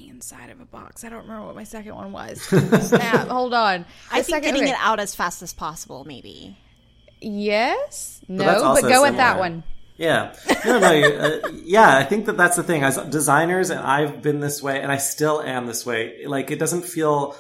inside 0.08 0.50
of 0.50 0.62
a 0.62 0.66
box. 0.66 1.04
I 1.04 1.10
don't 1.10 1.24
remember 1.24 1.48
what 1.48 1.56
my 1.56 1.64
second 1.64 1.96
one 1.96 2.12
was. 2.12 2.42
Snap. 2.42 3.28
Hold 3.28 3.54
on. 3.54 3.82
The 3.82 3.88
I 4.12 4.16
think 4.22 4.28
second, 4.28 4.44
getting 4.44 4.64
okay. 4.64 4.72
it 4.72 4.78
out 4.80 5.00
as 5.00 5.16
fast 5.16 5.42
as 5.42 5.54
possible, 5.54 6.06
maybe. 6.06 6.58
Yes. 7.22 8.22
No, 8.28 8.46
but, 8.46 8.82
but 8.82 8.90
go 8.90 9.02
with 9.02 9.18
that 9.18 9.40
one. 9.40 9.64
Yeah. 9.98 10.34
No, 10.66 10.80
no. 10.80 10.88
uh, 10.88 11.50
yeah, 11.52 11.98
I 11.98 12.06
think 12.06 12.26
that 12.28 12.38
that's 12.38 12.56
the 12.56 12.64
thing. 12.64 12.84
As 12.84 12.98
designers, 13.10 13.70
and 13.70 13.82
I've 13.82 14.22
been 14.22 14.40
this 14.40 14.64
way, 14.64 14.82
and 14.82 14.92
I 14.92 14.98
still 14.98 15.42
am 15.42 15.66
this 15.66 15.86
way. 15.86 16.26
Like, 16.26 16.52
it 16.52 16.60
doesn't 16.60 16.84
feel 16.84 17.36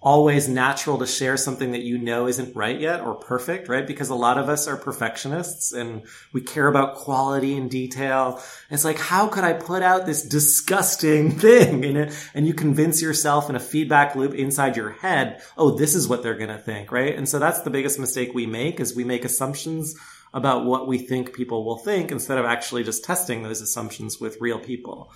always 0.00 0.48
natural 0.48 0.98
to 0.98 1.06
share 1.06 1.36
something 1.36 1.72
that 1.72 1.82
you 1.82 1.98
know 1.98 2.28
isn't 2.28 2.54
right 2.54 2.78
yet 2.78 3.00
or 3.00 3.14
perfect, 3.14 3.68
right? 3.68 3.84
Because 3.84 4.10
a 4.10 4.14
lot 4.14 4.38
of 4.38 4.48
us 4.48 4.68
are 4.68 4.76
perfectionists 4.76 5.72
and 5.72 6.02
we 6.32 6.40
care 6.40 6.68
about 6.68 6.94
quality 6.94 7.56
and 7.56 7.68
detail. 7.68 8.40
It's 8.70 8.84
like, 8.84 8.98
how 8.98 9.26
could 9.26 9.42
I 9.42 9.54
put 9.54 9.82
out 9.82 10.06
this 10.06 10.22
disgusting 10.22 11.30
thing 11.38 11.82
in 11.82 11.96
it? 11.96 12.30
And 12.32 12.46
you 12.46 12.54
convince 12.54 13.02
yourself 13.02 13.50
in 13.50 13.56
a 13.56 13.60
feedback 13.60 14.14
loop 14.14 14.34
inside 14.34 14.76
your 14.76 14.90
head, 14.90 15.42
oh, 15.56 15.76
this 15.76 15.96
is 15.96 16.06
what 16.06 16.22
they're 16.22 16.38
going 16.38 16.56
to 16.56 16.58
think, 16.58 16.92
right? 16.92 17.16
And 17.16 17.28
so 17.28 17.40
that's 17.40 17.62
the 17.62 17.70
biggest 17.70 17.98
mistake 17.98 18.32
we 18.32 18.46
make 18.46 18.78
is 18.78 18.94
we 18.94 19.04
make 19.04 19.24
assumptions 19.24 19.96
about 20.32 20.64
what 20.64 20.86
we 20.86 20.98
think 20.98 21.32
people 21.32 21.64
will 21.64 21.78
think 21.78 22.12
instead 22.12 22.38
of 22.38 22.44
actually 22.44 22.84
just 22.84 23.04
testing 23.04 23.42
those 23.42 23.60
assumptions 23.60 24.20
with 24.20 24.40
real 24.40 24.60
people. 24.60 25.10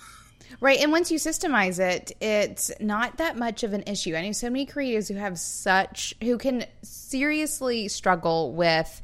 Right. 0.59 0.79
And 0.79 0.91
once 0.91 1.11
you 1.11 1.19
systemize 1.19 1.79
it, 1.79 2.11
it's 2.21 2.71
not 2.79 3.17
that 3.17 3.37
much 3.37 3.63
of 3.63 3.73
an 3.73 3.83
issue. 3.87 4.15
I 4.15 4.25
know 4.25 4.31
so 4.31 4.49
many 4.49 4.65
creatives 4.65 5.07
who 5.07 5.15
have 5.15 5.39
such, 5.39 6.13
who 6.21 6.37
can 6.37 6.65
seriously 6.81 7.87
struggle 7.87 8.53
with 8.53 9.01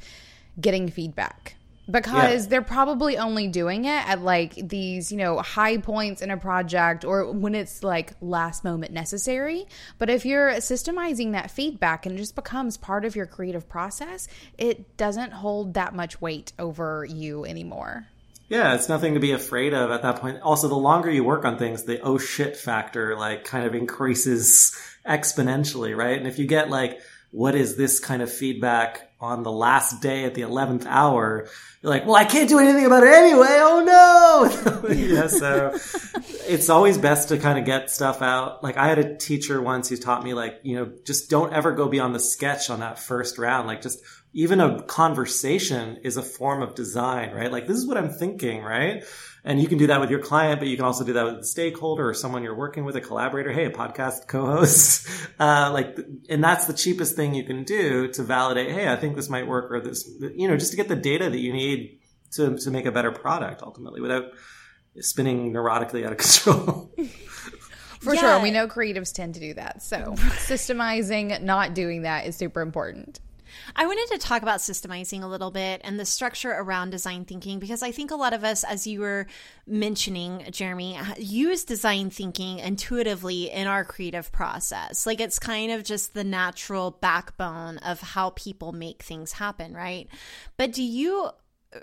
getting 0.60 0.88
feedback 0.88 1.56
because 1.90 2.44
yeah. 2.44 2.50
they're 2.50 2.62
probably 2.62 3.18
only 3.18 3.48
doing 3.48 3.84
it 3.84 4.08
at 4.08 4.22
like 4.22 4.54
these, 4.68 5.10
you 5.10 5.18
know, 5.18 5.38
high 5.38 5.78
points 5.78 6.22
in 6.22 6.30
a 6.30 6.36
project 6.36 7.04
or 7.04 7.30
when 7.32 7.54
it's 7.54 7.82
like 7.82 8.12
last 8.20 8.64
moment 8.64 8.92
necessary. 8.92 9.66
But 9.98 10.10
if 10.10 10.24
you're 10.24 10.52
systemizing 10.52 11.32
that 11.32 11.50
feedback 11.50 12.06
and 12.06 12.14
it 12.14 12.18
just 12.18 12.34
becomes 12.34 12.76
part 12.76 13.04
of 13.04 13.16
your 13.16 13.26
creative 13.26 13.68
process, 13.68 14.28
it 14.58 14.96
doesn't 14.96 15.32
hold 15.32 15.74
that 15.74 15.94
much 15.94 16.20
weight 16.20 16.52
over 16.58 17.04
you 17.04 17.44
anymore. 17.44 18.06
Yeah, 18.50 18.74
it's 18.74 18.88
nothing 18.88 19.14
to 19.14 19.20
be 19.20 19.30
afraid 19.30 19.74
of 19.74 19.92
at 19.92 20.02
that 20.02 20.16
point. 20.20 20.40
Also, 20.42 20.66
the 20.66 20.74
longer 20.74 21.08
you 21.08 21.22
work 21.22 21.44
on 21.44 21.56
things, 21.56 21.84
the 21.84 22.00
oh 22.00 22.18
shit 22.18 22.56
factor 22.56 23.16
like 23.16 23.44
kind 23.44 23.64
of 23.64 23.76
increases 23.76 24.76
exponentially, 25.06 25.96
right? 25.96 26.18
And 26.18 26.26
if 26.26 26.40
you 26.40 26.48
get 26.48 26.68
like, 26.68 27.00
what 27.30 27.54
is 27.54 27.76
this 27.76 28.00
kind 28.00 28.22
of 28.22 28.32
feedback 28.32 29.12
on 29.20 29.44
the 29.44 29.52
last 29.52 30.02
day 30.02 30.24
at 30.24 30.34
the 30.34 30.40
11th 30.40 30.84
hour? 30.84 31.48
You're 31.80 31.90
like, 31.90 32.06
well, 32.06 32.16
I 32.16 32.24
can't 32.24 32.48
do 32.48 32.58
anything 32.58 32.86
about 32.86 33.04
it 33.04 33.12
anyway. 33.12 33.46
Oh 33.60 33.84
no. 34.82 34.88
yeah. 34.94 35.28
So 35.28 35.70
it's 36.48 36.68
always 36.68 36.98
best 36.98 37.28
to 37.28 37.38
kind 37.38 37.56
of 37.56 37.64
get 37.64 37.88
stuff 37.88 38.20
out. 38.20 38.64
Like 38.64 38.76
I 38.76 38.88
had 38.88 38.98
a 38.98 39.16
teacher 39.16 39.62
once 39.62 39.88
who 39.88 39.96
taught 39.96 40.24
me 40.24 40.34
like, 40.34 40.58
you 40.64 40.74
know, 40.74 40.92
just 41.04 41.30
don't 41.30 41.52
ever 41.52 41.70
go 41.70 41.88
beyond 41.88 42.16
the 42.16 42.20
sketch 42.20 42.68
on 42.68 42.80
that 42.80 42.98
first 42.98 43.38
round. 43.38 43.68
Like 43.68 43.80
just 43.80 44.02
even 44.32 44.60
a 44.60 44.82
conversation 44.82 45.98
is 46.04 46.16
a 46.16 46.22
form 46.22 46.62
of 46.62 46.74
design, 46.74 47.32
right? 47.32 47.50
Like 47.50 47.66
this 47.66 47.76
is 47.76 47.86
what 47.86 47.96
I'm 47.96 48.10
thinking, 48.10 48.62
right? 48.62 49.04
And 49.42 49.60
you 49.60 49.66
can 49.66 49.78
do 49.78 49.86
that 49.88 50.00
with 50.00 50.10
your 50.10 50.20
client, 50.20 50.60
but 50.60 50.68
you 50.68 50.76
can 50.76 50.84
also 50.84 51.04
do 51.04 51.14
that 51.14 51.24
with 51.24 51.34
a 51.36 51.44
stakeholder 51.44 52.08
or 52.08 52.14
someone 52.14 52.42
you're 52.42 52.54
working 52.54 52.84
with, 52.84 52.94
a 52.96 53.00
collaborator. 53.00 53.50
Hey, 53.52 53.64
a 53.64 53.70
podcast 53.70 54.26
co-host. 54.28 55.08
Uh, 55.40 55.70
like, 55.72 55.98
and 56.28 56.44
that's 56.44 56.66
the 56.66 56.74
cheapest 56.74 57.16
thing 57.16 57.34
you 57.34 57.44
can 57.44 57.64
do 57.64 58.08
to 58.08 58.22
validate. 58.22 58.70
Hey, 58.70 58.92
I 58.92 58.96
think 58.96 59.16
this 59.16 59.30
might 59.30 59.46
work 59.46 59.72
or 59.72 59.80
this, 59.80 60.06
you 60.34 60.46
know, 60.46 60.56
just 60.58 60.72
to 60.72 60.76
get 60.76 60.86
the 60.86 60.96
data 60.96 61.30
that 61.30 61.38
you 61.38 61.54
need 61.54 61.98
to, 62.32 62.58
to 62.58 62.70
make 62.70 62.84
a 62.84 62.92
better 62.92 63.10
product 63.10 63.62
ultimately 63.62 64.02
without 64.02 64.24
spinning 64.98 65.50
neurotically 65.54 66.04
out 66.04 66.12
of 66.12 66.18
control. 66.44 66.92
For 68.00 68.14
yeah. 68.14 68.20
sure. 68.20 68.42
We 68.42 68.50
know 68.50 68.68
creatives 68.68 69.14
tend 69.14 69.32
to 69.34 69.40
do 69.40 69.54
that. 69.54 69.82
So 69.82 70.14
systemizing, 70.16 71.40
not 71.40 71.72
doing 71.72 72.02
that 72.02 72.26
is 72.26 72.36
super 72.36 72.60
important. 72.60 73.18
I 73.76 73.86
wanted 73.86 74.12
to 74.12 74.18
talk 74.18 74.42
about 74.42 74.60
systemizing 74.60 75.22
a 75.22 75.26
little 75.26 75.50
bit 75.50 75.80
and 75.84 75.98
the 75.98 76.04
structure 76.04 76.50
around 76.50 76.90
design 76.90 77.24
thinking 77.24 77.58
because 77.58 77.82
I 77.82 77.92
think 77.92 78.10
a 78.10 78.16
lot 78.16 78.32
of 78.32 78.44
us, 78.44 78.64
as 78.64 78.86
you 78.86 79.00
were 79.00 79.26
mentioning, 79.66 80.44
Jeremy, 80.50 80.98
use 81.18 81.64
design 81.64 82.10
thinking 82.10 82.58
intuitively 82.58 83.50
in 83.50 83.66
our 83.66 83.84
creative 83.84 84.32
process. 84.32 85.06
Like 85.06 85.20
it's 85.20 85.38
kind 85.38 85.72
of 85.72 85.84
just 85.84 86.14
the 86.14 86.24
natural 86.24 86.90
backbone 86.90 87.78
of 87.78 88.00
how 88.00 88.30
people 88.30 88.72
make 88.72 89.02
things 89.02 89.32
happen, 89.32 89.74
right? 89.74 90.08
But 90.56 90.72
do 90.72 90.82
you 90.82 91.30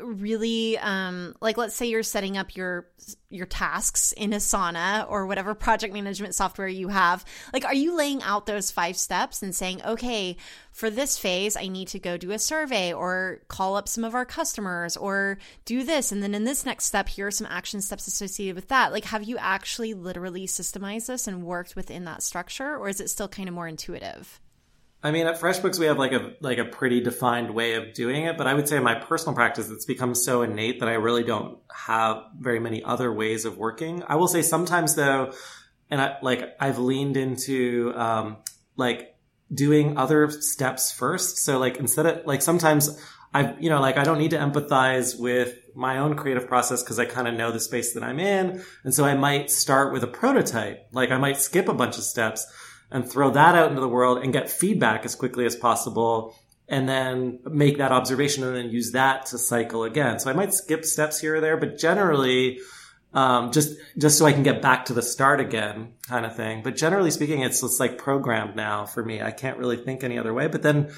really 0.02 0.78
um 0.80 1.34
like 1.40 1.58
let's 1.58 1.74
say 1.74 1.86
you're 1.86 2.04
setting 2.04 2.38
up 2.38 2.56
your 2.58 2.88
your 3.30 3.46
tasks 3.46 4.12
in 4.12 4.32
asana 4.32 5.10
or 5.10 5.26
whatever 5.26 5.56
project 5.56 5.94
management 5.94 6.36
software 6.36 6.68
you 6.68 6.90
have. 6.90 7.24
Like 7.54 7.64
are 7.64 7.74
you 7.74 7.96
laying 7.96 8.22
out 8.24 8.46
those 8.46 8.70
five 8.70 8.98
steps 8.98 9.42
and 9.42 9.56
saying 9.56 9.82
okay 9.86 10.36
for 10.72 10.90
this 10.90 11.18
phase 11.18 11.56
i 11.56 11.68
need 11.68 11.88
to 11.88 12.00
go 12.00 12.18
do 12.18 12.32
a 12.32 12.40
survey 12.40 12.94
or 12.94 13.40
call 13.48 13.76
up 13.76 13.88
some 13.88 14.04
of 14.04 14.14
our 14.14 14.26
customers 14.26 14.96
or 14.98 15.40
do 15.66 15.84
this 15.84 16.12
and 16.12 16.22
then 16.22 16.36
in 16.36 16.44
this 16.44 16.66
next 16.66 16.86
step 16.86 17.08
here 17.08 17.28
are 17.28 17.32
some 17.32 17.48
action 17.50 17.82
steps 17.82 18.08
associated 18.08 18.56
with 18.56 18.68
that. 18.68 18.92
Like 18.92 19.06
have 19.06 19.24
you 19.24 19.38
actually 19.38 19.94
literally 19.94 20.48
systemized 20.48 21.08
this 21.08 21.28
and 21.28 21.44
worked 21.44 21.76
within 21.76 22.04
that 22.06 22.24
structure 22.24 22.76
or 22.76 22.90
is 22.90 23.00
it 23.00 23.10
still 23.10 23.30
kind 23.30 23.48
of 23.48 23.56
more 23.56 23.68
intuitive 23.68 24.42
I 25.04 25.12
mean, 25.12 25.28
at 25.28 25.40
FreshBooks, 25.40 25.78
we 25.78 25.86
have 25.86 26.00
like 26.00 26.12
a 26.12 26.34
like 26.42 26.58
a 26.58 26.66
pretty 26.66 27.02
defined 27.02 27.54
way 27.54 27.76
of 27.76 27.94
doing 27.94 28.24
it, 28.26 28.38
but 28.38 28.48
I 28.48 28.54
would 28.54 28.68
say 28.68 28.78
in 28.78 28.84
my 28.84 28.96
personal 28.96 29.36
practice, 29.36 29.70
it's 29.70 29.86
become 29.86 30.16
so 30.16 30.42
innate 30.42 30.80
that 30.80 30.90
I 30.90 30.94
really 30.94 31.24
don't 31.24 31.60
have 31.72 32.24
very 32.40 32.60
many 32.60 32.84
other 32.84 33.14
ways 33.14 33.46
of 33.46 33.58
working. 33.58 34.04
I 34.08 34.16
will 34.16 34.28
say 34.28 34.42
sometimes 34.42 34.96
though, 34.96 35.34
and 35.92 36.02
I 36.02 36.18
like 36.24 36.56
I've 36.60 36.80
leaned 36.80 37.16
into 37.16 37.94
um, 37.96 38.38
like 38.76 39.16
doing 39.54 39.98
other 39.98 40.32
steps 40.32 40.92
first. 40.92 41.38
So 41.38 41.60
like 41.60 41.78
instead 41.78 42.08
of 42.08 42.26
like 42.26 42.42
sometimes 42.42 43.00
I 43.36 43.54
you 43.60 43.70
know 43.70 43.80
like 43.80 43.98
I 43.98 44.04
don't 44.04 44.18
need 44.18 44.32
to 44.32 44.40
empathize 44.40 45.18
with 45.20 45.60
my 45.76 46.00
own 46.00 46.16
creative 46.16 46.48
process 46.48 46.82
because 46.82 46.98
I 46.98 47.06
kind 47.06 47.28
of 47.28 47.36
know 47.36 47.52
the 47.52 47.60
space 47.60 47.94
that 47.94 48.02
I'm 48.02 48.20
in, 48.20 48.64
and 48.84 48.96
so 48.96 49.06
I 49.06 49.14
might 49.14 49.52
start 49.52 49.94
with 49.94 50.04
a 50.04 50.08
prototype. 50.08 50.88
Like 50.92 51.12
I 51.12 51.20
might 51.20 51.38
skip 51.38 51.68
a 51.68 51.74
bunch 51.74 52.00
of 52.00 52.04
steps 52.04 52.48
and 52.92 53.10
throw 53.10 53.32
that 53.32 53.56
out 53.56 53.70
into 53.70 53.82
the 53.82 53.88
world 53.88 54.24
and 54.24 54.32
get 54.32 54.50
feedback 54.50 55.06
as 55.06 55.16
quickly 55.16 55.46
as 55.46 55.56
possible 55.56 56.36
and 56.70 56.88
then 56.88 57.40
make 57.46 57.78
that 57.78 57.92
observation 57.92 58.44
and 58.44 58.56
then 58.56 58.70
use 58.70 58.92
that 58.92 59.28
to 59.28 59.38
cycle 59.38 59.84
again. 59.84 60.20
So 60.20 60.30
I 60.30 60.34
might 60.34 60.54
skip 60.54 60.84
steps 60.84 61.20
here 61.20 61.36
or 61.36 61.42
there, 61.42 61.58
but 61.58 61.78
generally, 61.78 62.60
um, 63.14 63.52
just 63.52 63.78
just 63.98 64.18
so 64.18 64.26
I 64.26 64.34
can 64.34 64.44
get 64.44 64.62
back 64.62 64.86
to 64.86 64.94
the 64.94 65.02
start 65.02 65.40
again, 65.40 65.94
kind 66.08 66.26
of 66.26 66.36
thing. 66.36 66.62
But 66.64 66.76
generally 66.76 67.12
speaking, 67.12 67.42
it's 67.42 67.64
it's 67.64 67.80
like 67.80 67.98
programmed 67.98 68.56
now 68.56 68.86
for 68.86 69.04
me. 69.04 69.22
I 69.22 69.32
can't 69.32 69.58
really 69.58 69.78
think 69.78 70.04
any 70.04 70.20
other 70.20 70.34
way. 70.34 70.48
But 70.48 70.62
then 70.62 70.92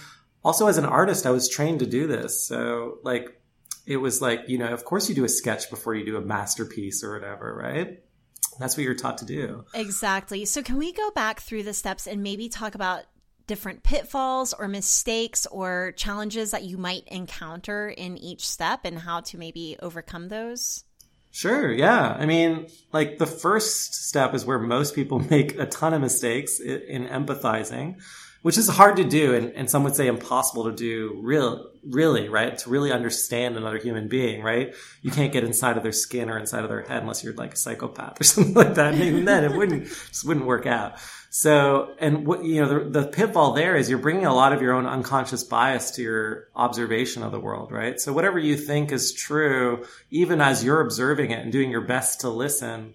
also 0.43 0.67
as 0.67 0.77
an 0.77 0.85
artist, 0.85 1.27
I 1.27 1.31
was 1.31 1.47
trained 1.47 1.79
to 1.79 1.85
do 1.85 2.07
this. 2.07 2.45
So 2.47 2.97
like 3.03 3.39
it 3.85 3.97
was 3.97 4.21
like 4.21 4.45
you 4.47 4.57
know, 4.57 4.73
of 4.73 4.85
course 4.85 5.07
you 5.07 5.13
do 5.13 5.23
a 5.23 5.29
sketch 5.29 5.69
before 5.69 5.93
you 5.93 6.03
do 6.03 6.17
a 6.17 6.21
masterpiece 6.21 7.03
or 7.03 7.13
whatever, 7.13 7.55
right? 7.55 8.01
That's 8.59 8.75
what 8.75 8.83
you're 8.83 8.95
taught 8.95 9.19
to 9.19 9.25
do. 9.25 9.65
Exactly. 9.73 10.45
So, 10.45 10.61
can 10.61 10.77
we 10.77 10.91
go 10.91 11.11
back 11.11 11.39
through 11.39 11.63
the 11.63 11.73
steps 11.73 12.07
and 12.07 12.21
maybe 12.21 12.49
talk 12.49 12.75
about 12.75 13.03
different 13.47 13.81
pitfalls 13.81 14.53
or 14.53 14.67
mistakes 14.67 15.47
or 15.47 15.93
challenges 15.95 16.51
that 16.51 16.63
you 16.63 16.77
might 16.77 17.07
encounter 17.07 17.89
in 17.89 18.17
each 18.17 18.47
step 18.47 18.81
and 18.83 18.99
how 18.99 19.21
to 19.21 19.37
maybe 19.37 19.75
overcome 19.81 20.27
those? 20.27 20.83
Sure. 21.31 21.71
Yeah. 21.71 22.15
I 22.19 22.25
mean, 22.25 22.67
like 22.91 23.17
the 23.17 23.25
first 23.25 23.93
step 24.07 24.33
is 24.33 24.45
where 24.45 24.59
most 24.59 24.95
people 24.95 25.19
make 25.29 25.57
a 25.57 25.65
ton 25.65 25.93
of 25.93 26.01
mistakes 26.01 26.59
in 26.59 27.07
empathizing 27.07 28.01
which 28.41 28.57
is 28.57 28.67
hard 28.67 28.97
to 28.97 29.03
do 29.03 29.35
and, 29.35 29.51
and 29.53 29.69
some 29.69 29.83
would 29.83 29.95
say 29.95 30.07
impossible 30.07 30.65
to 30.65 30.71
do 30.71 31.19
real 31.21 31.69
really 31.83 32.29
right? 32.29 32.57
To 32.57 32.69
really 32.69 32.91
understand 32.91 33.57
another 33.57 33.77
human 33.77 34.07
being 34.07 34.41
right? 34.41 34.73
You 35.01 35.11
can't 35.11 35.33
get 35.33 35.43
inside 35.43 35.77
of 35.77 35.83
their 35.83 35.91
skin 35.91 36.29
or 36.29 36.37
inside 36.37 36.63
of 36.63 36.69
their 36.69 36.81
head 36.81 37.01
unless 37.01 37.23
you're 37.23 37.33
like 37.33 37.53
a 37.53 37.57
psychopath 37.57 38.19
or 38.19 38.23
something 38.25 38.53
like 38.53 38.75
that. 38.75 38.93
And 38.93 39.03
even 39.03 39.25
then 39.25 39.43
it 39.43 39.55
wouldn't 39.55 39.85
just 39.85 40.25
wouldn't 40.25 40.45
work 40.45 40.65
out. 40.65 40.99
So 41.29 41.93
and 41.99 42.25
what 42.25 42.43
you 42.43 42.61
know 42.61 42.79
the, 42.83 43.01
the 43.01 43.07
pitfall 43.07 43.53
there 43.53 43.75
is 43.75 43.89
you're 43.89 43.99
bringing 43.99 44.25
a 44.25 44.33
lot 44.33 44.53
of 44.53 44.61
your 44.61 44.73
own 44.73 44.85
unconscious 44.85 45.43
bias 45.43 45.91
to 45.91 46.01
your 46.01 46.47
observation 46.55 47.23
of 47.23 47.31
the 47.31 47.39
world 47.39 47.71
right? 47.71 47.99
So 47.99 48.13
whatever 48.13 48.39
you 48.39 48.55
think 48.55 48.91
is 48.91 49.13
true 49.13 49.85
even 50.09 50.41
as 50.41 50.63
you're 50.63 50.81
observing 50.81 51.31
it 51.31 51.39
and 51.39 51.51
doing 51.51 51.71
your 51.71 51.85
best 51.85 52.21
to 52.21 52.29
listen 52.29 52.93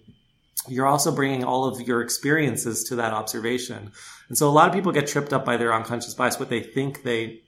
you're 0.67 0.87
also 0.87 1.11
bringing 1.13 1.43
all 1.43 1.65
of 1.65 1.81
your 1.81 2.01
experiences 2.01 2.85
to 2.85 2.95
that 2.97 3.13
observation. 3.13 3.91
And 4.29 4.37
so 4.37 4.49
a 4.49 4.51
lot 4.51 4.67
of 4.67 4.73
people 4.73 4.91
get 4.91 5.07
tripped 5.07 5.33
up 5.33 5.45
by 5.45 5.57
their 5.57 5.73
unconscious 5.73 6.13
bias, 6.13 6.39
what 6.39 6.49
they 6.49 6.61
think 6.61 7.03
they 7.03 7.41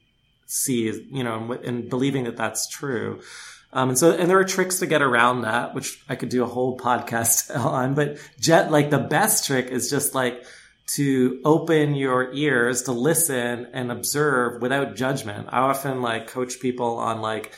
see 0.45 0.87
is, 0.87 1.01
you 1.11 1.23
know, 1.23 1.51
and, 1.51 1.65
and 1.65 1.89
believing 1.89 2.25
that 2.25 2.37
that's 2.37 2.67
true. 2.67 3.21
Um, 3.73 3.89
and 3.89 3.97
so, 3.97 4.11
and 4.11 4.29
there 4.29 4.39
are 4.39 4.45
tricks 4.45 4.79
to 4.79 4.85
get 4.85 5.01
around 5.01 5.41
that, 5.41 5.75
which 5.75 6.01
I 6.07 6.15
could 6.15 6.29
do 6.29 6.43
a 6.43 6.47
whole 6.47 6.77
podcast 6.77 7.55
on, 7.65 7.95
but 7.95 8.17
jet, 8.39 8.71
like 8.71 8.89
the 8.89 8.99
best 8.99 9.45
trick 9.45 9.67
is 9.67 9.89
just 9.89 10.15
like 10.15 10.45
to 10.95 11.41
open 11.43 11.95
your 11.95 12.33
ears 12.33 12.83
to 12.83 12.93
listen 12.93 13.67
and 13.73 13.91
observe 13.91 14.61
without 14.61 14.95
judgment. 14.95 15.49
I 15.51 15.59
often 15.59 16.01
like 16.01 16.27
coach 16.27 16.61
people 16.61 16.97
on 16.97 17.21
like, 17.21 17.53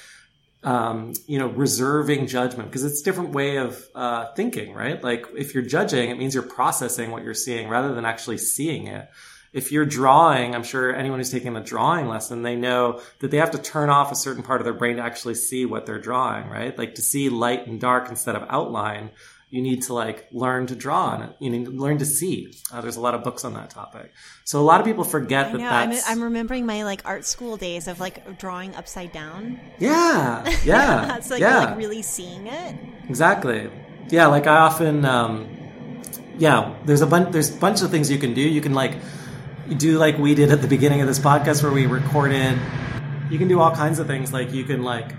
um, 0.64 1.14
you 1.26 1.40
know, 1.40 1.48
reserving 1.48 2.28
judgment 2.28 2.70
because 2.70 2.84
it's 2.84 3.02
a 3.02 3.04
different 3.04 3.32
way 3.32 3.58
of 3.58 3.82
uh, 3.96 4.34
thinking, 4.34 4.74
right? 4.74 5.02
Like 5.02 5.26
if 5.38 5.54
you're 5.54 5.64
judging, 5.64 6.10
it 6.10 6.18
means 6.18 6.34
you're 6.34 6.44
processing 6.44 7.12
what 7.12 7.24
you're 7.24 7.34
seeing 7.34 7.70
rather 7.70 7.94
than 7.94 8.06
actually 8.06 8.40
seeing 8.40 8.88
it. 8.88 9.10
If 9.52 9.72
you're 9.72 9.86
drawing, 9.86 10.54
I'm 10.54 10.64
sure 10.64 10.94
anyone 10.94 11.20
who's 11.20 11.32
taking 11.32 11.56
a 11.56 11.64
drawing 11.64 12.08
lesson, 12.08 12.44
they 12.44 12.56
know 12.56 13.02
that 13.20 13.32
they 13.32 13.38
have 13.38 13.52
to 13.52 13.58
turn 13.58 13.90
off 13.90 14.12
a 14.12 14.16
certain 14.16 14.44
part 14.44 14.62
of 14.62 14.66
their 14.66 14.76
brain 14.76 14.98
to 14.98 15.04
actually 15.04 15.36
see 15.36 15.66
what 15.66 15.88
they're 15.88 16.00
drawing, 16.00 16.48
right? 16.50 16.78
Like 16.78 16.96
to 16.96 17.02
see 17.02 17.30
light 17.30 17.66
and 17.66 17.80
dark 17.80 18.10
instead 18.10 18.36
of 18.36 18.46
outline 18.50 19.10
you 19.50 19.62
need 19.62 19.82
to 19.84 19.94
like 19.94 20.28
learn 20.32 20.68
to 20.68 20.76
draw 20.76 21.06
on 21.08 21.24
it. 21.24 21.36
You 21.40 21.50
need 21.50 21.66
to 21.66 21.72
learn 21.72 21.98
to 21.98 22.06
see. 22.06 22.54
Uh, 22.72 22.82
there's 22.82 22.98
a 22.98 23.02
lot 23.02 23.16
of 23.16 23.24
books 23.24 23.44
on 23.44 23.54
that 23.56 23.70
topic. 23.72 24.12
So 24.46 24.60
a 24.60 24.62
lot 24.62 24.80
of 24.80 24.86
people 24.86 25.04
forget 25.04 25.48
I 25.48 25.52
that 25.52 25.58
know. 25.58 25.70
that's. 25.70 26.08
I'm, 26.10 26.18
I'm 26.20 26.24
remembering 26.24 26.66
my 26.66 26.84
like 26.84 27.02
art 27.06 27.26
school 27.26 27.58
days 27.58 27.88
of 27.88 28.00
like 28.00 28.38
drawing 28.38 28.76
upside 28.76 29.12
down. 29.12 29.60
yeah, 29.80 30.48
yeah, 30.64 31.06
That's 31.08 31.30
like, 31.32 31.42
yeah, 31.42 31.66
like 31.66 31.78
really 31.78 32.02
seeing 32.02 32.46
it. 32.48 32.76
exactly. 33.10 33.70
Yeah, 34.10 34.28
like 34.28 34.48
I 34.48 34.58
often, 34.58 35.06
um, 35.06 35.48
yeah. 36.38 36.76
There's 36.86 37.02
a 37.02 37.08
bunch. 37.08 37.32
There's 37.32 37.56
a 37.56 37.60
bunch 37.60 37.82
of 37.82 37.90
things 37.92 38.10
you 38.12 38.18
can 38.18 38.34
do. 38.34 38.42
You 38.42 38.62
can 38.62 38.74
like 38.74 38.94
do 39.78 39.98
like 39.98 40.18
we 40.18 40.36
did 40.36 40.52
at 40.52 40.62
the 40.62 40.68
beginning 40.68 41.02
of 41.02 41.08
this 41.08 41.20
podcast 41.20 41.64
where 41.64 41.72
we 41.72 41.86
recorded. 41.86 42.58
You 43.30 43.38
can 43.38 43.48
do 43.48 43.60
all 43.60 43.76
kinds 43.76 44.00
of 44.00 44.08
things. 44.08 44.32
Like 44.34 44.52
you 44.52 44.64
can 44.64 44.82
like 44.84 45.12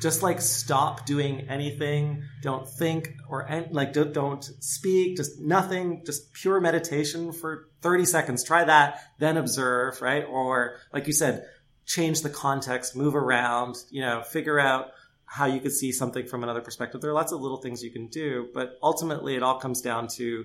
just 0.00 0.22
like 0.22 0.40
stop 0.40 1.06
doing 1.06 1.48
anything. 1.48 2.24
Don't 2.42 2.68
think 2.68 3.16
or 3.28 3.48
like 3.70 3.92
don't, 3.92 4.12
don't 4.12 4.44
speak. 4.60 5.16
Just 5.16 5.40
nothing. 5.40 6.02
Just 6.04 6.32
pure 6.32 6.60
meditation 6.60 7.32
for 7.32 7.68
30 7.82 8.04
seconds. 8.04 8.44
Try 8.44 8.64
that. 8.64 9.00
Then 9.18 9.36
observe. 9.36 10.00
Right. 10.00 10.24
Or 10.24 10.76
like 10.92 11.06
you 11.06 11.12
said, 11.12 11.46
change 11.86 12.22
the 12.22 12.30
context, 12.30 12.96
move 12.96 13.16
around. 13.16 13.76
You 13.90 14.02
know, 14.02 14.22
figure 14.22 14.58
out 14.58 14.90
how 15.24 15.46
you 15.46 15.60
could 15.60 15.72
see 15.72 15.92
something 15.92 16.26
from 16.26 16.42
another 16.42 16.62
perspective. 16.62 17.00
There 17.00 17.10
are 17.10 17.14
lots 17.14 17.32
of 17.32 17.40
little 17.40 17.58
things 17.58 17.82
you 17.82 17.90
can 17.90 18.06
do, 18.08 18.48
but 18.54 18.78
ultimately 18.82 19.36
it 19.36 19.42
all 19.42 19.58
comes 19.58 19.82
down 19.82 20.08
to 20.16 20.44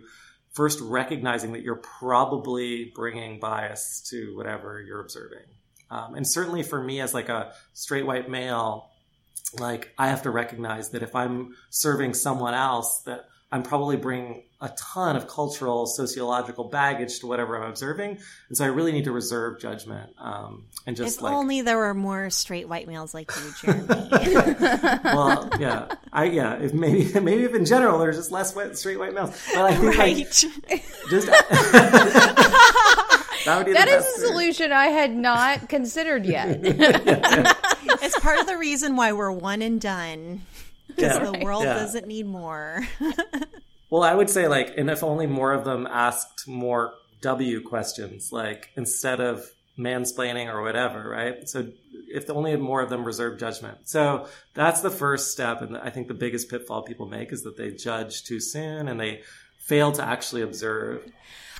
first 0.51 0.79
recognizing 0.81 1.53
that 1.53 1.61
you're 1.61 1.81
probably 1.99 2.91
bringing 2.93 3.39
bias 3.39 4.01
to 4.09 4.35
whatever 4.35 4.81
you're 4.81 4.99
observing. 4.99 5.45
Um, 5.89 6.15
and 6.15 6.27
certainly 6.27 6.63
for 6.63 6.81
me 6.81 7.01
as 7.01 7.13
like 7.13 7.29
a 7.29 7.53
straight 7.73 8.05
white 8.05 8.29
male, 8.29 8.89
like 9.59 9.93
I 9.97 10.07
have 10.09 10.23
to 10.23 10.31
recognize 10.31 10.89
that 10.89 11.03
if 11.03 11.15
I'm 11.15 11.55
serving 11.69 12.13
someone 12.13 12.53
else, 12.53 13.01
that 13.05 13.25
I'm 13.51 13.61
probably 13.61 13.97
bringing 13.97 14.43
a 14.61 14.69
ton 14.69 15.15
of 15.15 15.27
cultural, 15.27 15.85
sociological 15.85 16.63
baggage 16.63 17.19
to 17.19 17.27
whatever 17.27 17.61
I'm 17.61 17.69
observing, 17.69 18.17
and 18.49 18.57
so 18.57 18.65
I 18.65 18.69
really 18.69 18.91
need 18.91 19.03
to 19.03 19.11
reserve 19.11 19.59
judgment 19.59 20.09
um, 20.17 20.63
and 20.87 20.95
just 20.95 21.17
If 21.17 21.21
like 21.21 21.33
only 21.33 21.61
there 21.61 21.77
were 21.77 21.93
more 21.93 22.31
straight 22.31 22.67
white 22.67 22.87
males 22.87 23.13
like 23.13 23.29
you, 23.35 23.53
Jeremy. 23.61 23.85
well, 25.03 25.49
yeah, 25.59 25.93
I 26.11 26.23
yeah. 26.25 26.55
If 26.55 26.73
maybe 26.73 27.13
maybe 27.19 27.43
if 27.43 27.53
in 27.53 27.65
general 27.65 27.99
there's 27.99 28.17
just 28.17 28.31
less 28.31 28.55
white, 28.55 28.75
straight 28.75 28.97
white 28.97 29.13
males, 29.13 29.39
but 29.53 29.65
I 29.65 29.75
think 29.75 29.97
right. 29.97 30.17
like 30.17 30.83
just 31.09 31.27
that 33.45 33.57
would 33.57 33.65
be 33.67 33.73
That 33.73 33.87
the 33.87 33.95
is 33.97 34.05
a 34.05 34.19
thing. 34.19 34.27
solution 34.29 34.71
I 34.71 34.87
had 34.87 35.15
not 35.15 35.69
considered 35.75 36.25
yet. 36.25 36.59
it's 36.63 38.19
part 38.19 38.39
of 38.39 38.47
the 38.47 38.57
reason 38.57 38.95
why 38.95 39.11
we're 39.13 39.31
one 39.31 39.61
and 39.61 39.79
done. 39.79 40.41
Because 40.87 41.17
Yeah. 41.17 41.31
the 41.31 41.39
world 41.43 41.63
Yeah. 41.63 41.73
doesn't 41.75 42.07
need 42.07 42.25
more. 42.27 42.81
Well, 43.89 44.01
I 44.01 44.15
would 44.15 44.27
say 44.31 44.47
like, 44.47 44.73
and 44.75 44.89
if 44.89 45.03
only 45.03 45.27
more 45.27 45.53
of 45.53 45.65
them 45.65 45.85
asked 45.85 46.47
more 46.47 46.95
W 47.21 47.61
questions, 47.61 48.31
like 48.31 48.69
instead 48.75 49.19
of 49.21 49.45
mansplaining 49.77 50.51
or 50.51 50.63
whatever, 50.63 51.07
right? 51.07 51.47
So 51.47 51.67
if 52.11 52.27
only 52.31 52.55
more 52.55 52.81
of 52.81 52.89
them 52.89 53.03
reserve 53.05 53.37
judgment. 53.39 53.77
So 53.87 54.27
that's 54.55 54.81
the 54.81 54.89
first 54.89 55.31
step, 55.31 55.61
and 55.61 55.77
I 55.77 55.91
think 55.91 56.07
the 56.07 56.15
biggest 56.15 56.49
pitfall 56.49 56.81
people 56.81 57.05
make 57.05 57.31
is 57.31 57.43
that 57.43 57.55
they 57.55 57.69
judge 57.69 58.23
too 58.23 58.39
soon 58.39 58.87
and 58.87 58.99
they 58.99 59.21
fail 59.59 59.91
to 59.91 60.03
actually 60.03 60.41
observe. 60.41 61.05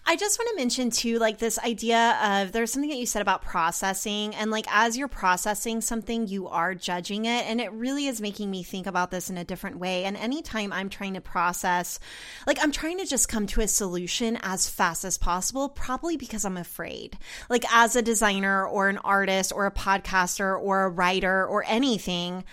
I 0.05 0.17
just 0.17 0.37
want 0.37 0.49
to 0.49 0.55
mention 0.57 0.89
too, 0.89 1.17
like 1.17 1.37
this 1.37 1.57
idea 1.59 2.19
of 2.21 2.51
there's 2.51 2.73
something 2.73 2.89
that 2.89 2.99
you 2.99 3.05
said 3.05 3.21
about 3.21 3.41
processing, 3.41 4.35
and 4.35 4.51
like 4.51 4.65
as 4.69 4.97
you're 4.97 5.07
processing 5.07 5.79
something, 5.79 6.27
you 6.27 6.49
are 6.49 6.75
judging 6.75 7.23
it, 7.23 7.45
and 7.45 7.61
it 7.61 7.71
really 7.71 8.07
is 8.07 8.19
making 8.19 8.51
me 8.51 8.63
think 8.63 8.85
about 8.85 9.11
this 9.11 9.29
in 9.29 9.37
a 9.37 9.45
different 9.45 9.79
way. 9.79 10.03
And 10.03 10.17
anytime 10.17 10.73
I'm 10.73 10.89
trying 10.89 11.13
to 11.13 11.21
process, 11.21 11.99
like 12.45 12.57
I'm 12.61 12.71
trying 12.73 12.97
to 12.97 13.05
just 13.05 13.29
come 13.29 13.47
to 13.47 13.61
a 13.61 13.67
solution 13.67 14.37
as 14.41 14.69
fast 14.69 15.05
as 15.05 15.17
possible, 15.17 15.69
probably 15.69 16.17
because 16.17 16.43
I'm 16.43 16.57
afraid. 16.57 17.17
Like 17.49 17.63
as 17.73 17.95
a 17.95 18.01
designer 18.01 18.67
or 18.67 18.89
an 18.89 18.97
artist 18.97 19.53
or 19.55 19.65
a 19.65 19.71
podcaster 19.71 20.59
or 20.61 20.83
a 20.83 20.89
writer 20.89 21.47
or 21.47 21.63
anything. 21.65 22.43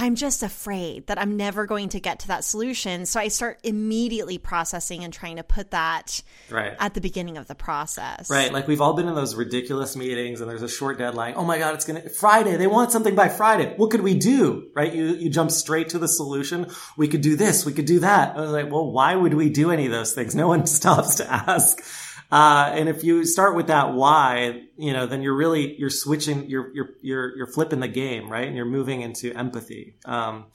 I'm 0.00 0.14
just 0.14 0.44
afraid 0.44 1.08
that 1.08 1.18
I'm 1.20 1.36
never 1.36 1.66
going 1.66 1.88
to 1.88 1.98
get 2.00 2.20
to 2.20 2.28
that 2.28 2.44
solution. 2.44 3.04
So 3.04 3.18
I 3.18 3.26
start 3.28 3.58
immediately 3.64 4.38
processing 4.38 5.02
and 5.02 5.12
trying 5.12 5.36
to 5.36 5.42
put 5.42 5.72
that 5.72 6.22
Right. 6.50 6.76
at 6.78 6.94
the 6.94 7.00
beginning 7.00 7.36
of 7.36 7.48
the 7.48 7.56
process. 7.56 8.30
Right, 8.30 8.52
like 8.52 8.68
we've 8.68 8.80
all 8.80 8.94
been 8.94 9.08
in 9.08 9.16
those 9.16 9.34
ridiculous 9.34 9.96
meetings 9.96 10.40
and 10.40 10.48
there's 10.48 10.62
a 10.62 10.68
short 10.68 10.98
deadline. 10.98 11.34
Oh 11.36 11.44
my 11.44 11.58
god, 11.58 11.74
it's 11.74 11.84
going 11.84 12.00
to 12.00 12.08
Friday. 12.08 12.56
They 12.56 12.68
want 12.68 12.92
something 12.92 13.16
by 13.16 13.28
Friday. 13.28 13.74
What 13.76 13.90
could 13.90 14.02
we 14.02 14.14
do? 14.14 14.68
Right? 14.74 14.94
You 14.94 15.06
you 15.16 15.30
jump 15.30 15.50
straight 15.50 15.88
to 15.90 15.98
the 15.98 16.08
solution. 16.08 16.68
We 16.96 17.08
could 17.08 17.20
do 17.20 17.34
this, 17.34 17.66
we 17.66 17.72
could 17.72 17.86
do 17.86 17.98
that. 18.00 18.36
I 18.36 18.40
was 18.40 18.50
like, 18.50 18.70
"Well, 18.70 18.90
why 18.92 19.16
would 19.16 19.34
we 19.34 19.50
do 19.50 19.72
any 19.72 19.86
of 19.86 19.92
those 19.92 20.14
things?" 20.14 20.34
No 20.34 20.46
one 20.46 20.66
stops 20.78 21.16
to 21.16 21.28
ask. 21.30 21.82
Uh, 22.30 22.70
and 22.74 22.88
if 22.88 23.04
you 23.04 23.24
start 23.24 23.56
with 23.56 23.68
that 23.68 23.94
why, 23.94 24.62
you 24.76 24.92
know, 24.92 25.06
then 25.06 25.22
you're 25.22 25.36
really 25.36 25.76
you're 25.78 25.88
switching, 25.88 26.48
you're 26.48 26.70
you're 26.74 26.90
you're 27.00 27.36
you're 27.36 27.46
flipping 27.46 27.80
the 27.80 27.88
game, 27.88 28.30
right? 28.30 28.46
And 28.46 28.56
you're 28.56 28.66
moving 28.66 29.00
into 29.00 29.32
empathy. 29.32 29.96
Um, 30.04 30.46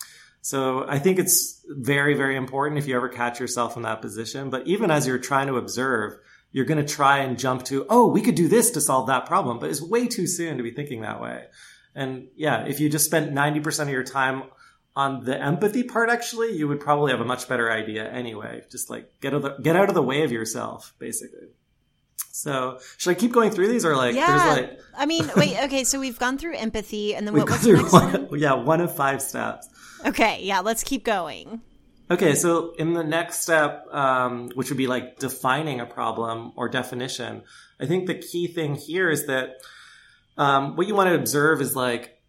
so 0.44 0.86
I 0.88 1.00
think 1.00 1.20
it's 1.20 1.64
very, 1.70 2.16
very 2.16 2.36
important 2.36 2.78
if 2.78 2.86
you 2.86 2.98
ever 2.98 3.08
catch 3.08 3.40
yourself 3.40 3.78
in 3.78 3.84
that 3.84 4.02
position. 4.02 4.50
But 4.50 4.68
even 4.68 4.92
as 4.92 5.08
you're 5.08 5.18
trying 5.18 5.48
to 5.48 5.56
observe, 5.56 6.20
you're 6.52 6.66
going 6.66 6.86
to 6.86 6.94
try 6.94 7.20
and 7.20 7.40
jump 7.40 7.64
to, 7.66 7.86
oh, 7.90 8.08
we 8.08 8.22
could 8.22 8.36
do 8.36 8.50
this 8.50 8.72
to 8.72 8.82
solve 8.82 9.08
that 9.08 9.26
problem. 9.26 9.58
But 9.58 9.70
it's 9.70 9.82
way 9.82 10.06
too 10.06 10.28
soon 10.28 10.58
to 10.58 10.64
be 10.64 10.72
thinking 10.72 11.02
that 11.02 11.22
way. 11.22 11.46
And 11.96 12.28
yeah, 12.36 12.66
if 12.66 12.82
you 12.82 12.90
just 12.90 13.06
spent 13.06 13.34
90% 13.34 13.84
of 13.84 13.90
your 13.90 14.04
time 14.04 14.44
on 14.98 15.24
the 15.24 15.42
empathy 15.42 15.84
part, 15.84 16.10
actually, 16.10 16.58
you 16.58 16.68
would 16.68 16.82
probably 16.82 17.14
have 17.14 17.22
a 17.22 17.26
much 17.26 17.48
better 17.48 17.72
idea 17.72 18.08
anyway. 18.12 18.64
Just 18.70 18.90
like 18.90 19.10
get 19.22 19.34
out 19.34 19.38
of 19.38 19.42
the, 19.44 19.64
get 19.64 19.78
out 19.78 19.88
of 19.88 19.96
the 19.96 20.04
way 20.04 20.24
of 20.24 20.32
yourself, 20.34 20.94
basically. 21.00 21.48
So 22.34 22.80
should 22.98 23.12
I 23.12 23.14
keep 23.14 23.32
going 23.32 23.52
through 23.52 23.68
these 23.68 23.86
or 23.86 23.96
like, 23.96 24.16
Yeah. 24.16 24.28
there's 24.28 24.58
like, 24.58 24.80
I 24.98 25.06
mean, 25.06 25.30
wait, 25.38 25.56
okay, 25.66 25.84
so 25.84 26.00
we've 26.00 26.18
gone 26.18 26.40
through 26.40 26.56
empathy 26.56 27.16
and 27.16 27.28
then 27.28 27.34
we've 27.34 27.44
what 27.44 27.50
gone 27.50 27.60
through 27.60 27.78
next 27.78 27.94
one? 27.94 28.12
one, 28.28 28.40
yeah, 28.40 28.54
one 28.54 28.82
of 28.82 28.94
five 28.96 29.22
steps. 29.22 29.70
Okay, 30.04 30.40
yeah, 30.42 30.60
let's 30.60 30.84
keep 30.84 31.06
going. 31.06 31.62
Okay, 32.10 32.34
so 32.34 32.74
in 32.74 32.94
the 32.94 33.04
next 33.04 33.44
step, 33.44 33.86
um, 33.92 34.50
which 34.56 34.70
would 34.70 34.78
be 34.78 34.88
like 34.88 35.20
defining 35.20 35.80
a 35.80 35.86
problem 35.86 36.54
or 36.56 36.70
definition, 36.70 37.44
I 37.80 37.86
think 37.86 38.08
the 38.08 38.16
key 38.16 38.48
thing 38.48 38.76
here 38.76 39.10
is 39.12 39.28
that 39.28 39.58
um, 40.36 40.76
what 40.76 40.88
you 40.88 40.96
want 40.96 41.10
to 41.10 41.16
observe 41.16 41.62
is 41.62 41.76
like 41.76 42.20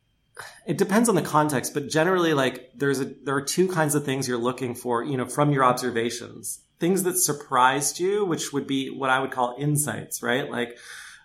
it 0.66 0.76
depends 0.76 1.08
on 1.08 1.14
the 1.14 1.22
context, 1.22 1.72
but 1.74 1.88
generally, 1.88 2.34
like 2.34 2.70
there's 2.76 3.00
a 3.00 3.06
there 3.24 3.36
are 3.36 3.42
two 3.42 3.68
kinds 3.68 3.94
of 3.94 4.04
things 4.04 4.28
you're 4.28 4.36
looking 4.38 4.74
for, 4.74 5.02
you 5.02 5.16
know, 5.16 5.26
from 5.26 5.50
your 5.50 5.64
observations. 5.64 6.60
Things 6.84 7.02
that 7.04 7.16
surprised 7.16 7.98
you, 7.98 8.26
which 8.26 8.52
would 8.52 8.66
be 8.66 8.90
what 8.90 9.08
I 9.08 9.18
would 9.18 9.30
call 9.30 9.56
insights, 9.58 10.22
right? 10.22 10.50
Like 10.50 10.76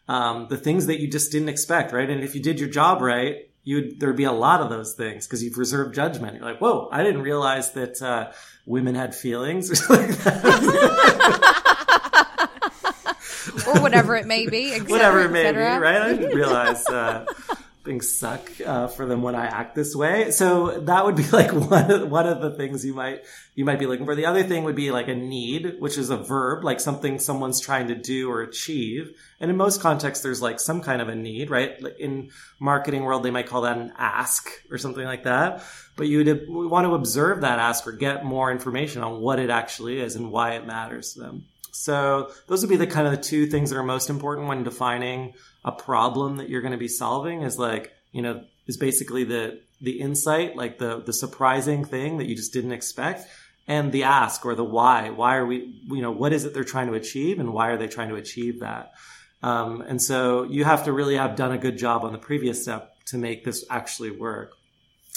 um, 0.08 0.48
the 0.48 0.56
things 0.56 0.86
that 0.86 1.02
you 1.02 1.10
just 1.10 1.34
didn't 1.34 1.50
expect, 1.50 1.92
right? 1.92 2.10
And 2.10 2.24
if 2.24 2.34
you 2.34 2.42
did 2.42 2.62
your 2.62 2.70
job 2.70 3.02
right, 3.02 3.50
you'd 3.66 4.00
there'd 4.00 4.16
be 4.16 4.24
a 4.24 4.32
lot 4.32 4.62
of 4.62 4.70
those 4.70 4.94
things 4.94 5.28
because 5.28 5.44
you've 5.44 5.58
reserved 5.58 5.94
judgment. 5.94 6.38
You're 6.38 6.46
like, 6.46 6.62
whoa, 6.62 6.88
I 6.94 7.04
didn't 7.04 7.24
realize 7.24 7.74
that 7.74 8.02
uh, 8.02 8.32
women 8.66 8.96
had 8.96 9.14
feelings, 9.14 9.70
or 9.70 9.76
something 9.82 10.08
like 10.08 10.18
that. 10.20 10.46
or 13.68 13.82
whatever 13.82 14.16
it 14.16 14.28
may 14.28 14.48
be, 14.48 14.72
cetera, 14.72 14.88
whatever 14.88 15.20
it 15.26 15.32
may 15.32 15.52
be, 15.52 15.58
right? 15.58 16.02
I 16.02 16.14
didn't 16.14 16.38
realize. 16.38 16.88
Uh, 16.88 17.26
things 17.90 18.16
suck 18.16 18.52
uh, 18.64 18.86
for 18.88 19.08
them 19.08 19.24
when 19.24 19.34
I 19.34 19.48
act 19.48 19.74
this 19.74 19.96
way. 19.96 20.30
So 20.30 20.80
that 20.82 21.06
would 21.06 21.16
be 21.16 21.28
like 21.32 21.52
one 21.52 21.90
of, 21.90 22.12
one 22.12 22.28
of 22.28 22.40
the 22.40 22.52
things 22.52 22.86
you 22.86 22.94
might 22.94 23.26
you 23.56 23.66
might 23.66 23.80
be 23.80 23.88
looking 23.88 24.06
for. 24.06 24.14
The 24.14 24.28
other 24.28 24.44
thing 24.44 24.64
would 24.66 24.76
be 24.76 24.92
like 24.92 25.08
a 25.08 25.16
need, 25.16 25.78
which 25.80 25.98
is 25.98 26.12
a 26.12 26.18
verb, 26.18 26.64
like 26.64 26.80
something 26.80 27.18
someone's 27.18 27.60
trying 27.60 27.88
to 27.88 27.96
do 27.96 28.30
or 28.30 28.42
achieve. 28.42 29.20
And 29.40 29.50
in 29.50 29.58
most 29.58 29.82
contexts, 29.82 30.24
there's 30.24 30.40
like 30.40 30.60
some 30.60 30.82
kind 30.82 31.02
of 31.02 31.10
a 31.10 31.16
need, 31.16 31.50
right? 31.50 31.82
In 31.98 32.30
marketing 32.60 33.04
world, 33.04 33.24
they 33.24 33.32
might 33.32 33.48
call 33.48 33.62
that 33.62 33.78
an 33.78 33.92
ask 33.98 34.48
or 34.70 34.78
something 34.78 35.04
like 35.04 35.24
that. 35.24 35.64
But 35.96 36.08
you 36.08 36.24
would 36.24 36.46
want 36.48 36.86
to 36.86 36.94
observe 36.94 37.42
that 37.42 37.58
ask 37.58 37.88
or 37.88 37.92
get 37.92 38.24
more 38.24 38.52
information 38.52 39.02
on 39.02 39.20
what 39.20 39.40
it 39.40 39.50
actually 39.50 40.00
is 40.00 40.16
and 40.16 40.32
why 40.32 40.52
it 40.52 40.68
matters 40.68 41.14
to 41.14 41.22
them. 41.22 41.46
So 41.80 42.34
those 42.48 42.62
would 42.62 42.70
be 42.70 42.76
the 42.76 42.88
kind 42.88 43.08
of 43.08 43.14
the 43.14 43.24
two 43.24 43.48
things 43.48 43.70
that 43.70 43.78
are 43.78 43.84
most 43.84 44.10
important 44.10 44.50
when 44.50 44.66
defining 44.66 45.34
a 45.64 45.72
problem 45.72 46.36
that 46.36 46.50
you're 46.50 46.60
going 46.60 46.74
to 46.74 46.78
be 46.78 46.90
solving 46.90 47.44
is 47.44 47.58
like, 47.58 47.94
you 48.12 48.22
know, 48.22 48.44
is 48.68 48.76
basically 48.76 49.24
the, 49.24 49.62
the 49.80 50.02
insight, 50.02 50.58
like 50.58 50.78
the, 50.78 51.00
the 51.00 51.14
surprising 51.14 51.86
thing 51.86 52.18
that 52.18 52.28
you 52.28 52.36
just 52.36 52.52
didn't 52.52 52.74
expect 52.74 53.26
and 53.66 53.94
the 53.94 54.04
ask 54.04 54.46
or 54.46 54.56
the 54.56 54.64
why. 54.64 55.10
Why 55.10 55.38
are 55.38 55.46
we, 55.46 55.82
you 55.88 56.02
know, 56.02 56.12
what 56.12 56.34
is 56.34 56.44
it 56.44 56.54
they're 56.54 56.66
trying 56.66 56.88
to 56.88 56.96
achieve 56.96 57.40
and 57.40 57.54
why 57.54 57.70
are 57.70 57.78
they 57.78 57.88
trying 57.88 58.10
to 58.10 58.16
achieve 58.16 58.60
that? 58.60 58.92
Um, 59.42 59.80
and 59.80 60.02
so 60.02 60.44
you 60.44 60.66
have 60.66 60.84
to 60.84 60.92
really 60.92 61.16
have 61.16 61.38
done 61.38 61.54
a 61.54 61.58
good 61.58 61.78
job 61.78 62.04
on 62.04 62.12
the 62.12 62.18
previous 62.18 62.62
step 62.62 62.94
to 63.06 63.18
make 63.18 63.46
this 63.46 63.64
actually 63.70 64.12
work. 64.12 64.52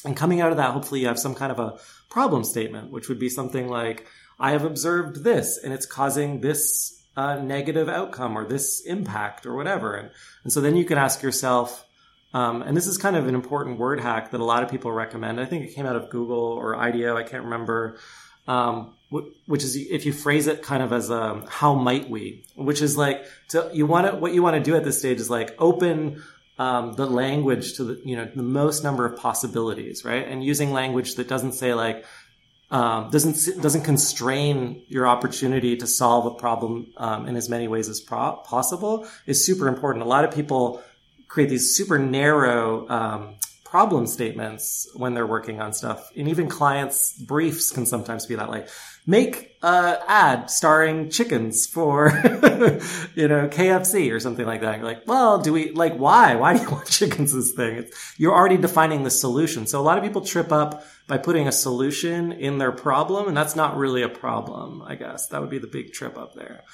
And 0.05 0.17
coming 0.17 0.41
out 0.41 0.53
of 0.53 0.59
that, 0.59 0.71
hopefully 0.71 1.01
you 1.01 1.09
have 1.09 1.19
some 1.19 1.35
kind 1.35 1.51
of 1.51 1.59
a 1.59 1.79
problem 2.09 2.45
statement, 2.45 2.93
which 2.93 3.09
would 3.09 3.19
be 3.19 3.29
something 3.29 3.67
like, 3.67 4.07
I 4.43 4.51
have 4.51 4.65
observed 4.65 5.23
this 5.23 5.57
and 5.57 5.73
it's 5.73 5.87
causing 5.87 6.41
this 6.41 7.01
uh, 7.17 7.37
negative 7.37 7.89
outcome 7.89 8.37
or 8.37 8.45
this 8.45 8.81
impact 8.81 9.47
or 9.47 9.55
whatever. 9.55 9.95
And, 9.95 10.11
and 10.43 10.53
so 10.53 10.61
then 10.61 10.77
you 10.77 10.85
can 10.85 10.99
ask 10.99 11.23
yourself, 11.23 11.87
um, 12.35 12.61
and 12.63 12.77
this 12.77 12.89
is 12.89 12.99
kind 12.99 13.15
of 13.15 13.29
an 13.29 13.37
important 13.37 13.79
word 13.79 14.01
hack 14.01 14.33
that 14.33 14.41
a 14.41 14.45
lot 14.45 14.65
of 14.65 14.71
people 14.71 14.91
recommend. 14.91 15.41
I 15.41 15.45
think 15.45 15.65
it 15.65 15.75
came 15.75 15.87
out 15.87 15.95
of 15.95 16.11
Google 16.11 16.41
or 16.41 16.77
IDEO. 16.77 17.17
I 17.17 17.23
can't 17.23 17.45
remember. 17.45 17.99
Um, 18.49 18.97
which 19.47 19.63
is 19.63 19.77
if 19.77 20.05
you 20.05 20.13
phrase 20.13 20.49
it 20.49 20.63
kind 20.63 20.83
of 20.83 20.93
as 20.93 21.11
a 21.11 21.45
how 21.49 21.75
might 21.75 22.11
we, 22.11 22.45
which 22.57 22.83
is 22.83 22.97
like 22.97 23.25
to, 23.51 23.71
you 23.73 23.87
want 23.87 24.11
to 24.11 24.17
what 24.17 24.33
you 24.33 24.43
want 24.43 24.57
to 24.57 24.63
do 24.63 24.75
at 24.75 24.83
this 24.83 24.99
stage 24.99 25.21
is 25.21 25.31
like 25.31 25.55
open 25.61 26.23
um, 26.59 26.95
the 26.95 27.07
language 27.07 27.75
to 27.75 27.85
the 27.85 28.01
you 28.05 28.17
know 28.17 28.29
the 28.35 28.43
most 28.43 28.83
number 28.83 29.05
of 29.05 29.19
possibilities, 29.19 30.05
right? 30.05 30.27
And 30.27 30.43
using 30.43 30.73
language 30.73 31.17
that 31.17 31.29
doesn't 31.29 31.53
say 31.53 31.75
like 31.75 32.05
um, 32.73 33.11
doesn't 33.11 33.61
doesn't 33.61 33.83
constrain 33.83 34.83
your 34.89 35.07
opportunity 35.07 35.77
to 35.77 35.87
solve 35.87 36.25
a 36.25 36.35
problem 36.35 36.91
um, 36.97 37.29
in 37.29 37.37
as 37.37 37.49
many 37.49 37.69
ways 37.69 37.89
as 37.89 38.01
pro- 38.01 38.37
possible 38.45 39.07
is 39.27 39.45
super 39.45 39.69
important. 39.69 40.03
A 40.05 40.09
lot 40.09 40.25
of 40.25 40.35
people 40.35 40.83
create 41.29 41.51
these 41.51 41.77
super 41.77 41.99
narrow 41.99 42.89
um, 42.89 43.37
problem 43.73 44.07
statements 44.07 44.87
when 44.97 45.15
they're 45.15 45.27
working 45.27 45.59
on 45.59 45.73
stuff, 45.73 46.11
and 46.15 46.29
even 46.29 46.47
clients' 46.47 47.15
briefs 47.15 47.71
can 47.73 47.87
sometimes 47.87 48.27
be 48.27 48.35
that 48.35 48.51
way. 48.51 48.67
Make 49.07 49.57
a 49.63 49.99
ad 50.07 50.51
starring 50.51 51.09
chickens 51.09 51.67
for 51.67 52.09
you 53.15 53.29
know 53.29 53.49
KFC 53.49 54.13
or 54.13 54.21
something 54.21 54.45
like 54.45 54.61
that. 54.61 54.77
You're 54.77 54.85
like, 54.85 55.07
well, 55.07 55.39
do 55.39 55.55
we 55.55 55.71
like 55.71 55.95
why? 55.95 56.35
Why 56.35 56.55
do 56.55 56.63
you 56.63 56.71
want 56.71 56.87
chickens? 56.99 57.33
This 57.33 57.53
thing? 57.53 57.77
It's, 57.77 58.15
you're 58.19 58.35
already 58.35 58.59
defining 58.59 59.05
the 59.05 59.11
solution. 59.11 59.67
So 59.67 59.81
a 59.81 59.87
lot 59.89 59.97
of 59.97 60.05
people 60.05 60.21
trip 60.21 60.53
up 60.53 60.85
by 61.07 61.17
putting 61.17 61.49
a 61.49 61.53
solution 61.53 62.31
in 62.31 62.59
their 62.59 62.73
problem, 62.73 63.27
and 63.27 63.35
that's 63.35 63.57
not 63.57 63.79
really 63.79 64.03
a 64.03 64.09
problem, 64.11 64.83
I 64.83 64.97
guess. 64.97 65.29
That 65.29 65.41
would 65.41 65.51
be 65.51 65.61
the 65.61 65.67
big 65.67 65.95
trip 65.95 66.19
up 66.19 66.35
there. 66.35 66.65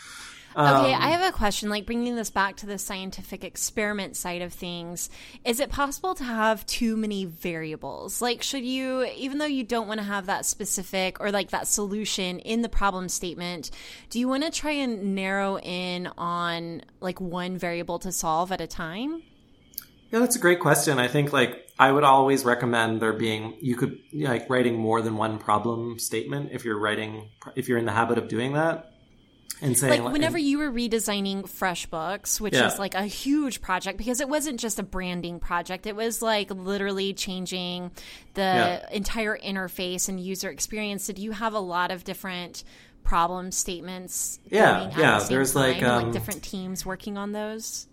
Um, 0.56 0.84
okay, 0.84 0.94
I 0.94 1.10
have 1.10 1.32
a 1.32 1.36
question. 1.36 1.68
Like 1.68 1.86
bringing 1.86 2.16
this 2.16 2.30
back 2.30 2.56
to 2.56 2.66
the 2.66 2.78
scientific 2.78 3.44
experiment 3.44 4.16
side 4.16 4.42
of 4.42 4.52
things, 4.52 5.10
is 5.44 5.60
it 5.60 5.70
possible 5.70 6.14
to 6.14 6.24
have 6.24 6.66
too 6.66 6.96
many 6.96 7.24
variables? 7.24 8.20
Like, 8.22 8.42
should 8.42 8.64
you, 8.64 9.04
even 9.16 9.38
though 9.38 9.46
you 9.46 9.64
don't 9.64 9.88
want 9.88 10.00
to 10.00 10.06
have 10.06 10.26
that 10.26 10.46
specific 10.46 11.20
or 11.20 11.30
like 11.30 11.50
that 11.50 11.66
solution 11.66 12.38
in 12.40 12.62
the 12.62 12.68
problem 12.68 13.08
statement, 13.08 13.70
do 14.10 14.18
you 14.18 14.28
want 14.28 14.44
to 14.44 14.50
try 14.50 14.72
and 14.72 15.14
narrow 15.14 15.58
in 15.58 16.08
on 16.18 16.82
like 17.00 17.20
one 17.20 17.58
variable 17.58 17.98
to 18.00 18.12
solve 18.12 18.50
at 18.52 18.60
a 18.60 18.66
time? 18.66 19.22
Yeah, 20.10 20.20
that's 20.20 20.36
a 20.36 20.40
great 20.40 20.60
question. 20.60 20.98
I 20.98 21.08
think 21.08 21.32
like 21.32 21.68
I 21.78 21.92
would 21.92 22.04
always 22.04 22.44
recommend 22.44 23.00
there 23.00 23.12
being 23.12 23.54
you 23.60 23.76
could 23.76 24.00
like 24.12 24.48
writing 24.48 24.76
more 24.76 25.02
than 25.02 25.16
one 25.16 25.38
problem 25.38 25.98
statement 25.98 26.50
if 26.52 26.64
you're 26.64 26.78
writing 26.78 27.28
if 27.56 27.68
you're 27.68 27.78
in 27.78 27.84
the 27.84 27.92
habit 27.92 28.16
of 28.16 28.28
doing 28.28 28.54
that. 28.54 28.92
And 29.60 29.76
saying 29.76 30.04
like 30.04 30.12
whenever 30.12 30.36
and, 30.36 30.46
you 30.46 30.58
were 30.58 30.70
redesigning 30.70 31.42
FreshBooks, 31.42 32.40
which 32.40 32.54
yeah. 32.54 32.66
is 32.66 32.78
like 32.78 32.94
a 32.94 33.02
huge 33.02 33.60
project 33.60 33.98
because 33.98 34.20
it 34.20 34.28
wasn't 34.28 34.60
just 34.60 34.78
a 34.78 34.84
branding 34.84 35.40
project. 35.40 35.86
It 35.86 35.96
was 35.96 36.22
like 36.22 36.50
literally 36.50 37.12
changing 37.12 37.90
the 38.34 38.42
yeah. 38.42 38.88
entire 38.92 39.36
interface 39.36 40.08
and 40.08 40.20
user 40.20 40.48
experience. 40.48 41.06
Did 41.06 41.18
you 41.18 41.32
have 41.32 41.54
a 41.54 41.60
lot 41.60 41.90
of 41.90 42.04
different 42.04 42.62
problem 43.02 43.50
statements? 43.50 44.38
Yeah, 44.48 44.92
yeah. 44.96 45.18
The 45.18 45.28
there's 45.28 45.54
time, 45.54 45.62
like, 45.62 45.82
um, 45.82 46.04
like 46.04 46.12
different 46.12 46.44
teams 46.44 46.86
working 46.86 47.18
on 47.18 47.32
those. 47.32 47.88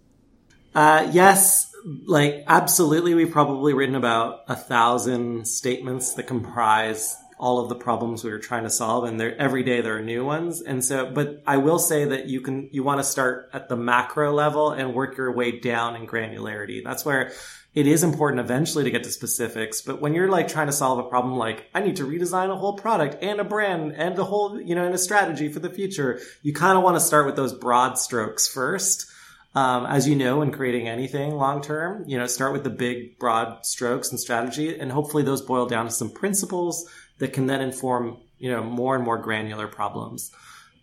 Uh, 0.76 1.10
yes, 1.14 1.72
like 2.06 2.44
absolutely. 2.48 3.16
We've 3.16 3.32
probably 3.32 3.74
written 3.74 3.96
about 3.96 4.42
a 4.48 4.56
thousand 4.56 5.48
statements 5.48 6.14
that 6.14 6.28
comprise 6.28 7.16
all 7.38 7.60
of 7.60 7.70
the 7.70 7.76
problems 7.76 8.24
we 8.24 8.32
were 8.32 8.40
trying 8.40 8.64
to 8.64 8.70
solve 8.70 9.04
and 9.04 9.20
there 9.20 9.40
every 9.40 9.64
day 9.64 9.82
there 9.82 9.98
are 9.98 10.02
new 10.02 10.26
ones. 10.26 10.62
And 10.62 10.84
so 10.84 11.12
but 11.12 11.44
i 11.46 11.58
will 11.58 11.80
say 11.80 12.06
that 12.06 12.28
you 12.28 12.42
can 12.42 12.70
you 12.72 12.84
want 12.84 13.00
to 13.00 13.04
start 13.04 13.50
at 13.54 13.70
the 13.70 13.76
macro 13.76 14.34
level 14.34 14.72
and 14.72 14.94
work 14.94 15.18
your 15.18 15.32
way 15.32 15.60
down 15.60 15.96
in 15.96 16.08
granularity. 16.08 16.84
That's 16.84 17.06
where 17.06 17.32
it 17.74 17.88
is 17.88 18.04
important 18.04 18.40
eventually 18.40 18.86
to 18.86 18.92
get 18.92 19.04
to 19.04 19.12
specifics 19.12 19.82
but 19.82 20.00
when 20.00 20.14
you're 20.14 20.30
like 20.30 20.48
trying 20.48 20.68
to 20.68 20.72
solve 20.72 20.98
a 20.98 21.10
problem 21.10 21.36
like 21.36 21.70
i 21.76 21.82
need 21.82 21.98
to 21.98 22.08
redesign 22.08 22.50
a 22.50 22.56
whole 22.56 22.78
product 22.78 23.22
and 23.22 23.42
a 23.42 23.44
brand 23.44 23.92
and 23.92 24.16
the 24.16 24.24
whole 24.24 24.62
you 24.62 24.74
know 24.74 24.86
and 24.86 24.96
a 24.96 24.98
strategy 24.98 25.50
for 25.50 25.60
the 25.60 25.70
future 25.70 26.22
you 26.42 26.54
kind 26.54 26.78
of 26.78 26.86
want 26.86 26.96
to 26.96 27.02
start 27.02 27.26
with 27.26 27.36
those 27.36 27.54
broad 27.54 27.98
strokes 27.98 28.48
first. 28.48 29.12
Um, 29.56 29.86
as 29.86 30.06
you 30.06 30.18
know, 30.18 30.42
in 30.42 30.52
creating 30.52 30.90
anything 30.90 31.34
long 31.34 31.62
term, 31.62 32.04
you 32.08 32.18
know, 32.18 32.28
start 32.28 32.52
with 32.52 32.66
the 32.66 32.70
big, 32.70 33.18
broad 33.18 33.66
strokes 33.66 34.12
and 34.12 34.20
strategy, 34.20 34.78
and 34.78 34.92
hopefully 34.92 35.24
those 35.24 35.42
boil 35.42 35.66
down 35.66 35.86
to 35.86 35.92
some 35.92 36.12
principles 36.12 36.90
that 37.20 37.34
can 37.34 37.48
then 37.48 37.62
inform, 37.62 38.18
you 38.38 38.52
know, 38.52 38.64
more 38.64 38.96
and 38.96 39.04
more 39.04 39.18
granular 39.18 39.68
problems. 39.68 40.32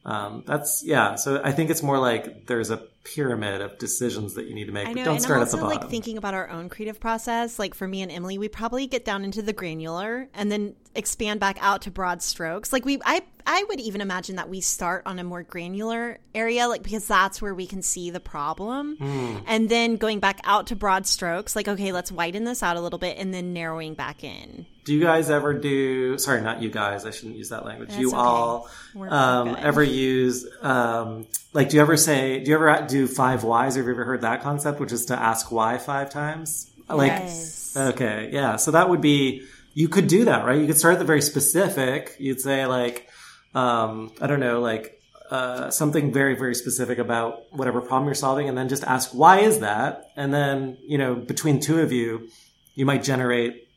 Um, 0.04 0.42
that's 0.46 0.82
yeah. 0.84 1.14
So 1.14 1.40
I 1.44 1.52
think 1.52 1.70
it's 1.70 1.82
more 1.82 1.98
like 1.98 2.46
there's 2.46 2.70
a 2.70 2.78
pyramid 3.04 3.60
of 3.60 3.78
decisions 3.78 4.34
that 4.34 4.46
you 4.46 4.54
need 4.54 4.66
to 4.66 4.72
make. 4.72 4.88
I 4.88 4.92
know, 4.92 5.04
don't 5.04 5.14
and 5.14 5.22
start 5.22 5.36
I'm 5.36 5.42
also, 5.42 5.56
at 5.56 5.60
the 5.60 5.66
bottom. 5.66 5.82
Like 5.82 5.90
thinking 5.90 6.18
about 6.18 6.34
our 6.34 6.48
own 6.50 6.68
creative 6.68 6.98
process, 6.98 7.58
like 7.58 7.74
for 7.74 7.86
me 7.86 8.02
and 8.02 8.10
Emily, 8.10 8.36
we 8.36 8.48
probably 8.48 8.88
get 8.88 9.04
down 9.04 9.24
into 9.24 9.42
the 9.42 9.52
granular 9.52 10.28
and 10.34 10.50
then 10.50 10.74
expand 10.94 11.38
back 11.38 11.56
out 11.60 11.82
to 11.82 11.90
broad 11.90 12.20
strokes. 12.20 12.72
Like 12.72 12.84
we, 12.84 13.00
I, 13.04 13.22
I 13.46 13.64
would 13.68 13.80
even 13.80 14.00
imagine 14.00 14.36
that 14.36 14.48
we 14.48 14.60
start 14.60 15.04
on 15.06 15.20
a 15.20 15.24
more 15.24 15.44
granular 15.44 16.18
area, 16.34 16.66
like 16.66 16.82
because 16.82 17.06
that's 17.06 17.40
where 17.40 17.54
we 17.54 17.66
can 17.66 17.82
see 17.82 18.10
the 18.10 18.20
problem, 18.20 18.96
mm. 18.96 19.42
and 19.46 19.68
then 19.68 19.96
going 19.96 20.18
back 20.18 20.40
out 20.42 20.68
to 20.68 20.76
broad 20.76 21.06
strokes. 21.06 21.54
Like 21.54 21.68
okay, 21.68 21.92
let's 21.92 22.10
widen 22.10 22.42
this 22.42 22.62
out 22.62 22.76
a 22.76 22.80
little 22.80 22.98
bit, 22.98 23.18
and 23.18 23.32
then 23.32 23.52
narrowing 23.52 23.94
back 23.94 24.24
in 24.24 24.66
do 24.84 24.94
you 24.94 25.00
guys 25.00 25.30
ever 25.30 25.54
do 25.54 26.18
sorry 26.18 26.40
not 26.40 26.60
you 26.62 26.70
guys 26.70 27.04
i 27.04 27.10
shouldn't 27.10 27.36
use 27.36 27.50
that 27.50 27.64
language 27.64 27.90
That's 27.90 28.00
you 28.00 28.08
okay. 28.08 28.16
all 28.16 28.68
um, 29.08 29.56
ever 29.58 29.82
use 29.82 30.46
um, 30.60 31.26
like 31.52 31.68
do 31.68 31.76
you 31.76 31.82
ever 31.82 31.96
say 31.96 32.42
do 32.42 32.50
you 32.50 32.56
ever 32.56 32.86
do 32.88 33.06
five 33.06 33.44
whys? 33.44 33.76
Have 33.76 33.84
you 33.84 33.90
ever 33.92 34.04
heard 34.04 34.22
that 34.22 34.42
concept 34.42 34.80
which 34.80 34.92
is 34.92 35.06
to 35.06 35.18
ask 35.18 35.50
why 35.52 35.78
five 35.78 36.10
times? 36.10 36.70
Like 36.88 37.12
yes. 37.12 37.76
okay 37.76 38.30
yeah 38.32 38.56
so 38.56 38.72
that 38.72 38.88
would 38.88 39.00
be 39.00 39.46
you 39.74 39.88
could 39.88 40.08
do 40.08 40.26
that 40.26 40.44
right? 40.44 40.60
You 40.60 40.66
could 40.66 40.78
start 40.78 40.94
at 40.94 40.98
the 40.98 41.06
very 41.06 41.22
specific. 41.22 42.16
You'd 42.18 42.40
say 42.40 42.66
like 42.66 43.08
um, 43.54 44.12
i 44.20 44.26
don't 44.26 44.40
know 44.40 44.60
like 44.60 44.98
uh, 45.30 45.70
something 45.70 46.12
very 46.12 46.34
very 46.36 46.54
specific 46.54 46.98
about 46.98 47.50
whatever 47.52 47.80
problem 47.80 48.04
you're 48.04 48.14
solving 48.14 48.48
and 48.48 48.58
then 48.58 48.68
just 48.68 48.84
ask 48.84 49.12
why 49.12 49.40
is 49.40 49.60
that? 49.60 50.10
And 50.16 50.32
then 50.32 50.78
you 50.86 50.98
know 50.98 51.14
between 51.14 51.60
two 51.60 51.80
of 51.80 51.92
you 51.92 52.28
you 52.74 52.86
might 52.86 53.02
generate 53.02 53.68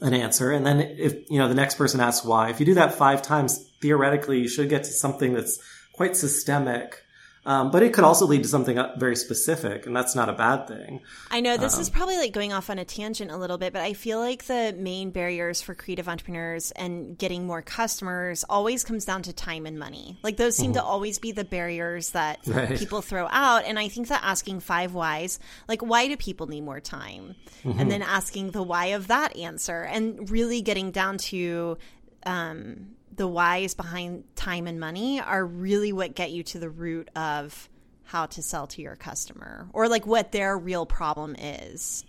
an 0.00 0.14
answer. 0.14 0.50
And 0.50 0.64
then 0.64 0.80
if, 0.80 1.30
you 1.30 1.38
know, 1.38 1.48
the 1.48 1.54
next 1.54 1.76
person 1.76 2.00
asks 2.00 2.24
why, 2.24 2.50
if 2.50 2.60
you 2.60 2.66
do 2.66 2.74
that 2.74 2.94
five 2.94 3.22
times, 3.22 3.68
theoretically, 3.80 4.40
you 4.40 4.48
should 4.48 4.68
get 4.68 4.84
to 4.84 4.90
something 4.90 5.34
that's 5.34 5.60
quite 5.92 6.16
systemic 6.16 7.04
um, 7.48 7.70
but 7.70 7.82
it 7.82 7.94
could 7.94 8.04
also 8.04 8.26
lead 8.26 8.42
to 8.42 8.48
something 8.48 8.78
uh, 8.78 8.94
very 8.98 9.16
specific, 9.16 9.86
and 9.86 9.96
that's 9.96 10.14
not 10.14 10.28
a 10.28 10.34
bad 10.34 10.68
thing. 10.68 11.00
I 11.30 11.40
know 11.40 11.56
this 11.56 11.76
um, 11.76 11.80
is 11.80 11.88
probably 11.88 12.18
like 12.18 12.34
going 12.34 12.52
off 12.52 12.68
on 12.68 12.78
a 12.78 12.84
tangent 12.84 13.30
a 13.30 13.38
little 13.38 13.56
bit, 13.56 13.72
but 13.72 13.80
I 13.80 13.94
feel 13.94 14.18
like 14.18 14.44
the 14.44 14.74
main 14.76 15.12
barriers 15.12 15.62
for 15.62 15.74
creative 15.74 16.10
entrepreneurs 16.10 16.72
and 16.72 17.16
getting 17.16 17.46
more 17.46 17.62
customers 17.62 18.44
always 18.50 18.84
comes 18.84 19.06
down 19.06 19.22
to 19.22 19.32
time 19.32 19.64
and 19.64 19.78
money. 19.78 20.18
Like 20.22 20.36
those 20.36 20.56
seem 20.56 20.72
mm-hmm. 20.72 20.80
to 20.80 20.84
always 20.84 21.18
be 21.18 21.32
the 21.32 21.42
barriers 21.42 22.10
that 22.10 22.40
right. 22.46 22.78
people 22.78 23.00
throw 23.00 23.26
out. 23.30 23.64
And 23.64 23.78
I 23.78 23.88
think 23.88 24.08
that 24.08 24.20
asking 24.22 24.60
five 24.60 24.92
whys, 24.92 25.38
like 25.68 25.80
why 25.80 26.06
do 26.06 26.18
people 26.18 26.48
need 26.48 26.64
more 26.64 26.80
time? 26.80 27.34
Mm-hmm. 27.64 27.80
And 27.80 27.90
then 27.90 28.02
asking 28.02 28.50
the 28.50 28.62
why 28.62 28.88
of 28.88 29.06
that 29.06 29.34
answer 29.38 29.84
and 29.84 30.30
really 30.30 30.60
getting 30.60 30.90
down 30.90 31.16
to 31.16 31.78
um, 32.26 32.88
the 33.14 33.26
whys 33.26 33.74
behind 33.74 34.24
time 34.36 34.66
and 34.66 34.78
money 34.78 35.20
are 35.20 35.44
really 35.44 35.92
what 35.92 36.14
get 36.14 36.30
you 36.30 36.42
to 36.44 36.58
the 36.58 36.70
root 36.70 37.08
of 37.16 37.68
how 38.04 38.26
to 38.26 38.42
sell 38.42 38.66
to 38.66 38.82
your 38.82 38.96
customer 38.96 39.68
or 39.72 39.88
like 39.88 40.06
what 40.06 40.32
their 40.32 40.56
real 40.56 40.86
problem 40.86 41.36
is. 41.38 42.04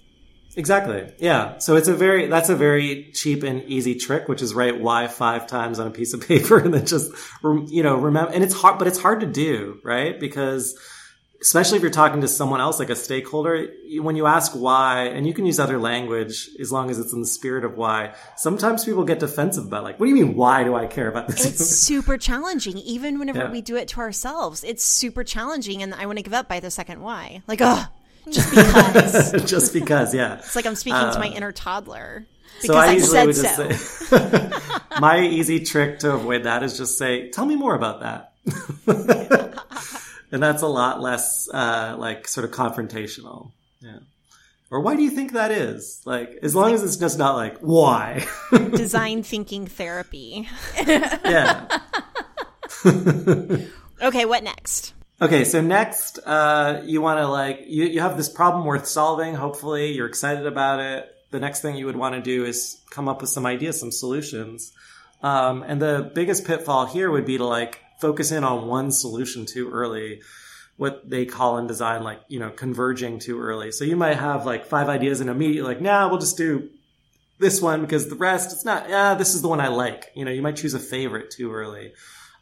Exactly. 0.55 1.11
Yeah. 1.19 1.57
So 1.59 1.75
it's 1.75 1.87
a 1.87 1.93
very, 1.93 2.27
that's 2.27 2.49
a 2.49 2.55
very 2.55 3.11
cheap 3.13 3.43
and 3.43 3.63
easy 3.63 3.95
trick, 3.95 4.27
which 4.27 4.41
is 4.41 4.53
write 4.53 4.79
why 4.79 5.07
five 5.07 5.45
times 5.45 5.79
on 5.79 5.87
a 5.87 5.91
piece 5.91 6.13
of 6.13 6.21
paper 6.27 6.57
and 6.57 6.73
then 6.73 6.85
just, 6.85 7.11
you 7.43 7.83
know, 7.83 7.95
remember, 7.97 8.31
and 8.31 8.43
it's 8.43 8.53
hard, 8.53 8.79
but 8.79 8.87
it's 8.87 8.99
hard 8.99 9.19
to 9.19 9.27
do, 9.27 9.79
right? 9.83 10.19
Because 10.19 10.77
especially 11.41 11.77
if 11.77 11.81
you're 11.81 11.91
talking 11.91 12.21
to 12.21 12.27
someone 12.27 12.59
else, 12.59 12.79
like 12.79 12.89
a 12.89 12.95
stakeholder, 12.95 13.67
when 14.01 14.15
you 14.15 14.25
ask 14.25 14.51
why, 14.53 15.05
and 15.05 15.25
you 15.25 15.33
can 15.33 15.45
use 15.45 15.59
other 15.59 15.77
language 15.77 16.49
as 16.59 16.71
long 16.71 16.89
as 16.89 16.99
it's 16.99 17.13
in 17.13 17.21
the 17.21 17.27
spirit 17.27 17.63
of 17.63 17.77
why, 17.77 18.13
sometimes 18.35 18.83
people 18.83 19.03
get 19.05 19.19
defensive 19.19 19.65
about 19.65 19.83
like, 19.83 19.99
what 19.99 20.07
do 20.07 20.09
you 20.09 20.25
mean, 20.25 20.35
why 20.35 20.63
do 20.63 20.75
I 20.75 20.85
care 20.87 21.07
about 21.07 21.27
this? 21.27 21.45
It's 21.45 21.65
super 21.65 22.17
challenging. 22.17 22.77
Even 22.79 23.19
whenever 23.19 23.39
yeah. 23.39 23.51
we 23.51 23.61
do 23.61 23.77
it 23.77 23.87
to 23.89 23.99
ourselves, 23.99 24.63
it's 24.63 24.83
super 24.83 25.23
challenging. 25.23 25.81
And 25.81 25.93
I 25.93 26.05
want 26.05 26.17
to 26.17 26.23
give 26.23 26.33
up 26.33 26.47
by 26.49 26.59
the 26.59 26.71
second 26.71 27.01
why. 27.01 27.41
Like, 27.47 27.59
oh, 27.61 27.87
just 28.29 28.49
because. 28.49 29.31
just 29.49 29.73
because, 29.73 30.13
yeah. 30.13 30.39
It's 30.39 30.55
like 30.55 30.65
I'm 30.65 30.75
speaking 30.75 30.99
uh, 30.99 31.13
to 31.13 31.19
my 31.19 31.29
uh, 31.29 31.33
inner 31.33 31.51
toddler. 31.51 32.25
Because 32.61 32.75
so 32.75 32.81
I, 32.81 32.87
I 32.87 32.91
usually 32.91 33.25
would 33.27 33.35
just 33.35 33.55
so. 33.55 33.69
say, 33.69 34.79
my 34.99 35.21
easy 35.21 35.61
trick 35.61 35.99
to 35.99 36.13
avoid 36.13 36.43
that 36.43 36.63
is 36.63 36.77
just 36.77 36.97
say, 36.97 37.29
tell 37.29 37.45
me 37.45 37.55
more 37.55 37.75
about 37.75 38.01
that. 38.01 38.33
and 40.31 40.41
that's 40.41 40.61
a 40.61 40.67
lot 40.67 41.01
less, 41.01 41.49
uh, 41.53 41.95
like 41.97 42.27
sort 42.27 42.45
of 42.45 42.51
confrontational. 42.51 43.51
Yeah. 43.81 43.99
Or 44.71 44.81
why 44.81 44.95
do 44.95 45.01
you 45.01 45.09
think 45.09 45.33
that 45.33 45.51
is? 45.51 46.01
Like, 46.05 46.39
as 46.43 46.55
long 46.55 46.73
as 46.73 46.83
it's 46.83 46.97
just 46.97 47.17
not 47.17 47.35
like, 47.35 47.57
why? 47.59 48.27
Design 48.51 49.23
thinking 49.23 49.65
therapy. 49.65 50.47
yeah. 50.77 51.79
okay, 54.01 54.25
what 54.25 54.43
next? 54.43 54.93
Okay, 55.21 55.43
so 55.43 55.59
next, 55.59 56.19
uh, 56.19 56.81
you 56.85 57.01
want 57.01 57.19
to 57.19 57.27
like, 57.27 57.63
you, 57.65 57.85
you 57.85 57.99
have 57.99 58.15
this 58.15 58.29
problem 58.29 58.63
worth 58.63 58.85
solving. 58.85 59.33
Hopefully 59.33 59.91
you're 59.91 60.07
excited 60.07 60.45
about 60.45 60.79
it. 60.79 61.15
The 61.31 61.39
next 61.39 61.61
thing 61.61 61.75
you 61.75 61.87
would 61.87 61.97
want 61.97 62.15
to 62.15 62.21
do 62.21 62.45
is 62.45 62.79
come 62.91 63.07
up 63.09 63.21
with 63.21 63.29
some 63.31 63.45
ideas, 63.45 63.79
some 63.79 63.91
solutions. 63.91 64.71
Um, 65.21 65.63
and 65.63 65.81
the 65.81 66.11
biggest 66.13 66.45
pitfall 66.45 66.85
here 66.85 67.09
would 67.09 67.25
be 67.25 67.37
to 67.37 67.45
like 67.45 67.83
focus 67.99 68.31
in 68.31 68.43
on 68.43 68.67
one 68.67 68.91
solution 68.91 69.45
too 69.45 69.69
early. 69.71 70.21
What 70.77 71.09
they 71.09 71.25
call 71.25 71.57
in 71.57 71.67
design, 71.67 72.03
like, 72.03 72.21
you 72.29 72.39
know, 72.39 72.51
converging 72.51 73.19
too 73.19 73.39
early. 73.39 73.71
So 73.71 73.83
you 73.83 73.97
might 73.97 74.17
have 74.17 74.45
like 74.45 74.65
five 74.65 74.87
ideas 74.87 75.19
and 75.19 75.29
immediately 75.29 75.73
like, 75.73 75.81
nah, 75.81 76.07
we'll 76.07 76.19
just 76.19 76.37
do 76.37 76.69
this 77.37 77.61
one 77.61 77.81
because 77.81 78.07
the 78.07 78.15
rest, 78.15 78.53
it's 78.53 78.63
not, 78.63 78.89
yeah, 78.89 79.13
this 79.15 79.35
is 79.35 79.41
the 79.41 79.49
one 79.49 79.59
I 79.59 79.67
like. 79.67 80.11
You 80.15 80.23
know, 80.23 80.31
you 80.31 80.41
might 80.41 80.55
choose 80.55 80.73
a 80.73 80.79
favorite 80.79 81.31
too 81.31 81.51
early. 81.53 81.93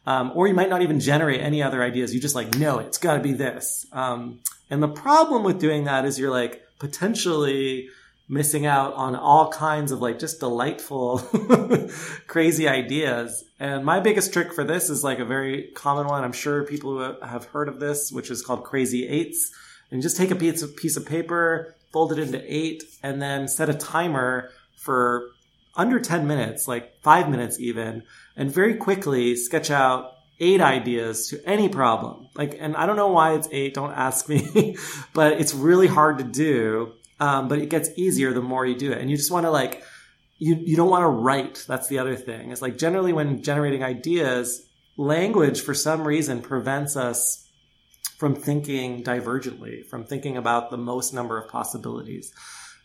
Um, 0.06 0.32
or 0.34 0.46
you 0.46 0.54
might 0.54 0.70
not 0.70 0.82
even 0.82 1.00
generate 1.00 1.40
any 1.40 1.62
other 1.62 1.82
ideas. 1.82 2.14
You 2.14 2.20
just 2.20 2.34
like, 2.34 2.56
no, 2.56 2.78
it's 2.78 2.98
got 2.98 3.14
to 3.14 3.20
be 3.20 3.32
this. 3.32 3.86
Um, 3.92 4.40
and 4.70 4.82
the 4.82 4.88
problem 4.88 5.42
with 5.42 5.58
doing 5.58 5.84
that 5.84 6.04
is 6.04 6.18
you're 6.18 6.30
like 6.30 6.62
potentially 6.78 7.90
missing 8.28 8.66
out 8.66 8.92
on 8.94 9.16
all 9.16 9.50
kinds 9.50 9.90
of 9.90 10.00
like 10.00 10.18
just 10.18 10.40
delightful, 10.40 11.18
crazy 12.26 12.68
ideas. 12.68 13.44
And 13.58 13.84
my 13.84 14.00
biggest 14.00 14.32
trick 14.32 14.52
for 14.52 14.64
this 14.64 14.90
is 14.90 15.02
like 15.02 15.18
a 15.18 15.24
very 15.24 15.70
common 15.74 16.06
one. 16.06 16.24
I'm 16.24 16.32
sure 16.32 16.64
people 16.64 17.16
have 17.22 17.46
heard 17.46 17.68
of 17.68 17.80
this, 17.80 18.12
which 18.12 18.30
is 18.30 18.42
called 18.42 18.64
crazy 18.64 19.08
eights. 19.08 19.50
And 19.90 20.02
just 20.02 20.18
take 20.18 20.30
a 20.30 20.36
piece 20.36 20.62
of, 20.62 20.76
piece 20.76 20.98
of 20.98 21.06
paper, 21.06 21.74
fold 21.92 22.12
it 22.12 22.18
into 22.18 22.42
eight, 22.46 22.82
and 23.02 23.22
then 23.22 23.48
set 23.48 23.70
a 23.70 23.74
timer 23.74 24.50
for 24.76 25.30
under 25.74 25.98
10 25.98 26.26
minutes, 26.26 26.68
like 26.68 27.00
five 27.00 27.30
minutes 27.30 27.58
even, 27.58 28.02
and 28.36 28.52
very 28.52 28.74
quickly 28.74 29.36
sketch 29.36 29.70
out 29.70 30.12
eight 30.40 30.60
ideas 30.60 31.28
to 31.28 31.40
any 31.48 31.68
problem. 31.68 32.28
Like, 32.34 32.56
and 32.58 32.76
I 32.76 32.86
don't 32.86 32.96
know 32.96 33.08
why 33.08 33.34
it's 33.34 33.48
eight, 33.50 33.74
don't 33.74 33.92
ask 33.92 34.28
me, 34.28 34.76
but 35.14 35.40
it's 35.40 35.54
really 35.54 35.86
hard 35.86 36.18
to 36.18 36.24
do. 36.24 36.92
Um, 37.20 37.48
but 37.48 37.58
it 37.58 37.68
gets 37.68 37.90
easier 37.96 38.32
the 38.32 38.42
more 38.42 38.64
you 38.64 38.76
do 38.76 38.92
it. 38.92 38.98
And 38.98 39.10
you 39.10 39.16
just 39.16 39.30
want 39.30 39.44
to 39.44 39.50
like, 39.50 39.82
you, 40.38 40.54
you 40.54 40.76
don't 40.76 40.90
want 40.90 41.02
to 41.02 41.08
write. 41.08 41.64
That's 41.66 41.88
the 41.88 41.98
other 41.98 42.14
thing. 42.14 42.52
It's 42.52 42.62
like 42.62 42.78
generally 42.78 43.12
when 43.12 43.42
generating 43.42 43.82
ideas, 43.82 44.68
language 44.96 45.60
for 45.60 45.74
some 45.74 46.06
reason 46.06 46.42
prevents 46.42 46.96
us 46.96 47.48
from 48.18 48.34
thinking 48.34 49.02
divergently, 49.04 49.86
from 49.86 50.04
thinking 50.04 50.36
about 50.36 50.70
the 50.70 50.76
most 50.76 51.14
number 51.14 51.38
of 51.38 51.48
possibilities. 51.48 52.32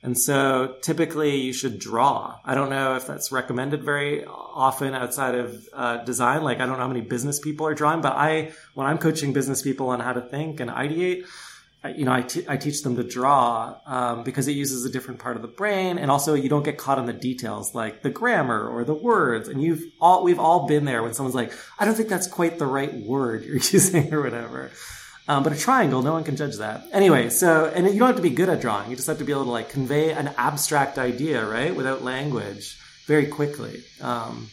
And 0.04 0.18
so 0.18 0.76
typically 0.82 1.38
you 1.38 1.54
should 1.54 1.80
draw. 1.80 2.38
I 2.44 2.56
don't 2.56 2.70
know 2.70 2.96
if 2.96 3.08
that's 3.08 3.32
recommended 3.32 3.84
very 3.84 4.26
often 4.26 4.94
outside 4.94 5.34
of 5.34 5.66
uh, 5.74 6.04
design. 6.04 6.44
Like 6.44 6.60
I 6.60 6.66
don't 6.66 6.74
know 6.74 6.84
how 6.84 6.88
many 6.88 7.02
business 7.02 7.40
people 7.40 7.66
are 7.68 7.74
drawing, 7.74 8.02
but 8.02 8.14
I, 8.14 8.52
when 8.74 8.86
I'm 8.86 8.98
coaching 8.98 9.32
business 9.32 9.62
people 9.62 9.90
on 9.90 10.02
how 10.02 10.14
to 10.14 10.22
think 10.22 10.60
and 10.60 10.70
ideate, 10.70 11.26
you 11.90 12.06
know, 12.06 12.14
I, 12.14 12.22
t- 12.22 12.46
I 12.48 12.58
teach 12.58 12.82
them 12.82 12.96
to 12.96 13.04
draw 13.04 13.76
um, 13.86 14.24
because 14.24 14.48
it 14.48 14.54
uses 14.54 14.86
a 14.86 14.90
different 14.90 15.20
part 15.20 15.36
of 15.36 15.42
the 15.42 15.48
brain, 15.48 15.98
and 15.98 16.10
also 16.10 16.34
you 16.34 16.48
don't 16.50 16.64
get 16.64 16.78
caught 16.78 16.98
in 16.98 17.06
the 17.06 17.14
details 17.14 17.76
like 17.76 18.02
the 18.02 18.10
grammar 18.10 18.68
or 18.68 18.86
the 18.86 18.94
words. 18.94 19.50
And 19.50 19.62
you've 19.62 19.84
all 20.00 20.24
we've 20.24 20.40
all 20.40 20.68
been 20.68 20.86
there 20.86 21.04
when 21.04 21.14
someone's 21.14 21.36
like, 21.36 21.52
"I 21.78 21.86
don't 21.86 21.96
think 21.96 22.10
that's 22.10 22.28
quite 22.28 22.58
the 22.58 22.66
right 22.66 22.94
word 22.94 23.44
you're 23.44 23.56
using" 23.72 24.14
or 24.14 24.22
whatever. 24.22 24.72
Um, 25.28 25.44
but 25.44 25.54
a 25.54 25.58
triangle, 25.58 26.02
no 26.02 26.12
one 26.12 26.24
can 26.24 26.36
judge 26.36 26.58
that. 26.58 26.84
Anyway, 26.92 27.30
so, 27.30 27.72
and 27.74 27.88
you 27.88 27.98
don't 27.98 28.08
have 28.08 28.18
to 28.18 28.22
be 28.22 28.30
good 28.30 28.50
at 28.50 28.60
drawing. 28.60 28.90
You 28.90 28.96
just 28.96 29.08
have 29.08 29.20
to 29.20 29.24
be 29.24 29.32
able 29.32 29.46
to 29.46 29.52
like 29.52 29.70
convey 29.70 30.12
an 30.12 30.34
abstract 30.38 30.98
idea, 30.98 31.46
right? 31.46 31.74
Without 31.74 32.04
language 32.04 32.78
very 33.06 33.28
quickly. 33.28 33.84
Um, 34.02 34.50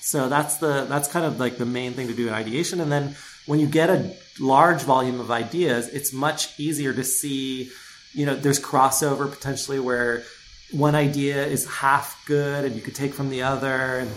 so 0.00 0.28
that's 0.28 0.56
the, 0.56 0.86
that's 0.88 1.06
kind 1.06 1.24
of 1.24 1.38
like 1.38 1.56
the 1.56 1.66
main 1.66 1.92
thing 1.92 2.08
to 2.08 2.14
do 2.14 2.26
in 2.26 2.34
ideation. 2.34 2.80
And 2.80 2.90
then 2.90 3.14
when 3.46 3.60
you 3.60 3.66
get 3.66 3.90
a 3.90 4.14
large 4.40 4.82
volume 4.82 5.20
of 5.20 5.30
ideas, 5.30 5.88
it's 5.88 6.12
much 6.12 6.58
easier 6.58 6.92
to 6.92 7.04
see, 7.04 7.70
you 8.12 8.26
know, 8.26 8.34
there's 8.34 8.60
crossover 8.60 9.30
potentially 9.30 9.80
where 9.80 10.22
one 10.70 10.94
idea 10.94 11.44
is 11.44 11.66
half 11.66 12.24
good 12.26 12.64
and 12.64 12.74
you 12.74 12.80
could 12.80 12.94
take 12.94 13.12
from 13.12 13.30
the 13.30 13.42
other. 13.42 13.98
And, 13.98 14.10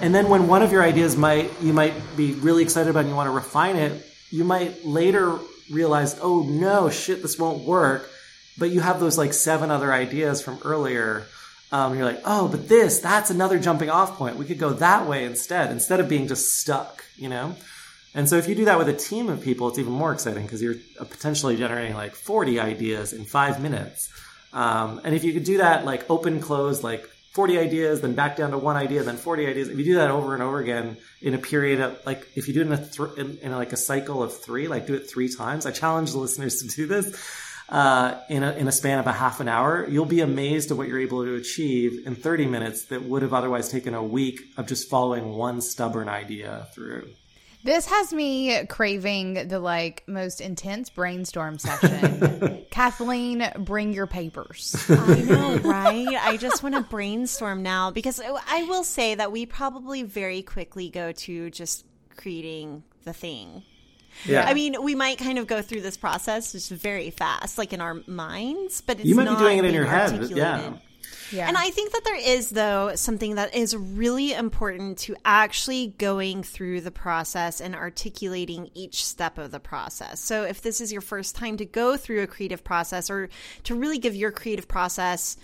and 0.00 0.14
then 0.14 0.28
when 0.28 0.48
one 0.48 0.62
of 0.62 0.72
your 0.72 0.82
ideas 0.82 1.16
might, 1.16 1.50
you 1.62 1.72
might 1.72 1.94
be 2.16 2.32
really 2.32 2.62
excited 2.62 2.90
about 2.90 3.00
and 3.00 3.08
you 3.08 3.14
want 3.14 3.28
to 3.28 3.32
refine 3.32 3.76
it, 3.76 4.04
you 4.30 4.44
might 4.44 4.84
later 4.84 5.38
realize, 5.70 6.18
oh 6.20 6.42
no, 6.42 6.90
shit, 6.90 7.22
this 7.22 7.38
won't 7.38 7.64
work. 7.64 8.08
But 8.58 8.70
you 8.70 8.80
have 8.80 9.00
those 9.00 9.16
like 9.16 9.32
seven 9.32 9.70
other 9.70 9.92
ideas 9.92 10.42
from 10.42 10.58
earlier. 10.64 11.26
Um, 11.70 11.96
you're 11.96 12.04
like, 12.04 12.20
oh, 12.24 12.48
but 12.48 12.68
this, 12.68 13.00
that's 13.00 13.30
another 13.30 13.58
jumping 13.58 13.88
off 13.88 14.18
point. 14.18 14.36
We 14.36 14.44
could 14.44 14.58
go 14.58 14.74
that 14.74 15.06
way 15.06 15.24
instead, 15.24 15.70
instead 15.70 16.00
of 16.00 16.08
being 16.08 16.28
just 16.28 16.58
stuck, 16.58 17.04
you 17.16 17.30
know? 17.30 17.56
And 18.14 18.28
so 18.28 18.36
if 18.36 18.46
you 18.46 18.54
do 18.54 18.66
that 18.66 18.78
with 18.78 18.88
a 18.88 18.92
team 18.92 19.28
of 19.28 19.42
people, 19.42 19.68
it's 19.68 19.78
even 19.78 19.92
more 19.92 20.12
exciting 20.12 20.42
because 20.42 20.62
you're 20.62 20.76
potentially 20.98 21.56
generating 21.56 21.94
like 21.94 22.14
40 22.14 22.60
ideas 22.60 23.12
in 23.12 23.24
five 23.24 23.60
minutes. 23.60 24.10
Um, 24.52 25.00
and 25.04 25.14
if 25.14 25.24
you 25.24 25.32
could 25.32 25.44
do 25.44 25.58
that 25.58 25.84
like 25.84 26.08
open, 26.10 26.40
close, 26.40 26.82
like 26.82 27.08
40 27.32 27.58
ideas, 27.58 28.02
then 28.02 28.14
back 28.14 28.36
down 28.36 28.50
to 28.50 28.58
one 28.58 28.76
idea, 28.76 29.02
then 29.02 29.16
40 29.16 29.46
ideas. 29.46 29.68
If 29.68 29.78
you 29.78 29.84
do 29.84 29.94
that 29.94 30.10
over 30.10 30.34
and 30.34 30.42
over 30.42 30.58
again 30.58 30.98
in 31.22 31.32
a 31.32 31.38
period 31.38 31.80
of 31.80 31.98
like, 32.04 32.28
if 32.34 32.48
you 32.48 32.54
do 32.54 32.60
it 32.60 32.66
in 32.66 32.72
a, 32.72 32.86
th- 32.86 33.16
in, 33.16 33.38
in 33.38 33.52
like 33.52 33.72
a 33.72 33.78
cycle 33.78 34.22
of 34.22 34.38
three, 34.38 34.68
like 34.68 34.86
do 34.86 34.94
it 34.94 35.10
three 35.10 35.34
times. 35.34 35.64
I 35.64 35.70
challenge 35.70 36.12
the 36.12 36.18
listeners 36.18 36.62
to 36.62 36.68
do 36.68 36.86
this. 36.86 37.18
Uh, 37.70 38.20
in, 38.28 38.42
a, 38.42 38.52
in 38.52 38.68
a 38.68 38.72
span 38.72 38.98
of 38.98 39.06
a 39.06 39.12
half 39.12 39.40
an 39.40 39.48
hour, 39.48 39.88
you'll 39.88 40.04
be 40.04 40.20
amazed 40.20 40.70
at 40.70 40.76
what 40.76 40.88
you're 40.88 41.00
able 41.00 41.24
to 41.24 41.36
achieve 41.36 42.06
in 42.06 42.14
30 42.14 42.44
minutes 42.44 42.84
that 42.86 43.02
would 43.02 43.22
have 43.22 43.32
otherwise 43.32 43.70
taken 43.70 43.94
a 43.94 44.02
week 44.02 44.42
of 44.58 44.66
just 44.66 44.90
following 44.90 45.30
one 45.30 45.62
stubborn 45.62 46.06
idea 46.06 46.66
through. 46.74 47.08
This 47.64 47.86
has 47.86 48.12
me 48.12 48.66
craving 48.66 49.48
the 49.48 49.60
like 49.60 50.02
most 50.08 50.40
intense 50.40 50.90
brainstorm 50.90 51.58
session. 51.58 52.64
Kathleen, 52.70 53.48
bring 53.58 53.92
your 53.92 54.06
papers. 54.08 54.84
I 54.88 55.20
know, 55.22 55.56
right? 55.58 56.08
I 56.08 56.36
just 56.38 56.62
want 56.62 56.74
to 56.74 56.80
brainstorm 56.80 57.62
now 57.62 57.90
because 57.90 58.20
I 58.20 58.64
will 58.64 58.84
say 58.84 59.14
that 59.14 59.30
we 59.30 59.46
probably 59.46 60.02
very 60.02 60.42
quickly 60.42 60.90
go 60.90 61.12
to 61.12 61.50
just 61.50 61.86
creating 62.16 62.82
the 63.04 63.12
thing. 63.12 63.62
Yeah. 64.24 64.44
I 64.46 64.54
mean, 64.54 64.82
we 64.82 64.94
might 64.94 65.18
kind 65.18 65.38
of 65.38 65.46
go 65.46 65.62
through 65.62 65.80
this 65.82 65.96
process 65.96 66.52
just 66.52 66.70
very 66.70 67.10
fast, 67.10 67.58
like 67.58 67.72
in 67.72 67.80
our 67.80 68.02
minds, 68.06 68.80
but 68.80 68.98
it's 68.98 69.08
you 69.08 69.14
might 69.14 69.28
be 69.28 69.36
doing 69.36 69.58
it 69.58 69.64
in 69.64 69.74
your 69.74 69.86
head. 69.86 70.30
Yeah. 70.30 70.74
Yeah. 71.32 71.48
And 71.48 71.56
I 71.56 71.70
think 71.70 71.92
that 71.92 72.04
there 72.04 72.18
is, 72.18 72.50
though, 72.50 72.94
something 72.94 73.36
that 73.36 73.54
is 73.54 73.76
really 73.76 74.32
important 74.32 74.98
to 74.98 75.16
actually 75.24 75.94
going 75.98 76.42
through 76.42 76.82
the 76.82 76.90
process 76.90 77.60
and 77.60 77.74
articulating 77.74 78.70
each 78.74 79.04
step 79.04 79.38
of 79.38 79.50
the 79.50 79.60
process. 79.60 80.20
So, 80.20 80.44
if 80.44 80.60
this 80.60 80.80
is 80.80 80.92
your 80.92 81.00
first 81.00 81.34
time 81.34 81.56
to 81.56 81.64
go 81.64 81.96
through 81.96 82.22
a 82.22 82.26
creative 82.26 82.62
process 82.64 83.10
or 83.10 83.28
to 83.64 83.74
really 83.74 83.98
give 83.98 84.14
your 84.14 84.30
creative 84.30 84.68
process 84.68 85.36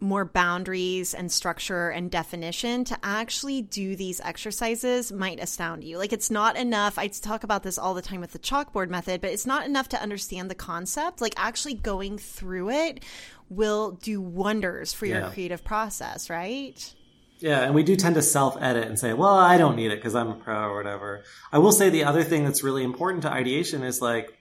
more 0.00 0.24
boundaries 0.24 1.14
and 1.14 1.30
structure 1.30 1.90
and 1.90 2.10
definition 2.10 2.84
to 2.84 2.98
actually 3.02 3.62
do 3.62 3.94
these 3.94 4.20
exercises 4.20 5.12
might 5.12 5.40
astound 5.40 5.84
you. 5.84 5.98
Like 5.98 6.12
it's 6.12 6.30
not 6.30 6.56
enough. 6.56 6.98
I 6.98 7.08
talk 7.08 7.44
about 7.44 7.62
this 7.62 7.78
all 7.78 7.94
the 7.94 8.02
time 8.02 8.20
with 8.20 8.32
the 8.32 8.38
chalkboard 8.38 8.88
method, 8.88 9.20
but 9.20 9.30
it's 9.30 9.46
not 9.46 9.66
enough 9.66 9.88
to 9.90 10.00
understand 10.00 10.50
the 10.50 10.54
concept. 10.54 11.20
Like 11.20 11.34
actually 11.36 11.74
going 11.74 12.18
through 12.18 12.70
it 12.70 13.04
will 13.50 13.92
do 13.92 14.20
wonders 14.20 14.94
for 14.94 15.04
your 15.04 15.20
yeah. 15.20 15.30
creative 15.30 15.62
process, 15.62 16.30
right? 16.30 16.94
Yeah, 17.40 17.62
and 17.62 17.74
we 17.74 17.82
do 17.82 17.96
tend 17.96 18.14
to 18.14 18.22
self 18.22 18.56
edit 18.60 18.86
and 18.86 18.98
say, 18.98 19.12
well, 19.12 19.36
I 19.36 19.58
don't 19.58 19.76
need 19.76 19.90
it 19.90 19.96
because 19.96 20.14
I'm 20.14 20.28
a 20.28 20.34
pro 20.34 20.68
or 20.68 20.76
whatever. 20.76 21.24
I 21.52 21.58
will 21.58 21.72
say 21.72 21.90
the 21.90 22.04
other 22.04 22.22
thing 22.22 22.44
that's 22.44 22.62
really 22.62 22.84
important 22.84 23.22
to 23.22 23.32
ideation 23.32 23.82
is 23.82 24.00
like, 24.00 24.36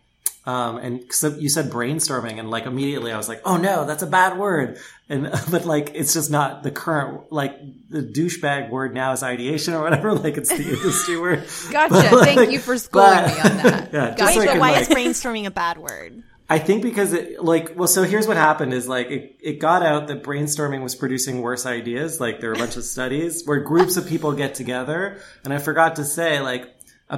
um, 0.46 0.78
and 0.78 1.14
so 1.14 1.30
you 1.30 1.50
said 1.50 1.70
brainstorming, 1.70 2.40
and 2.40 2.50
like 2.50 2.66
immediately 2.66 3.12
I 3.12 3.18
was 3.18 3.28
like, 3.28 3.42
"Oh 3.46 3.58
no, 3.58 3.86
that's 3.86 4.04
a 4.04 4.08
bad 4.08 4.38
word." 4.38 4.80
And 5.08 5.30
but 5.52 5.66
like 5.66 5.92
it's 5.96 6.14
just 6.14 6.30
not 6.32 6.64
the 6.64 6.72
current 6.72 7.32
like 7.32 7.58
the 7.90 8.02
douchebag 8.02 8.70
word 8.70 8.94
now 8.94 9.12
is 9.12 9.22
ideation 9.22 9.74
or 9.74 9.82
whatever. 9.82 10.14
Like 10.20 10.38
it's 10.38 10.50
the 10.50 10.64
industry 10.64 11.20
word. 11.20 11.46
Gotcha. 11.72 12.10
But, 12.12 12.26
Thank 12.26 12.52
you 12.52 12.60
for 12.60 12.78
schooling 12.78 13.10
but- 13.10 13.28
me 13.28 13.40
on 13.42 13.58
that. 13.58 13.94
yeah, 13.94 14.16
Gotcha. 14.18 14.18
so 14.18 14.26
I 14.26 14.38
Wait, 14.38 14.46
but 14.46 14.52
can, 14.52 14.60
why 14.60 14.72
like- 14.72 14.82
is 14.82 14.90
brainstorming 14.90 15.46
a 15.46 15.52
bad 15.52 15.78
word? 15.78 16.24
I 16.52 16.58
think 16.58 16.82
because 16.82 17.14
it 17.14 17.44
like 17.44 17.74
well, 17.76 17.88
so 17.88 18.04
here's 18.04 18.28
what 18.28 18.36
happened 18.38 18.74
is 18.74 18.88
like 18.88 19.12
it, 19.12 19.38
it 19.40 19.60
got 19.60 19.84
out 19.84 20.08
that 20.08 20.24
brainstorming 20.24 20.82
was 20.82 20.96
producing 20.96 21.42
worse 21.42 21.66
ideas. 21.68 22.20
Like 22.20 22.40
there 22.40 22.50
were 22.50 22.56
a 22.56 22.60
bunch 22.60 22.76
of 22.76 22.84
studies 22.84 23.44
where 23.46 23.60
groups 23.60 23.98
of 23.98 24.08
people 24.08 24.34
get 24.34 24.56
together, 24.56 25.20
and 25.44 25.54
I 25.54 25.60
forgot 25.60 25.98
to 25.98 26.06
say 26.06 26.40
like 26.42 26.68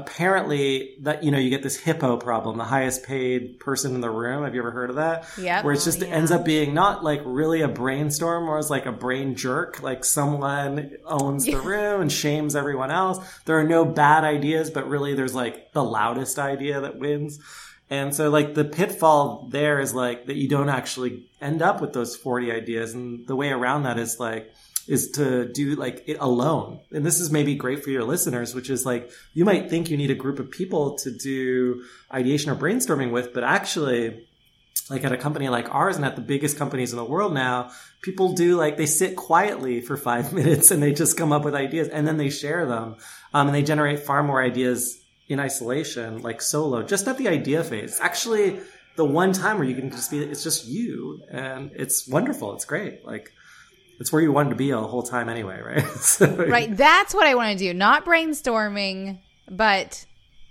apparently 0.05 0.95
that 1.01 1.23
you 1.23 1.31
know 1.31 1.37
you 1.37 1.49
get 1.49 1.63
this 1.63 1.77
hippo 1.77 2.17
problem, 2.17 2.57
the 2.57 2.63
highest 2.65 3.03
paid 3.05 3.59
person 3.59 3.95
in 3.95 4.01
the 4.01 4.09
room. 4.09 4.43
Have 4.43 4.53
you 4.55 4.61
ever 4.61 4.71
heard 4.71 4.89
of 4.89 4.95
that? 4.97 5.25
Yep. 5.37 5.63
Where 5.63 5.73
it's 5.73 5.85
just 5.85 6.01
Oh, 6.03 6.05
yeah. 6.05 6.13
ends 6.15 6.31
up 6.31 6.43
being 6.43 6.73
not 6.73 7.03
like 7.03 7.21
really 7.25 7.61
a 7.61 7.67
brainstorm, 7.67 8.49
or 8.49 8.57
it's 8.59 8.69
like 8.69 8.85
a 8.85 8.91
brain 8.91 9.35
jerk. 9.35 9.81
Like 9.81 10.03
someone 10.03 10.97
owns 11.05 11.45
the 11.45 11.55
room 11.61 12.01
and 12.01 12.11
shames 12.11 12.55
everyone 12.55 12.91
else. 12.91 13.25
There 13.45 13.57
are 13.59 13.63
no 13.67 13.85
bad 13.85 14.23
ideas, 14.23 14.69
but 14.71 14.87
really 14.89 15.13
there's 15.13 15.35
like 15.35 15.71
the 15.73 15.83
loudest 15.83 16.37
idea 16.39 16.81
that 16.81 16.97
wins. 16.97 17.39
And 17.91 18.15
so 18.15 18.29
like 18.29 18.53
the 18.53 18.63
pitfall 18.63 19.47
there 19.51 19.81
is 19.81 19.93
like 19.93 20.27
that 20.27 20.37
you 20.37 20.47
don't 20.47 20.69
actually 20.69 21.25
end 21.41 21.61
up 21.61 21.81
with 21.81 21.91
those 21.91 22.15
40 22.15 22.49
ideas. 22.49 22.93
And 22.93 23.27
the 23.27 23.35
way 23.35 23.49
around 23.49 23.83
that 23.83 23.99
is 23.99 24.17
like, 24.17 24.49
is 24.87 25.11
to 25.11 25.51
do 25.51 25.75
like 25.75 26.03
it 26.07 26.17
alone. 26.19 26.79
And 26.91 27.05
this 27.05 27.19
is 27.19 27.31
maybe 27.31 27.53
great 27.53 27.83
for 27.83 27.89
your 27.89 28.05
listeners, 28.05 28.55
which 28.55 28.69
is 28.69 28.85
like, 28.85 29.11
you 29.33 29.43
might 29.43 29.69
think 29.69 29.89
you 29.89 29.97
need 29.97 30.09
a 30.09 30.15
group 30.15 30.39
of 30.39 30.49
people 30.49 30.97
to 30.99 31.11
do 31.11 31.83
ideation 32.11 32.49
or 32.49 32.55
brainstorming 32.55 33.11
with, 33.11 33.33
but 33.33 33.43
actually 33.43 34.25
like 34.89 35.03
at 35.03 35.11
a 35.11 35.17
company 35.17 35.49
like 35.49 35.73
ours 35.73 35.97
and 35.97 36.05
at 36.05 36.15
the 36.15 36.21
biggest 36.21 36.57
companies 36.57 36.91
in 36.91 36.97
the 36.97 37.05
world 37.05 37.33
now, 37.33 37.71
people 38.01 38.33
do 38.33 38.55
like 38.55 38.77
they 38.77 38.85
sit 38.85 39.17
quietly 39.17 39.81
for 39.81 39.97
five 39.97 40.31
minutes 40.33 40.71
and 40.71 40.81
they 40.81 40.93
just 40.93 41.17
come 41.17 41.33
up 41.33 41.43
with 41.43 41.55
ideas 41.55 41.89
and 41.89 42.07
then 42.07 42.15
they 42.15 42.29
share 42.29 42.65
them. 42.65 42.95
Um, 43.33 43.47
and 43.47 43.55
they 43.55 43.63
generate 43.63 43.99
far 43.99 44.23
more 44.23 44.41
ideas 44.41 45.00
in 45.31 45.39
isolation, 45.39 46.21
like 46.21 46.41
solo, 46.41 46.83
just 46.83 47.07
at 47.07 47.17
the 47.17 47.27
idea 47.27 47.63
phase. 47.63 47.99
Actually, 48.01 48.59
the 48.97 49.05
one 49.05 49.31
time 49.33 49.57
where 49.57 49.67
you 49.67 49.75
can 49.75 49.89
just 49.89 50.11
be, 50.11 50.19
it's 50.19 50.43
just 50.43 50.67
you 50.67 51.21
and 51.31 51.71
it's 51.73 52.07
wonderful. 52.07 52.53
It's 52.55 52.65
great. 52.65 53.05
Like, 53.05 53.31
it's 53.99 54.11
where 54.11 54.21
you 54.21 54.31
wanted 54.31 54.49
to 54.49 54.55
be 54.55 54.71
the 54.71 54.81
whole 54.81 55.03
time 55.03 55.29
anyway, 55.29 55.61
right? 55.65 55.87
So- 55.97 56.35
Right. 56.47 56.75
That's 56.75 57.13
what 57.13 57.25
I 57.27 57.35
want 57.35 57.57
to 57.57 57.63
do. 57.63 57.73
Not 57.73 58.05
brainstorming, 58.05 59.19
but 59.49 60.05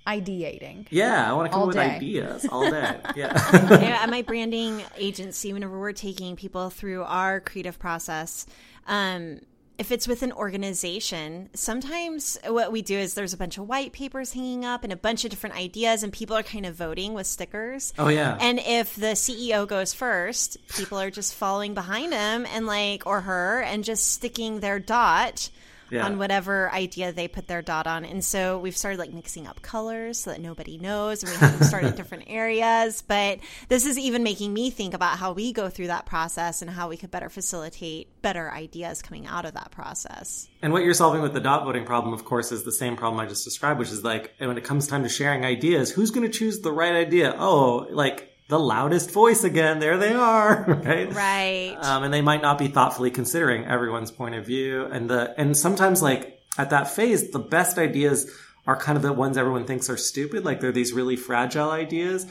ideating. 0.06 0.86
Yeah, 0.90 1.28
I 1.30 1.34
want 1.34 1.46
to 1.50 1.52
come 1.52 1.60
up 1.62 1.66
with 1.68 1.76
day. 1.76 1.96
ideas 1.96 2.46
all 2.50 2.68
day. 2.70 2.96
Yeah. 3.16 4.00
at 4.02 4.08
my 4.08 4.22
branding 4.22 4.82
agency, 4.96 5.52
whenever 5.52 5.78
we're 5.78 5.92
taking 5.92 6.36
people 6.36 6.70
through 6.70 7.02
our 7.02 7.40
creative 7.40 7.78
process, 7.78 8.46
um, 8.86 9.40
if 9.80 9.90
it's 9.90 10.06
with 10.06 10.22
an 10.22 10.30
organization, 10.32 11.48
sometimes 11.54 12.38
what 12.46 12.70
we 12.70 12.82
do 12.82 12.98
is 12.98 13.14
there's 13.14 13.32
a 13.32 13.38
bunch 13.38 13.56
of 13.56 13.66
white 13.66 13.94
papers 13.94 14.34
hanging 14.34 14.62
up 14.62 14.84
and 14.84 14.92
a 14.92 14.96
bunch 14.96 15.24
of 15.24 15.30
different 15.30 15.56
ideas, 15.56 16.02
and 16.02 16.12
people 16.12 16.36
are 16.36 16.42
kind 16.42 16.66
of 16.66 16.74
voting 16.74 17.14
with 17.14 17.26
stickers. 17.26 17.94
Oh, 17.98 18.08
yeah. 18.08 18.36
And 18.42 18.60
if 18.60 18.94
the 18.94 19.14
CEO 19.14 19.66
goes 19.66 19.94
first, 19.94 20.58
people 20.68 21.00
are 21.00 21.10
just 21.10 21.34
following 21.34 21.72
behind 21.72 22.12
him 22.12 22.44
and 22.44 22.66
like 22.66 23.06
or 23.06 23.22
her 23.22 23.62
and 23.62 23.82
just 23.82 24.12
sticking 24.12 24.60
their 24.60 24.78
dot 24.78 25.48
Yeah. 25.90 26.06
on 26.06 26.18
whatever 26.18 26.70
idea 26.72 27.12
they 27.12 27.28
put 27.28 27.46
their 27.48 27.62
dot 27.62 27.86
on. 27.86 28.04
And 28.04 28.24
so 28.24 28.58
we've 28.58 28.76
started 28.76 28.98
like 28.98 29.12
mixing 29.12 29.46
up 29.46 29.62
colors 29.62 30.18
so 30.18 30.30
that 30.30 30.40
nobody 30.40 30.78
knows. 30.78 31.22
And 31.22 31.32
we 31.32 31.38
have 31.38 31.58
them 31.58 31.68
start 31.68 31.84
in 31.84 31.94
different 31.96 32.24
areas. 32.28 33.02
But 33.02 33.40
this 33.68 33.86
is 33.86 33.98
even 33.98 34.22
making 34.22 34.52
me 34.52 34.70
think 34.70 34.94
about 34.94 35.18
how 35.18 35.32
we 35.32 35.52
go 35.52 35.68
through 35.68 35.88
that 35.88 36.06
process 36.06 36.62
and 36.62 36.70
how 36.70 36.88
we 36.88 36.96
could 36.96 37.10
better 37.10 37.28
facilitate 37.28 38.08
better 38.22 38.50
ideas 38.50 39.02
coming 39.02 39.26
out 39.26 39.44
of 39.44 39.54
that 39.54 39.70
process. 39.70 40.48
And 40.62 40.72
what 40.72 40.84
you're 40.84 40.94
solving 40.94 41.22
with 41.22 41.32
the 41.32 41.40
dot 41.40 41.64
voting 41.64 41.84
problem, 41.84 42.12
of 42.14 42.24
course, 42.24 42.52
is 42.52 42.64
the 42.64 42.72
same 42.72 42.96
problem 42.96 43.20
I 43.20 43.26
just 43.26 43.44
described, 43.44 43.78
which 43.78 43.90
is 43.90 44.04
like, 44.04 44.34
when 44.38 44.56
it 44.58 44.64
comes 44.64 44.86
time 44.86 45.02
to 45.02 45.08
sharing 45.08 45.44
ideas, 45.44 45.90
who's 45.90 46.10
going 46.10 46.30
to 46.30 46.32
choose 46.38 46.60
the 46.60 46.72
right 46.72 46.94
idea? 46.94 47.34
Oh, 47.38 47.86
like 47.90 48.29
the 48.50 48.58
loudest 48.58 49.12
voice 49.12 49.44
again. 49.44 49.78
There 49.78 49.96
they 49.96 50.12
are, 50.12 50.64
right? 50.84 51.14
Right. 51.14 51.76
Um, 51.80 52.02
and 52.02 52.12
they 52.12 52.20
might 52.20 52.42
not 52.42 52.58
be 52.58 52.68
thoughtfully 52.68 53.10
considering 53.10 53.64
everyone's 53.64 54.10
point 54.10 54.34
of 54.34 54.44
view. 54.44 54.84
And 54.84 55.08
the, 55.08 55.32
and 55.38 55.56
sometimes 55.56 56.02
like 56.02 56.42
at 56.58 56.70
that 56.70 56.90
phase, 56.90 57.30
the 57.30 57.38
best 57.38 57.78
ideas 57.78 58.30
are 58.66 58.76
kind 58.76 58.96
of 58.96 59.02
the 59.02 59.12
ones 59.12 59.38
everyone 59.38 59.64
thinks 59.64 59.88
are 59.88 59.96
stupid. 59.96 60.44
Like 60.44 60.60
they're 60.60 60.72
these 60.72 60.92
really 60.92 61.16
fragile 61.16 61.70
ideas. 61.70 62.24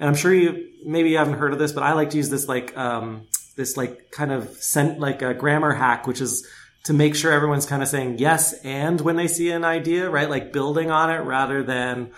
And 0.00 0.08
I'm 0.08 0.16
sure 0.16 0.34
you, 0.34 0.70
maybe 0.84 1.10
you 1.10 1.18
haven't 1.18 1.38
heard 1.38 1.52
of 1.52 1.58
this, 1.58 1.72
but 1.72 1.82
I 1.82 1.92
like 1.92 2.10
to 2.10 2.16
use 2.16 2.30
this 2.30 2.48
like, 2.48 2.76
um, 2.76 3.26
this 3.56 3.76
like 3.76 4.10
kind 4.10 4.32
of 4.32 4.48
sent, 4.56 4.98
like 4.98 5.22
a 5.22 5.34
grammar 5.34 5.72
hack, 5.72 6.06
which 6.06 6.22
is 6.22 6.48
to 6.84 6.94
make 6.94 7.14
sure 7.14 7.32
everyone's 7.32 7.66
kind 7.66 7.82
of 7.82 7.88
saying 7.88 8.18
yes 8.18 8.54
and 8.64 9.00
when 9.00 9.16
they 9.16 9.28
see 9.28 9.50
an 9.50 9.64
idea, 9.64 10.08
right? 10.08 10.30
Like 10.30 10.52
building 10.52 10.90
on 10.90 11.10
it 11.10 11.18
rather 11.18 11.62
than 11.62 12.12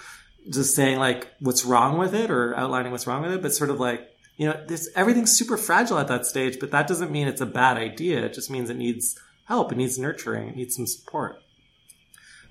just 0.50 0.74
saying 0.74 0.98
like 0.98 1.28
what's 1.40 1.64
wrong 1.64 1.98
with 1.98 2.14
it 2.14 2.30
or 2.30 2.56
outlining 2.56 2.92
what's 2.92 3.06
wrong 3.06 3.22
with 3.22 3.32
it, 3.32 3.42
but 3.42 3.54
sort 3.54 3.70
of 3.70 3.80
like, 3.80 4.08
you 4.36 4.46
know, 4.46 4.60
this 4.66 4.88
everything's 4.94 5.36
super 5.36 5.56
fragile 5.56 5.98
at 5.98 6.08
that 6.08 6.26
stage, 6.26 6.58
but 6.60 6.70
that 6.70 6.86
doesn't 6.86 7.10
mean 7.10 7.28
it's 7.28 7.40
a 7.40 7.46
bad 7.46 7.76
idea. 7.76 8.24
It 8.24 8.34
just 8.34 8.50
means 8.50 8.70
it 8.70 8.76
needs 8.76 9.18
help, 9.44 9.72
it 9.72 9.78
needs 9.78 9.98
nurturing, 9.98 10.48
it 10.48 10.56
needs 10.56 10.76
some 10.76 10.86
support. 10.86 11.42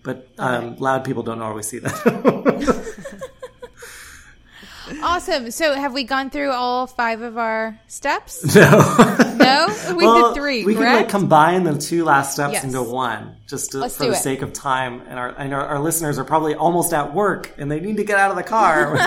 But 0.03 0.29
um, 0.37 0.77
loud 0.77 1.03
people 1.03 1.23
don't 1.23 1.41
always 1.41 1.67
see 1.67 1.79
that. 1.79 3.05
Awesome. 5.07 5.51
So 5.51 5.73
have 5.73 5.93
we 5.93 6.03
gone 6.03 6.29
through 6.29 6.51
all 6.51 6.85
five 6.85 7.21
of 7.21 7.37
our 7.37 7.79
steps? 7.87 8.43
no. 8.55 9.35
No? 9.37 9.67
We 9.95 10.05
Well, 10.05 10.33
did 10.33 10.39
three, 10.39 10.65
We 10.65 10.73
can 10.75 10.83
like 10.83 11.07
combine 11.09 11.63
the 11.63 11.77
two 11.77 12.03
last 12.03 12.33
steps 12.33 12.53
Yes. 12.53 12.63
into 12.65 12.83
one, 12.83 13.37
just 13.47 13.71
to, 13.71 13.87
for 13.89 14.05
the 14.07 14.11
it. 14.11 14.15
sake 14.15 14.41
of 14.41 14.51
time. 14.51 15.01
And 15.07 15.17
our, 15.17 15.33
I 15.37 15.47
know 15.47 15.57
our 15.57 15.79
listeners 15.79 16.19
are 16.19 16.25
probably 16.25 16.55
almost 16.55 16.93
at 16.93 17.13
work 17.13 17.53
and 17.57 17.71
they 17.71 17.79
need 17.79 17.97
to 17.97 18.03
get 18.03 18.17
out 18.17 18.31
of 18.31 18.37
the 18.37 18.43
car. 18.43 18.97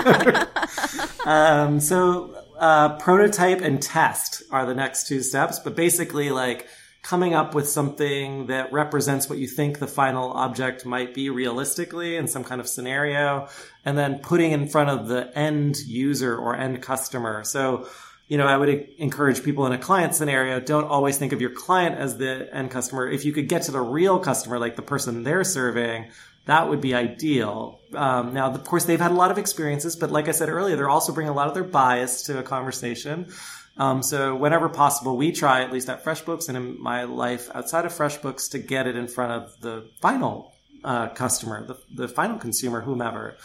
um, 1.25 1.79
so 1.79 2.35
uh, 2.57 2.97
prototype 2.97 3.61
and 3.61 3.79
test 3.81 4.41
are 4.51 4.65
the 4.65 4.75
next 4.75 5.07
two 5.07 5.21
steps, 5.21 5.59
but 5.59 5.75
basically 5.75 6.31
like 6.31 6.67
coming 7.03 7.33
up 7.33 7.55
with 7.55 7.67
something 7.67 8.45
that 8.47 8.71
represents 8.71 9.27
what 9.27 9.39
you 9.39 9.47
think 9.47 9.79
the 9.79 9.87
final 9.87 10.31
object 10.33 10.85
might 10.85 11.13
be 11.15 11.29
realistically 11.31 12.15
in 12.15 12.27
some 12.27 12.43
kind 12.43 12.61
of 12.61 12.67
scenario, 12.69 13.47
and 13.85 13.97
then 13.97 14.19
putting 14.19 14.51
in 14.51 14.67
front 14.67 14.89
of 14.89 15.07
the 15.07 15.35
end 15.37 15.77
user 15.77 16.35
or 16.35 16.55
end 16.55 16.81
customer. 16.81 17.43
So 17.43 17.87
you 18.31 18.37
know, 18.37 18.47
I 18.47 18.55
would 18.55 18.69
encourage 18.97 19.43
people 19.43 19.65
in 19.65 19.73
a 19.73 19.77
client 19.77 20.15
scenario, 20.15 20.61
don't 20.61 20.85
always 20.85 21.17
think 21.17 21.33
of 21.33 21.41
your 21.41 21.49
client 21.49 21.97
as 21.97 22.15
the 22.15 22.47
end 22.55 22.71
customer. 22.71 23.05
If 23.09 23.25
you 23.25 23.33
could 23.33 23.49
get 23.49 23.63
to 23.63 23.71
the 23.71 23.81
real 23.81 24.19
customer, 24.19 24.57
like 24.57 24.77
the 24.77 24.81
person 24.81 25.23
they're 25.23 25.43
serving, 25.43 26.11
that 26.45 26.69
would 26.69 26.79
be 26.79 26.95
ideal. 26.95 27.81
Um, 27.93 28.33
now, 28.33 28.49
of 28.49 28.63
course, 28.63 28.85
they've 28.85 29.01
had 29.01 29.11
a 29.11 29.15
lot 29.15 29.31
of 29.31 29.37
experiences, 29.37 29.97
but 29.97 30.11
like 30.11 30.29
I 30.29 30.31
said 30.31 30.47
earlier, 30.47 30.77
they're 30.77 30.89
also 30.89 31.11
bringing 31.11 31.31
a 31.31 31.35
lot 31.35 31.49
of 31.49 31.53
their 31.53 31.65
bias 31.65 32.23
to 32.23 32.39
a 32.39 32.43
conversation. 32.43 33.27
Um, 33.77 34.01
so 34.01 34.33
whenever 34.37 34.69
possible, 34.69 35.17
we 35.17 35.33
try, 35.33 35.61
at 35.61 35.73
least 35.73 35.89
at 35.89 36.05
FreshBooks 36.05 36.47
and 36.47 36.57
in 36.57 36.81
my 36.81 37.03
life 37.03 37.49
outside 37.53 37.83
of 37.83 37.91
FreshBooks, 37.91 38.51
to 38.51 38.59
get 38.59 38.87
it 38.87 38.95
in 38.95 39.09
front 39.09 39.43
of 39.43 39.59
the 39.59 39.89
final 39.99 40.53
uh, 40.85 41.09
customer, 41.09 41.67
the, 41.67 41.77
the 41.93 42.07
final 42.07 42.37
consumer, 42.37 42.79
whomever. 42.79 43.35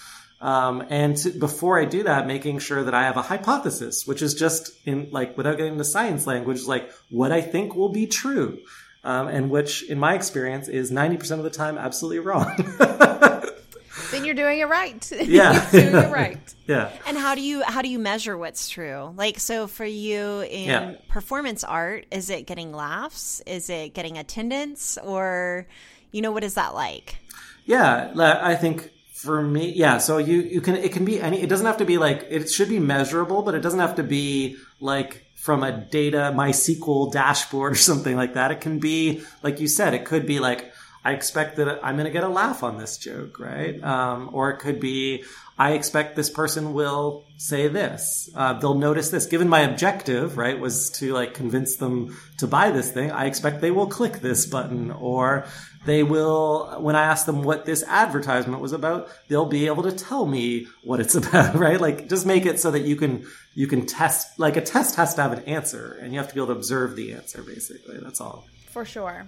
Um, 0.41 0.85
and 0.91 1.17
to, 1.19 1.31
before 1.31 1.81
I 1.81 1.87
do 1.87 2.03
that, 2.03 2.27
making 2.27 2.59
sure 2.59 2.85
that 2.85 2.93
I 2.95 3.05
have 3.05 3.17
a 3.17 3.23
hypothesis, 3.23 4.07
which 4.07 4.21
is 4.21 4.35
just 4.35 4.71
in 4.87 5.09
like 5.11 5.37
without 5.37 5.57
getting 5.57 5.73
into 5.73 5.85
science 5.85 6.27
language, 6.27 6.65
like 6.67 6.91
what 7.11 7.33
I 7.33 7.41
think 7.41 7.75
will 7.75 7.89
be 7.89 8.07
true, 8.07 8.59
um, 9.03 9.29
and 9.29 9.51
which, 9.51 9.83
in 9.89 9.99
my 9.99 10.15
experience, 10.15 10.69
is 10.69 10.91
ninety 10.91 11.17
percent 11.17 11.39
of 11.41 11.45
the 11.45 11.51
time 11.51 11.79
absolutely 11.79 12.19
wrong. 12.19 12.53
then 14.11 14.25
you're 14.25 14.35
doing 14.35 14.59
it 14.61 14.69
right. 14.69 15.11
Yeah. 15.27 15.69
you're 15.73 15.91
doing 15.91 16.05
it 16.05 16.13
right. 16.13 16.55
yeah. 16.67 16.93
And 17.07 17.17
how 17.17 17.35
do 17.35 17.41
you 17.41 17.63
how 17.63 17.83
do 17.83 17.89
you 17.89 17.99
measure 17.99 18.37
what's 18.37 18.69
true? 18.69 19.15
Like 19.17 19.39
so 19.39 19.67
for 19.67 19.85
you 19.85 20.41
in 20.43 20.69
Yeah. 20.69 20.95
performance 21.09 21.65
art, 21.65 22.07
is 22.11 22.31
it 22.31 22.47
getting 22.47 22.73
laughs? 22.73 23.41
Is 23.47 23.71
it 23.71 23.95
getting 23.95 24.19
attendance 24.19 24.99
or 25.03 25.67
you 26.13 26.21
know 26.23 26.31
what 26.33 26.45
is 26.45 26.55
that 26.55 26.75
like? 26.75 27.17
Yeah, 27.65 28.13
I 28.17 28.55
think 28.55 28.91
for 29.17 29.41
me, 29.41 29.73
yeah. 29.73 29.99
So 29.99 30.19
you 30.19 30.43
you 30.43 30.61
can 30.61 30.77
it 30.77 30.93
can 30.93 31.05
be 31.05 31.21
any. 31.21 31.41
It 31.41 31.49
doesn't 31.49 31.67
have 31.67 31.79
to 31.79 31.85
be 31.85 31.97
like 31.97 32.27
it 32.29 32.51
should 32.51 32.69
be 32.69 32.79
measurable, 32.79 33.43
but 33.43 33.55
it 33.55 33.61
doesn't 33.61 33.81
have 33.81 33.97
to 33.97 34.03
be 34.03 34.57
like 34.79 35.25
from 35.37 35.63
a 35.63 35.73
data 35.73 36.33
MySQL 36.35 37.13
dashboard 37.13 37.73
or 37.73 37.75
something 37.91 38.17
like 38.17 38.35
that. 38.35 38.51
It 38.51 38.61
can 38.61 38.79
be 38.79 39.23
like 39.43 39.59
you 39.61 39.69
said. 39.69 39.95
It 39.95 40.05
could 40.05 40.27
be 40.27 40.39
like 40.39 40.71
I 41.07 41.13
expect 41.13 41.59
that 41.59 41.79
I'm 41.85 41.95
going 41.95 42.07
to 42.07 42.11
get 42.11 42.25
a 42.25 42.29
laugh 42.29 42.65
on 42.65 42.79
this 42.79 42.99
joke, 42.99 43.39
right? 43.39 43.81
Um, 43.81 44.31
or 44.33 44.51
it 44.51 44.59
could 44.59 44.81
be, 44.81 45.23
I 45.57 45.75
expect 45.75 46.17
this 46.17 46.31
person 46.31 46.73
will 46.73 47.25
say 47.37 47.69
this. 47.69 48.29
Uh, 48.35 48.55
they'll 48.55 48.75
notice 48.75 49.11
this. 49.11 49.27
Given 49.27 49.49
my 49.49 49.61
objective, 49.61 50.37
right, 50.37 50.59
was 50.59 50.91
to 50.99 51.13
like 51.13 51.33
convince 51.33 51.77
them 51.77 52.17
to 52.39 52.49
buy 52.49 52.73
this 52.73 52.91
thing, 52.91 53.13
I 53.13 53.27
expect 53.27 53.61
they 53.61 53.71
will 53.71 53.87
click 53.87 54.15
this 54.15 54.47
button 54.47 54.91
or 54.91 55.47
they 55.87 56.03
will, 56.03 56.81
when 56.81 56.97
I 56.97 57.05
ask 57.05 57.27
them 57.27 57.43
what 57.43 57.65
this 57.65 57.83
advertisement 57.85 58.61
was 58.61 58.73
about, 58.73 59.09
they'll 59.29 59.47
be 59.47 59.67
able 59.67 59.85
to 59.85 59.93
tell 59.93 60.27
me 60.27 60.67
what 60.85 61.01
it's 61.01 61.15
about, 61.21 61.55
right? 61.55 61.81
Like 61.81 62.09
just 62.09 62.27
make 62.27 62.45
it 62.45 62.61
so 62.61 62.71
that 62.73 62.83
you 62.83 62.97
can, 62.97 63.27
you 63.55 63.67
can 63.67 63.87
test, 63.87 64.39
like 64.39 64.57
a 64.57 64.61
test 64.61 64.97
has 64.97 65.15
to 65.15 65.23
have 65.23 65.33
an 65.33 65.45
answer 65.45 65.99
and 66.01 66.13
you 66.13 66.19
have 66.19 66.29
to 66.29 66.35
be 66.35 66.41
able 66.41 66.53
to 66.53 66.59
observe 66.59 66.97
the 66.97 67.13
answer 67.13 67.43
basically. 67.43 67.99
That's 67.99 68.21
all. 68.21 68.45
For 68.71 68.85
sure. 68.85 69.27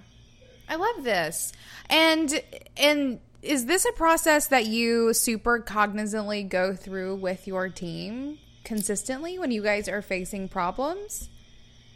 I 0.69 0.77
love 0.77 1.03
this. 1.03 1.53
And 1.89 2.41
and 2.77 3.21
is 3.43 3.67
this 3.67 3.85
a 3.87 3.93
process 3.93 4.49
that 4.49 4.67
you 4.67 5.15
super 5.15 5.61
cognizantly 5.61 6.49
go 6.49 6.75
through 6.75 7.17
with 7.17 7.47
your 7.47 7.69
team 7.69 8.39
consistently 8.65 9.39
when 9.39 9.51
you 9.51 9.63
guys 9.63 9.89
are 9.89 10.03
facing 10.03 10.49
problems? 10.49 11.31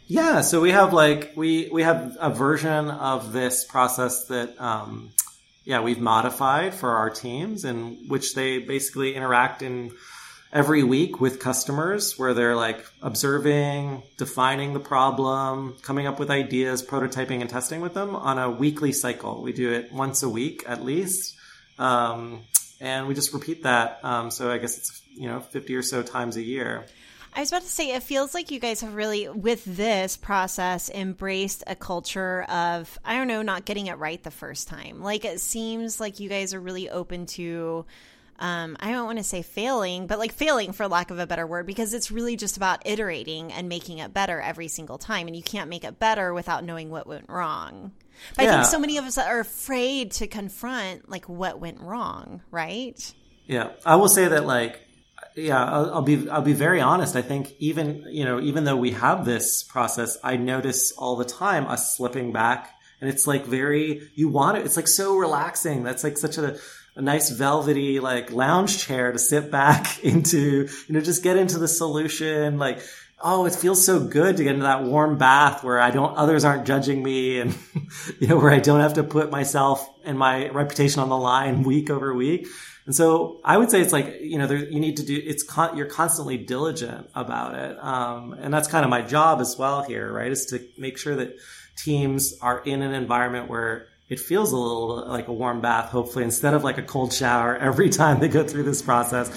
Yeah, 0.07 0.41
so 0.41 0.61
we 0.61 0.71
have 0.71 0.93
like 0.93 1.33
we 1.35 1.69
we 1.71 1.83
have 1.83 2.17
a 2.19 2.29
version 2.29 2.89
of 2.89 3.31
this 3.31 3.63
process 3.63 4.25
that 4.25 4.59
um 4.59 5.11
yeah, 5.65 5.81
we've 5.81 5.99
modified 5.99 6.73
for 6.73 6.89
our 6.91 7.09
teams 7.09 7.63
in 7.63 8.09
which 8.09 8.35
they 8.35 8.59
basically 8.59 9.15
interact 9.15 9.61
in 9.61 9.91
every 10.51 10.83
week 10.83 11.21
with 11.21 11.39
customers 11.39 12.19
where 12.19 12.33
they're 12.33 12.55
like 12.55 12.85
observing, 13.01 14.03
defining 14.17 14.73
the 14.73 14.79
problem, 14.79 15.75
coming 15.81 16.05
up 16.05 16.19
with 16.19 16.29
ideas, 16.29 16.83
prototyping 16.83 17.41
and 17.41 17.49
testing 17.49 17.81
with 17.81 17.93
them 17.93 18.15
on 18.15 18.37
a 18.37 18.49
weekly 18.51 18.91
cycle. 18.91 19.41
We 19.41 19.53
do 19.53 19.71
it 19.71 19.91
once 19.91 20.21
a 20.21 20.29
week 20.29 20.63
at 20.67 20.83
least. 20.83 21.35
Um, 21.79 22.41
and 22.79 23.07
we 23.07 23.15
just 23.15 23.33
repeat 23.33 23.63
that. 23.63 23.99
Um, 24.03 24.29
so 24.29 24.51
I 24.51 24.57
guess 24.57 24.77
it's, 24.77 25.01
you 25.15 25.27
know, 25.27 25.39
50 25.39 25.75
or 25.75 25.81
so 25.81 26.03
times 26.03 26.35
a 26.35 26.41
year. 26.43 26.85
I 27.35 27.39
was 27.39 27.49
about 27.49 27.63
to 27.63 27.67
say, 27.67 27.91
it 27.91 28.03
feels 28.03 28.33
like 28.33 28.51
you 28.51 28.59
guys 28.59 28.81
have 28.81 28.93
really, 28.93 29.27
with 29.27 29.63
this 29.65 30.17
process, 30.17 30.89
embraced 30.89 31.63
a 31.65 31.75
culture 31.75 32.43
of, 32.43 32.99
I 33.03 33.15
don't 33.15 33.27
know, 33.27 33.41
not 33.41 33.65
getting 33.65 33.87
it 33.87 33.97
right 33.97 34.21
the 34.21 34.31
first 34.31 34.67
time. 34.67 35.01
Like, 35.01 35.25
it 35.25 35.39
seems 35.39 35.99
like 35.99 36.19
you 36.19 36.29
guys 36.29 36.53
are 36.53 36.59
really 36.59 36.89
open 36.89 37.25
to 37.27 37.85
um, 38.39 38.75
I 38.79 38.91
don't 38.91 39.05
want 39.05 39.19
to 39.19 39.23
say 39.23 39.41
failing, 39.41 40.07
but 40.07 40.19
like 40.19 40.33
failing 40.33 40.73
for 40.73 40.87
lack 40.87 41.11
of 41.11 41.19
a 41.19 41.27
better 41.27 41.45
word, 41.45 41.65
because 41.65 41.93
it's 41.93 42.11
really 42.11 42.35
just 42.35 42.57
about 42.57 42.85
iterating 42.85 43.53
and 43.53 43.69
making 43.69 43.99
it 43.99 44.13
better 44.13 44.41
every 44.41 44.67
single 44.67 44.97
time. 44.97 45.27
And 45.27 45.35
you 45.35 45.43
can't 45.43 45.69
make 45.69 45.83
it 45.83 45.99
better 45.99 46.33
without 46.33 46.63
knowing 46.63 46.89
what 46.89 47.07
went 47.07 47.29
wrong. 47.29 47.91
But 48.35 48.45
yeah. 48.45 48.51
I 48.51 48.53
think 48.55 48.65
so 48.65 48.79
many 48.79 48.97
of 48.97 49.05
us 49.05 49.17
are 49.17 49.39
afraid 49.39 50.11
to 50.13 50.27
confront 50.27 51.09
like 51.09 51.29
what 51.29 51.59
went 51.59 51.79
wrong, 51.79 52.41
right? 52.51 53.13
Yeah. 53.45 53.69
I 53.85 53.95
will 53.95 54.09
say 54.09 54.27
that 54.27 54.45
like, 54.45 54.81
yeah, 55.35 55.63
I'll, 55.63 55.95
I'll 55.95 56.01
be, 56.01 56.29
I'll 56.29 56.41
be 56.41 56.53
very 56.53 56.81
honest. 56.81 57.15
I 57.15 57.21
think 57.21 57.53
even, 57.59 58.05
you 58.09 58.25
know, 58.25 58.39
even 58.39 58.63
though 58.63 58.77
we 58.77 58.91
have 58.91 59.25
this 59.25 59.63
process, 59.63 60.17
I 60.23 60.37
notice 60.37 60.91
all 60.91 61.15
the 61.15 61.25
time 61.25 61.65
us 61.67 61.95
slipping 61.97 62.31
back 62.31 62.69
and 63.01 63.09
it's 63.09 63.27
like 63.27 63.45
very, 63.45 64.09
you 64.15 64.29
want 64.29 64.57
it. 64.57 64.65
It's 64.65 64.77
like 64.77 64.87
so 64.87 65.17
relaxing. 65.17 65.83
That's 65.83 66.03
like 66.03 66.17
such 66.17 66.37
a, 66.37 66.57
a 66.95 67.01
nice 67.01 67.31
velvety 67.31 67.99
like 67.99 68.31
lounge 68.31 68.77
chair 68.77 69.11
to 69.11 69.19
sit 69.19 69.51
back 69.51 69.99
into, 70.03 70.69
you 70.87 70.93
know, 70.93 71.01
just 71.01 71.23
get 71.23 71.37
into 71.37 71.59
the 71.59 71.67
solution. 71.67 72.59
Like, 72.59 72.79
oh, 73.21 73.45
it 73.45 73.55
feels 73.55 73.85
so 73.85 73.99
good 73.99 74.37
to 74.37 74.43
get 74.43 74.53
into 74.53 74.63
that 74.63 74.83
warm 74.83 75.17
bath 75.17 75.63
where 75.63 75.79
I 75.79 75.91
don't, 75.91 76.15
others 76.15 76.43
aren't 76.43 76.65
judging 76.65 77.01
me 77.01 77.39
and, 77.39 77.57
you 78.19 78.27
know, 78.27 78.37
where 78.37 78.51
I 78.51 78.59
don't 78.59 78.81
have 78.81 78.95
to 78.95 79.03
put 79.03 79.31
myself 79.31 79.89
and 80.03 80.17
my 80.17 80.49
reputation 80.49 81.01
on 81.01 81.09
the 81.09 81.17
line 81.17 81.63
week 81.63 81.89
over 81.89 82.13
week. 82.13 82.47
And 82.85 82.93
so 82.93 83.39
I 83.45 83.57
would 83.57 83.71
say 83.71 83.81
it's 83.81 83.93
like, 83.93 84.19
you 84.21 84.37
know, 84.37 84.47
there, 84.47 84.57
you 84.57 84.79
need 84.79 84.97
to 84.97 85.03
do, 85.03 85.21
it's, 85.23 85.43
con- 85.43 85.77
you're 85.77 85.87
constantly 85.87 86.37
diligent 86.37 87.09
about 87.15 87.55
it. 87.55 87.81
Um, 87.81 88.33
and 88.33 88.53
that's 88.53 88.67
kind 88.67 88.83
of 88.83 88.89
my 88.89 89.01
job 89.01 89.39
as 89.39 89.57
well 89.57 89.83
here, 89.83 90.11
right? 90.11 90.31
Is 90.31 90.45
to 90.47 90.59
make 90.77 90.97
sure 90.97 91.15
that 91.15 91.37
teams 91.77 92.37
are 92.41 92.59
in 92.63 92.81
an 92.81 92.93
environment 92.93 93.49
where 93.49 93.87
it 94.09 94.19
feels 94.19 94.51
a 94.51 94.57
little 94.57 95.07
like 95.07 95.27
a 95.27 95.33
warm 95.33 95.61
bath, 95.61 95.89
hopefully, 95.89 96.25
instead 96.25 96.53
of 96.53 96.63
like 96.63 96.77
a 96.77 96.83
cold 96.83 97.13
shower 97.13 97.55
every 97.69 97.89
time 97.89 98.19
they 98.19 98.27
go 98.27 98.43
through 98.43 98.63
this 98.63 98.81
process. 98.81 99.29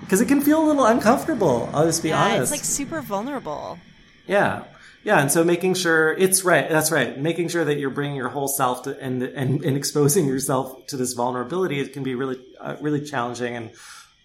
Because 0.00 0.20
it 0.20 0.26
can 0.26 0.40
feel 0.40 0.62
a 0.62 0.66
little 0.66 0.86
uncomfortable, 0.86 1.68
I'll 1.72 1.86
just 1.86 2.02
be 2.02 2.08
yeah, 2.08 2.24
honest. 2.24 2.42
It's 2.42 2.50
like 2.50 2.64
super 2.64 3.00
vulnerable. 3.00 3.78
Yeah. 4.26 4.64
Yeah, 5.04 5.20
and 5.20 5.30
so 5.30 5.44
making 5.44 5.74
sure 5.74 6.12
it's 6.12 6.44
right. 6.44 6.68
That's 6.68 6.90
right. 6.90 7.18
Making 7.18 7.48
sure 7.48 7.64
that 7.64 7.78
you're 7.78 7.90
bringing 7.90 8.16
your 8.16 8.30
whole 8.30 8.48
self 8.48 8.84
to, 8.84 8.98
and, 9.00 9.22
and 9.22 9.62
and 9.62 9.76
exposing 9.76 10.26
yourself 10.26 10.86
to 10.88 10.96
this 10.96 11.12
vulnerability 11.12 11.78
it 11.78 11.92
can 11.92 12.02
be 12.02 12.14
really 12.14 12.40
uh, 12.58 12.76
really 12.80 13.02
challenging. 13.02 13.54
And 13.54 13.70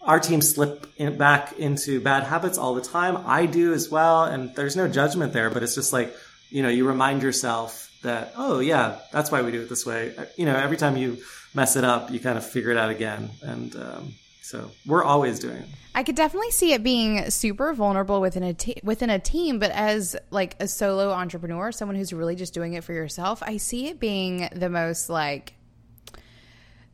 our 0.01 0.19
team 0.19 0.41
slip 0.41 0.87
in, 0.95 1.17
back 1.17 1.59
into 1.59 1.99
bad 1.99 2.23
habits 2.23 2.57
all 2.57 2.75
the 2.75 2.81
time. 2.81 3.17
I 3.25 3.45
do 3.45 3.73
as 3.73 3.89
well, 3.89 4.23
and 4.23 4.55
there's 4.55 4.77
no 4.77 4.87
judgment 4.87 5.33
there. 5.33 5.49
But 5.49 5.63
it's 5.63 5.75
just 5.75 5.91
like 5.91 6.15
you 6.49 6.63
know, 6.63 6.69
you 6.69 6.87
remind 6.87 7.21
yourself 7.21 7.89
that 8.01 8.33
oh 8.37 8.59
yeah 8.59 8.97
that's 9.11 9.31
why 9.31 9.41
we 9.41 9.51
do 9.51 9.61
it 9.61 9.69
this 9.69 9.85
way 9.85 10.13
you 10.37 10.45
know 10.45 10.55
every 10.55 10.77
time 10.77 10.95
you 10.95 11.17
mess 11.53 11.75
it 11.75 11.83
up 11.83 12.11
you 12.11 12.19
kind 12.19 12.37
of 12.37 12.45
figure 12.45 12.71
it 12.71 12.77
out 12.77 12.89
again 12.89 13.29
and 13.41 13.75
um, 13.75 14.13
so 14.49 14.71
we're 14.87 15.03
always 15.03 15.39
doing 15.39 15.57
it. 15.57 15.65
I 15.93 16.01
could 16.03 16.15
definitely 16.15 16.49
see 16.51 16.73
it 16.73 16.81
being 16.83 17.29
super 17.29 17.71
vulnerable 17.73 18.19
within 18.19 18.41
a 18.41 18.53
te- 18.53 18.79
within 18.83 19.09
a 19.09 19.19
team 19.19 19.59
but 19.59 19.69
as 19.71 20.15
like 20.31 20.55
a 20.59 20.67
solo 20.67 21.11
entrepreneur 21.11 21.71
someone 21.71 21.95
who's 21.95 22.13
really 22.13 22.35
just 22.35 22.53
doing 22.53 22.73
it 22.73 22.83
for 22.83 22.93
yourself 22.93 23.43
i 23.43 23.57
see 23.57 23.87
it 23.87 23.99
being 23.99 24.49
the 24.53 24.69
most 24.69 25.09
like 25.09 25.53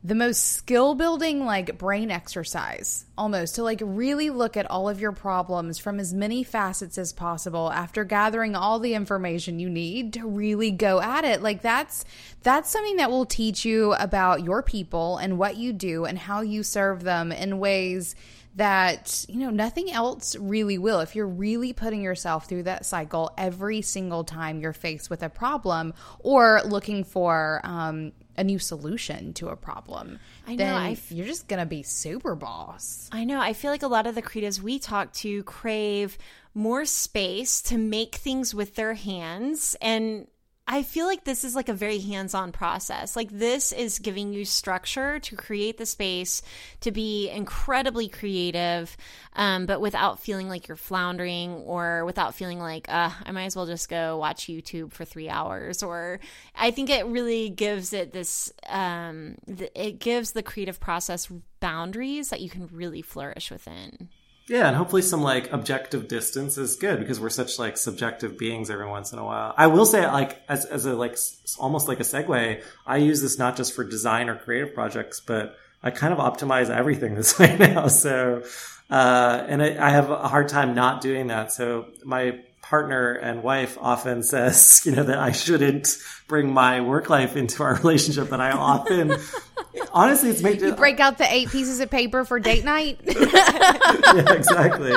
the 0.06 0.14
most 0.14 0.52
skill 0.52 0.94
building 0.94 1.46
like 1.46 1.80
brain 1.80 2.12
exercise 2.12 3.06
almost 3.18 3.56
to 3.56 3.64
like 3.64 3.82
really 3.84 4.30
look 4.30 4.56
at 4.56 4.70
all 4.70 4.88
of 4.88 5.02
your 5.02 5.12
problems 5.12 5.80
from 5.80 6.00
as 6.00 6.14
many 6.14 6.44
facets 6.44 7.00
as 7.00 7.12
possible 7.12 7.72
after 7.72 8.04
gathering 8.04 8.56
all 8.56 8.78
the 8.78 8.94
information 8.94 9.58
you 9.58 9.68
need 9.68 10.14
to 10.14 10.28
really 10.28 10.70
go 10.70 11.02
at 11.02 11.26
it. 11.26 11.42
Like 11.42 11.64
that's 11.64 12.06
that's 12.44 12.70
something 12.70 12.98
that 12.98 13.10
will 13.10 13.26
teach 13.26 13.66
you 13.66 13.94
about 13.94 14.44
your 14.44 14.62
people 14.62 15.18
and 15.18 15.40
what 15.40 15.58
you 15.58 15.74
do 15.74 16.06
and 16.06 16.20
how 16.20 16.42
you 16.42 16.62
serve 16.62 17.02
them 17.02 17.32
in 17.32 17.58
ways 17.58 18.16
that 18.58 19.26
you 19.28 19.40
know 19.40 19.50
nothing 19.50 19.92
else 19.92 20.36
really 20.36 20.78
will. 20.78 21.00
If 21.00 21.16
you're 21.16 21.28
really 21.28 21.74
putting 21.74 22.04
yourself 22.04 22.48
through 22.48 22.64
that 22.64 22.86
cycle 22.86 23.32
every 23.40 23.82
single 23.82 24.24
time 24.24 24.60
you're 24.60 24.72
faced 24.72 25.10
with 25.10 25.24
a 25.24 25.30
problem 25.30 25.96
or 26.20 26.62
looking 26.64 27.04
for 27.04 27.60
um, 27.64 28.12
a 28.38 28.44
new 28.44 28.60
solution 28.60 29.34
to 29.34 29.50
a 29.50 29.56
problem, 29.56 30.20
I 30.48 30.56
know, 30.56 30.66
then 30.66 30.98
you're 31.10 31.28
just 31.28 31.48
gonna 31.48 31.66
be 31.66 31.84
super 31.84 32.36
boss. 32.36 33.10
I 33.12 33.24
know. 33.24 33.40
I 33.40 33.54
feel 33.54 33.72
like 33.72 33.84
a 33.84 33.88
lot 33.88 34.08
of 34.08 34.16
the 34.16 34.22
creatives 34.22 34.62
we 34.62 34.80
talk 34.80 35.14
to 35.14 35.44
crave 35.44 36.18
more 36.54 36.86
space 36.86 37.62
to 37.64 37.78
make 37.78 38.16
things 38.16 38.56
with 38.56 38.76
their 38.76 38.94
hands 38.94 39.76
and 39.82 40.28
I 40.68 40.82
feel 40.82 41.06
like 41.06 41.24
this 41.24 41.44
is 41.44 41.56
like 41.56 41.70
a 41.70 41.74
very 41.74 42.00
hands 42.00 42.34
on 42.34 42.52
process. 42.52 43.16
Like, 43.16 43.30
this 43.30 43.72
is 43.72 44.00
giving 44.00 44.34
you 44.34 44.46
structure 44.46 45.20
to 45.20 45.36
create 45.36 45.78
the 45.78 45.86
space 45.86 46.42
to 46.82 46.92
be 46.92 47.30
incredibly 47.30 48.08
creative, 48.08 48.98
um, 49.36 49.68
but 49.68 49.80
without 49.80 50.20
feeling 50.20 50.50
like 50.50 50.68
you're 50.68 50.76
floundering 50.76 51.52
or 51.52 52.04
without 52.04 52.34
feeling 52.34 52.58
like, 52.58 52.90
uh, 52.90 53.12
I 53.24 53.32
might 53.32 53.46
as 53.46 53.56
well 53.56 53.68
just 53.68 53.90
go 53.90 54.18
watch 54.18 54.48
YouTube 54.48 54.92
for 54.92 55.06
three 55.06 55.30
hours. 55.30 55.84
Or 55.84 56.20
I 56.56 56.72
think 56.72 56.90
it 56.90 57.06
really 57.06 57.50
gives 57.50 57.94
it 57.94 58.12
this, 58.12 58.52
um, 58.68 59.36
th- 59.46 59.72
it 59.76 60.00
gives 60.00 60.32
the 60.32 60.42
creative 60.42 60.80
process 60.80 61.30
boundaries 61.60 62.30
that 62.30 62.42
you 62.42 62.50
can 62.50 62.68
really 62.72 63.04
flourish 63.04 63.52
within. 63.52 64.10
Yeah, 64.48 64.68
and 64.68 64.76
hopefully 64.76 65.02
some 65.02 65.24
like 65.24 65.52
objective 65.52 66.08
distance 66.08 66.58
is 66.58 66.76
good 66.76 67.00
because 67.00 67.20
we're 67.20 67.32
such 67.32 67.58
like 67.58 67.78
subjective 67.78 68.38
beings 68.38 68.70
every 68.70 68.88
once 68.88 69.12
in 69.12 69.18
a 69.18 69.26
while. 69.26 69.56
I 69.58 69.68
will 69.68 69.88
say 69.88 70.06
like 70.06 70.40
as 70.48 70.66
as 70.66 70.86
a 70.86 70.94
like 70.94 71.18
almost 71.58 71.88
like 71.88 72.00
a 72.00 72.04
segue, 72.04 72.62
I 72.86 72.98
use 72.98 73.22
this 73.22 73.40
not 73.40 73.58
just 73.58 73.74
for 73.74 73.84
design 73.84 74.30
or 74.30 74.36
creative 74.36 74.76
projects, 74.76 75.20
but 75.20 75.58
I 75.82 75.90
kind 75.90 76.14
of 76.14 76.20
optimize 76.20 76.70
everything 76.70 77.16
this 77.20 77.40
way 77.40 77.58
now. 77.58 77.88
So, 77.88 78.44
uh, 78.92 79.46
and 79.48 79.64
I, 79.64 79.84
I 79.84 79.90
have 79.90 80.12
a 80.12 80.28
hard 80.28 80.48
time 80.48 80.76
not 80.76 81.02
doing 81.02 81.28
that. 81.28 81.52
So 81.52 81.88
my 82.04 82.40
partner 82.70 83.14
and 83.14 83.44
wife 83.44 83.78
often 83.80 84.24
says, 84.24 84.82
you 84.86 84.92
know, 84.92 85.04
that 85.04 85.20
I 85.20 85.32
shouldn't 85.32 85.98
bring 86.28 86.52
my 86.52 86.82
work 86.82 87.10
life 87.10 87.36
into 87.36 87.64
our 87.64 87.76
relationship, 87.76 88.30
but 88.30 88.42
I 88.42 88.52
often, 88.52 89.16
honestly, 89.94 90.30
it's 90.30 90.42
made 90.42 90.62
you 90.62 90.74
break 90.74 91.00
out 91.00 91.18
the 91.18 91.32
eight 91.32 91.50
pieces 91.50 91.80
of 91.80 91.92
paper 91.92 92.26
for 92.26 92.40
date 92.40 92.64
night. 92.66 93.00
yeah, 93.06 94.34
exactly. 94.34 94.94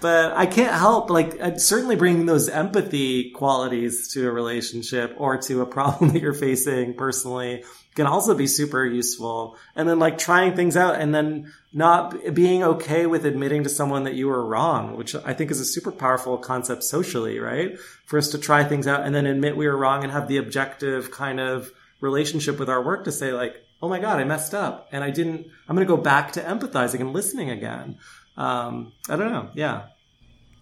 But 0.00 0.32
I 0.32 0.46
can't 0.46 0.72
help, 0.72 1.10
like, 1.10 1.40
uh, 1.40 1.56
certainly 1.56 1.96
bringing 1.96 2.26
those 2.26 2.48
empathy 2.48 3.30
qualities 3.30 4.08
to 4.12 4.28
a 4.28 4.32
relationship 4.32 5.14
or 5.18 5.38
to 5.38 5.62
a 5.62 5.66
problem 5.66 6.12
that 6.12 6.20
you're 6.20 6.34
facing 6.34 6.94
personally 6.94 7.64
can 7.94 8.06
also 8.06 8.34
be 8.34 8.46
super 8.46 8.84
useful. 8.84 9.56
And 9.76 9.88
then 9.88 9.98
like 9.98 10.18
trying 10.18 10.56
things 10.56 10.76
out 10.76 11.00
and 11.00 11.14
then 11.14 11.52
not 11.72 12.34
being 12.34 12.62
okay 12.62 13.06
with 13.06 13.24
admitting 13.24 13.62
to 13.64 13.68
someone 13.68 14.04
that 14.04 14.14
you 14.14 14.28
were 14.28 14.44
wrong, 14.44 14.96
which 14.96 15.14
I 15.14 15.34
think 15.34 15.50
is 15.50 15.60
a 15.60 15.64
super 15.64 15.92
powerful 15.92 16.38
concept 16.38 16.82
socially, 16.84 17.38
right? 17.38 17.78
For 18.06 18.18
us 18.18 18.28
to 18.30 18.38
try 18.38 18.64
things 18.64 18.86
out 18.86 19.06
and 19.06 19.14
then 19.14 19.26
admit 19.26 19.56
we 19.56 19.66
were 19.66 19.76
wrong 19.76 20.02
and 20.02 20.12
have 20.12 20.28
the 20.28 20.38
objective 20.38 21.10
kind 21.10 21.40
of 21.40 21.70
relationship 22.00 22.58
with 22.58 22.68
our 22.68 22.82
work 22.82 23.04
to 23.04 23.12
say 23.12 23.32
like, 23.32 23.56
oh 23.82 23.88
my 23.88 23.98
god, 23.98 24.18
I 24.18 24.24
messed 24.24 24.54
up, 24.54 24.88
and 24.92 25.04
I 25.04 25.10
didn't. 25.10 25.46
I'm 25.68 25.76
going 25.76 25.86
to 25.86 25.96
go 25.96 26.00
back 26.00 26.32
to 26.32 26.40
empathizing 26.40 27.00
and 27.00 27.12
listening 27.12 27.50
again. 27.50 27.98
Um, 28.36 28.92
I 29.10 29.16
don't 29.16 29.30
know. 29.30 29.50
Yeah. 29.54 29.88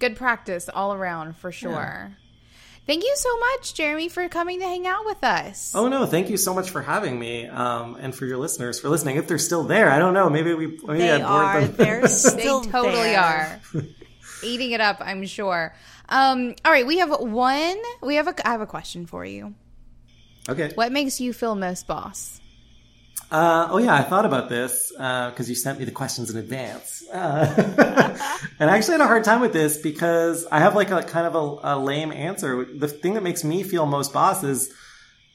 Good 0.00 0.16
practice 0.16 0.68
all 0.68 0.92
around 0.92 1.36
for 1.36 1.52
sure. 1.52 1.70
Yeah. 1.70 2.08
Thank 2.84 3.04
you 3.04 3.12
so 3.14 3.38
much, 3.38 3.74
Jeremy, 3.74 4.08
for 4.08 4.28
coming 4.28 4.58
to 4.58 4.66
hang 4.66 4.86
out 4.88 5.04
with 5.06 5.22
us. 5.22 5.72
Oh 5.74 5.86
no, 5.88 6.04
thank 6.04 6.30
you 6.30 6.36
so 6.36 6.52
much 6.52 6.70
for 6.70 6.82
having 6.82 7.16
me, 7.18 7.46
um, 7.46 7.96
and 8.00 8.12
for 8.14 8.26
your 8.26 8.38
listeners 8.38 8.80
for 8.80 8.88
listening. 8.88 9.16
If 9.16 9.28
they're 9.28 9.38
still 9.38 9.62
there, 9.62 9.88
I 9.88 10.00
don't 10.00 10.14
know. 10.14 10.28
Maybe 10.28 10.52
we 10.54 10.66
maybe 10.66 10.98
they 10.98 11.12
I 11.12 11.22
are. 11.22 11.60
Them. 11.60 11.76
They're 11.76 12.08
still 12.08 12.60
they 12.62 12.70
totally 12.70 12.94
there. 12.94 13.60
are 13.74 13.82
eating 14.42 14.72
it 14.72 14.80
up. 14.80 14.96
I'm 15.00 15.24
sure. 15.26 15.74
Um, 16.08 16.56
all 16.64 16.72
right, 16.72 16.86
we 16.86 16.98
have 16.98 17.10
one. 17.20 17.76
We 18.02 18.16
have 18.16 18.26
a. 18.26 18.46
I 18.46 18.50
have 18.50 18.60
a 18.60 18.66
question 18.66 19.06
for 19.06 19.24
you. 19.24 19.54
Okay. 20.48 20.72
What 20.74 20.90
makes 20.90 21.20
you 21.20 21.32
feel 21.32 21.54
most 21.54 21.86
boss? 21.86 22.40
Uh, 23.32 23.66
oh 23.70 23.78
yeah, 23.78 23.94
I 23.94 24.02
thought 24.02 24.26
about 24.26 24.50
this 24.50 24.92
because 24.92 25.48
uh, 25.48 25.48
you 25.48 25.54
sent 25.54 25.78
me 25.78 25.86
the 25.86 25.90
questions 25.90 26.28
in 26.28 26.36
advance, 26.36 27.02
uh, 27.10 28.18
and 28.60 28.70
I 28.70 28.76
actually 28.76 28.92
had 28.92 29.00
a 29.00 29.06
hard 29.06 29.24
time 29.24 29.40
with 29.40 29.54
this 29.54 29.78
because 29.78 30.44
I 30.52 30.58
have 30.58 30.74
like 30.74 30.90
a 30.90 31.02
kind 31.02 31.26
of 31.26 31.34
a, 31.34 31.76
a, 31.76 31.78
lame 31.78 32.12
answer. 32.12 32.66
The 32.66 32.88
thing 32.88 33.14
that 33.14 33.22
makes 33.22 33.42
me 33.42 33.62
feel 33.62 33.86
most 33.86 34.12
boss 34.12 34.44
is 34.44 34.70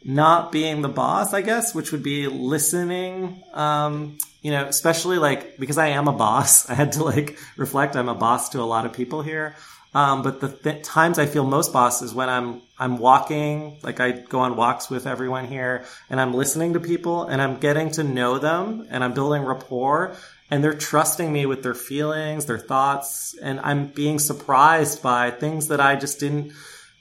not 0.03 0.51
being 0.51 0.83
the 0.83 0.89
boss, 0.89 1.33
I 1.33 1.41
guess, 1.41 1.73
which 1.73 1.91
would 1.91 2.03
be 2.03 2.27
listening. 2.27 3.41
Um, 3.55 4.19
you 4.43 4.51
know, 4.51 4.65
especially 4.65 5.17
like 5.17 5.57
because 5.57 5.79
I 5.79 5.87
am 5.87 6.07
a 6.07 6.13
boss, 6.13 6.69
I 6.69 6.75
had 6.75 6.91
to 6.93 7.03
like 7.03 7.39
reflect. 7.57 7.95
I'm 7.95 8.09
a 8.09 8.15
boss 8.15 8.49
to 8.49 8.61
a 8.61 8.69
lot 8.69 8.85
of 8.85 8.93
people 8.93 9.23
here. 9.23 9.55
Um, 9.93 10.21
but 10.21 10.41
the 10.41 10.49
th- 10.49 10.83
times 10.83 11.17
I 11.17 11.25
feel 11.25 11.45
most 11.45 11.73
boss 11.73 12.01
is 12.01 12.13
when 12.13 12.29
I'm 12.29 12.61
I'm 12.77 12.99
walking, 12.99 13.79
like 13.81 13.99
I 13.99 14.11
go 14.11 14.39
on 14.39 14.55
walks 14.55 14.89
with 14.89 15.07
everyone 15.07 15.47
here, 15.47 15.85
and 16.09 16.21
I'm 16.21 16.33
listening 16.33 16.73
to 16.73 16.79
people, 16.79 17.23
and 17.23 17.41
I'm 17.41 17.57
getting 17.57 17.91
to 17.91 18.03
know 18.03 18.37
them, 18.37 18.85
and 18.89 19.03
I'm 19.03 19.13
building 19.13 19.43
rapport, 19.43 20.15
and 20.51 20.63
they're 20.63 20.73
trusting 20.73 21.31
me 21.31 21.45
with 21.45 21.63
their 21.63 21.73
feelings, 21.73 22.45
their 22.45 22.59
thoughts, 22.59 23.35
and 23.41 23.59
I'm 23.61 23.87
being 23.87 24.19
surprised 24.19 25.01
by 25.01 25.31
things 25.31 25.69
that 25.69 25.79
I 25.79 25.95
just 25.95 26.19
didn't 26.19 26.51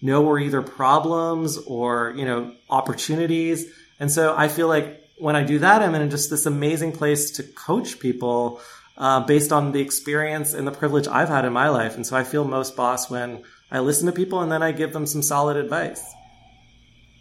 know 0.01 0.23
were 0.23 0.39
either 0.39 0.63
problems 0.63 1.59
or 1.59 2.15
you 2.17 2.25
know 2.25 2.55
opportunities. 2.71 3.67
And 3.99 4.11
so 4.11 4.35
I 4.37 4.49
feel 4.49 4.69
like 4.69 5.03
when 5.19 5.37
I 5.37 5.43
do 5.43 5.59
that, 5.61 5.83
I'm 5.83 5.95
in 5.95 6.11
just 6.11 6.31
this 6.31 6.47
amazing 6.47 6.93
place 6.93 7.33
to 7.33 7.43
coach 7.43 7.99
people 7.99 8.61
uh, 8.99 9.21
based 9.21 9.53
on 9.53 9.73
the 9.73 9.81
experience 9.81 10.55
and 10.55 10.67
the 10.67 10.73
privilege 10.73 11.07
I've 11.07 11.29
had 11.29 11.45
in 11.45 11.53
my 11.53 11.69
life. 11.69 11.97
And 11.97 12.07
so 12.07 12.17
I 12.17 12.25
feel 12.25 12.45
most 12.45 12.77
boss 12.77 13.11
when 13.11 13.43
I 13.71 13.81
listen 13.81 14.07
to 14.07 14.13
people 14.13 14.41
and 14.41 14.51
then 14.51 14.63
I 14.63 14.73
give 14.73 14.93
them 14.93 15.07
some 15.07 15.23
solid 15.23 15.57
advice. 15.57 16.03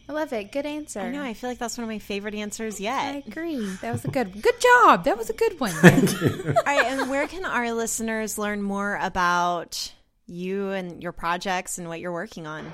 I 0.08 0.14
love 0.14 0.32
it. 0.34 0.52
Good 0.52 0.68
answer. 0.68 1.00
I 1.00 1.10
know. 1.10 1.24
I 1.24 1.34
feel 1.34 1.50
like 1.50 1.58
that's 1.58 1.78
one 1.78 1.84
of 1.84 1.90
my 1.90 1.98
favorite 1.98 2.36
answers 2.36 2.80
yet. 2.80 3.16
I 3.16 3.24
agree. 3.26 3.66
That 3.82 3.92
was 3.92 4.06
a 4.06 4.10
good 4.10 4.40
good 4.40 4.60
job. 4.62 5.06
That 5.06 5.18
was 5.18 5.32
a 5.32 5.34
good 5.34 5.60
one. 5.60 5.72
Thank 5.72 6.22
you. 6.22 6.54
All 6.56 6.64
right, 6.64 6.86
and 6.86 7.10
where 7.10 7.28
can 7.28 7.44
our 7.44 7.72
listeners 7.72 8.38
learn 8.38 8.62
more 8.62 9.00
about 9.02 9.92
you 10.28 10.70
and 10.70 11.02
your 11.02 11.12
projects 11.12 11.80
and 11.80 11.88
what 11.88 12.00
you're 12.00 12.12
working 12.12 12.46
on? 12.46 12.72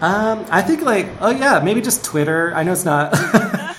Um, 0.00 0.46
I 0.50 0.62
think 0.62 0.80
like, 0.82 1.08
oh 1.20 1.30
yeah, 1.30 1.60
maybe 1.60 1.82
just 1.82 2.04
Twitter. 2.04 2.54
I 2.54 2.62
know 2.62 2.72
it's 2.72 2.84
not, 2.86 3.12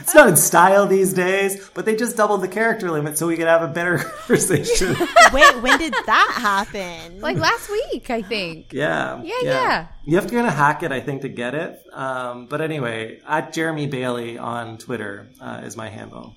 it's 0.08 0.16
not 0.16 0.30
in 0.30 0.38
style 0.38 0.88
these 0.88 1.12
days, 1.12 1.70
but 1.74 1.84
they 1.84 1.94
just 1.94 2.16
doubled 2.16 2.42
the 2.42 2.48
character 2.48 2.90
limit 2.90 3.18
so 3.18 3.28
we 3.28 3.36
could 3.36 3.48
have 3.48 3.62
a 3.62 3.68
better 3.68 3.98
conversation. 3.98 4.96
Wait, 5.34 5.62
when 5.62 5.78
did 5.78 5.94
that 6.06 6.34
happen? 6.38 7.20
Like 7.20 7.36
last 7.36 7.70
week, 7.70 8.10
I 8.10 8.22
think. 8.22 8.72
Yeah, 8.72 9.22
yeah, 9.22 9.36
yeah. 9.42 9.52
yeah. 9.52 9.88
You 10.06 10.16
have 10.16 10.28
to 10.28 10.34
kind 10.34 10.48
of 10.48 10.54
hack 10.54 10.82
it, 10.82 10.94
I 10.94 11.02
think, 11.02 11.24
to 11.24 11.30
get 11.30 11.56
it. 11.56 11.84
Um, 11.92 12.46
but 12.46 12.62
anyway, 12.62 13.20
at 13.28 13.52
Jeremy 13.52 13.88
Bailey 13.88 14.38
on 14.38 14.78
Twitter 14.78 15.28
uh, 15.42 15.64
is 15.66 15.76
my 15.76 15.90
handle. 15.90 16.36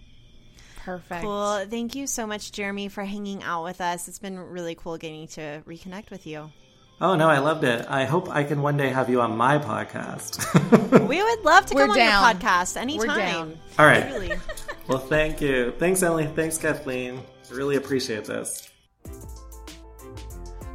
Perfect. 0.78 1.22
Cool. 1.22 1.64
Thank 1.70 1.94
you 1.94 2.08
so 2.08 2.26
much, 2.26 2.50
Jeremy, 2.50 2.88
for 2.88 3.04
hanging 3.04 3.44
out 3.44 3.62
with 3.62 3.80
us. 3.80 4.08
It's 4.08 4.18
been 4.18 4.36
really 4.36 4.74
cool 4.74 4.98
getting 4.98 5.28
to 5.28 5.62
reconnect 5.64 6.10
with 6.10 6.26
you. 6.26 6.50
Oh 7.02 7.16
no, 7.16 7.30
I 7.30 7.38
loved 7.38 7.64
it. 7.64 7.86
I 7.88 8.04
hope 8.04 8.28
I 8.28 8.44
can 8.44 8.60
one 8.60 8.76
day 8.76 8.90
have 8.90 9.08
you 9.08 9.22
on 9.22 9.34
my 9.34 9.56
podcast. 9.56 10.38
we 11.08 11.22
would 11.22 11.44
love 11.44 11.64
to 11.66 11.74
We're 11.74 11.86
come 11.86 11.96
down. 11.96 12.22
on 12.22 12.34
your 12.34 12.42
podcast 12.42 12.76
anytime. 12.76 13.08
We're 13.08 13.16
down. 13.16 13.58
All 13.78 13.86
right. 13.86 14.04
Really. 14.04 14.32
well, 14.86 14.98
thank 14.98 15.40
you. 15.40 15.72
Thanks, 15.78 16.02
Emily. 16.02 16.26
Thanks, 16.26 16.58
Kathleen. 16.58 17.22
I 17.50 17.54
really 17.54 17.76
appreciate 17.76 18.26
this. 18.26 18.68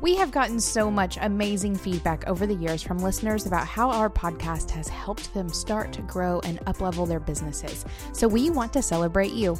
We 0.01 0.15
have 0.15 0.31
gotten 0.31 0.59
so 0.59 0.89
much 0.89 1.19
amazing 1.21 1.75
feedback 1.75 2.27
over 2.27 2.47
the 2.47 2.55
years 2.55 2.81
from 2.81 2.97
listeners 2.97 3.45
about 3.45 3.67
how 3.67 3.91
our 3.91 4.09
podcast 4.09 4.71
has 4.71 4.87
helped 4.87 5.31
them 5.35 5.49
start 5.49 5.93
to 5.93 6.01
grow 6.01 6.39
and 6.41 6.59
uplevel 6.61 7.07
their 7.07 7.19
businesses. 7.19 7.85
So 8.13 8.27
we 8.27 8.49
want 8.49 8.73
to 8.73 8.81
celebrate 8.81 9.31
you. 9.31 9.59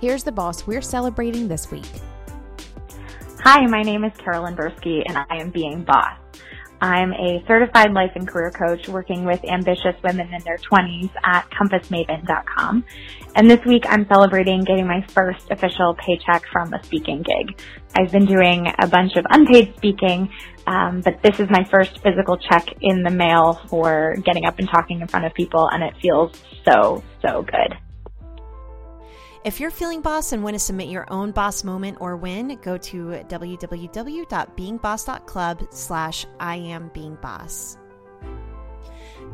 Here's 0.00 0.24
the 0.24 0.32
boss 0.32 0.66
we're 0.66 0.82
celebrating 0.82 1.46
this 1.46 1.70
week. 1.70 1.86
Hi, 3.48 3.64
my 3.64 3.82
name 3.82 4.02
is 4.02 4.12
Carolyn 4.18 4.56
Bursky 4.56 5.04
and 5.06 5.16
I 5.16 5.36
am 5.36 5.50
Being 5.50 5.84
Boss. 5.84 6.18
I'm 6.80 7.12
a 7.12 7.44
certified 7.46 7.92
life 7.92 8.10
and 8.16 8.26
career 8.26 8.50
coach 8.50 8.88
working 8.88 9.24
with 9.24 9.38
ambitious 9.44 9.94
women 10.02 10.34
in 10.34 10.42
their 10.42 10.58
20s 10.68 11.10
at 11.22 11.48
compassmaven.com. 11.50 12.84
And 13.36 13.48
this 13.48 13.60
week 13.64 13.84
I'm 13.88 14.04
celebrating 14.08 14.64
getting 14.64 14.88
my 14.88 15.00
first 15.14 15.48
official 15.52 15.94
paycheck 15.94 16.42
from 16.50 16.74
a 16.74 16.82
speaking 16.82 17.22
gig. 17.22 17.56
I've 17.94 18.10
been 18.10 18.26
doing 18.26 18.66
a 18.80 18.88
bunch 18.88 19.14
of 19.14 19.24
unpaid 19.30 19.74
speaking, 19.76 20.28
um, 20.66 21.00
but 21.02 21.22
this 21.22 21.38
is 21.38 21.48
my 21.48 21.62
first 21.70 22.02
physical 22.02 22.36
check 22.36 22.66
in 22.80 23.04
the 23.04 23.12
mail 23.12 23.60
for 23.68 24.16
getting 24.24 24.44
up 24.44 24.58
and 24.58 24.68
talking 24.68 25.02
in 25.02 25.06
front 25.06 25.24
of 25.24 25.32
people 25.34 25.68
and 25.70 25.84
it 25.84 25.94
feels 26.02 26.32
so, 26.68 27.04
so 27.22 27.42
good. 27.42 27.78
If 29.46 29.60
you're 29.60 29.70
feeling 29.70 30.00
boss 30.00 30.32
and 30.32 30.42
want 30.42 30.56
to 30.56 30.58
submit 30.58 30.88
your 30.88 31.06
own 31.08 31.30
boss 31.30 31.62
moment 31.62 31.98
or 32.00 32.16
win, 32.16 32.58
go 32.62 32.76
to 32.78 33.22
www.beingboss.club 33.28 35.68
slash 35.70 36.26
I 36.40 36.56
am 36.56 36.90
being 36.92 37.14
boss. 37.22 37.78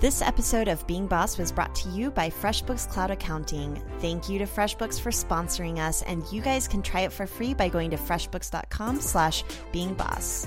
This 0.01 0.21
episode 0.21 0.69
of 0.69 0.87
Being 0.87 1.07
Boss 1.07 1.39
was 1.39 1.51
brought 1.51 1.75
to 1.77 1.89
you 1.89 2.11
by 2.11 2.29
FreshBooks 2.29 2.91
Cloud 2.91 3.11
Accounting. 3.11 3.83
Thank 4.01 4.29
you 4.29 4.39
to 4.39 4.45
FreshBooks 4.45 5.01
for 5.01 5.13
sponsoring 5.13 5.79
us, 5.79 6.03
and 6.03 6.31
you 6.31 6.43
guys 6.43 6.69
can 6.69 6.83
try 6.83 7.01
it 7.03 7.13
for 7.13 7.27
free 7.27 7.55
by 7.55 7.71
going 7.71 7.91
to 7.93 7.97
freshbooks.com 7.97 9.01
slash 9.01 9.45
beingboss. 9.73 10.47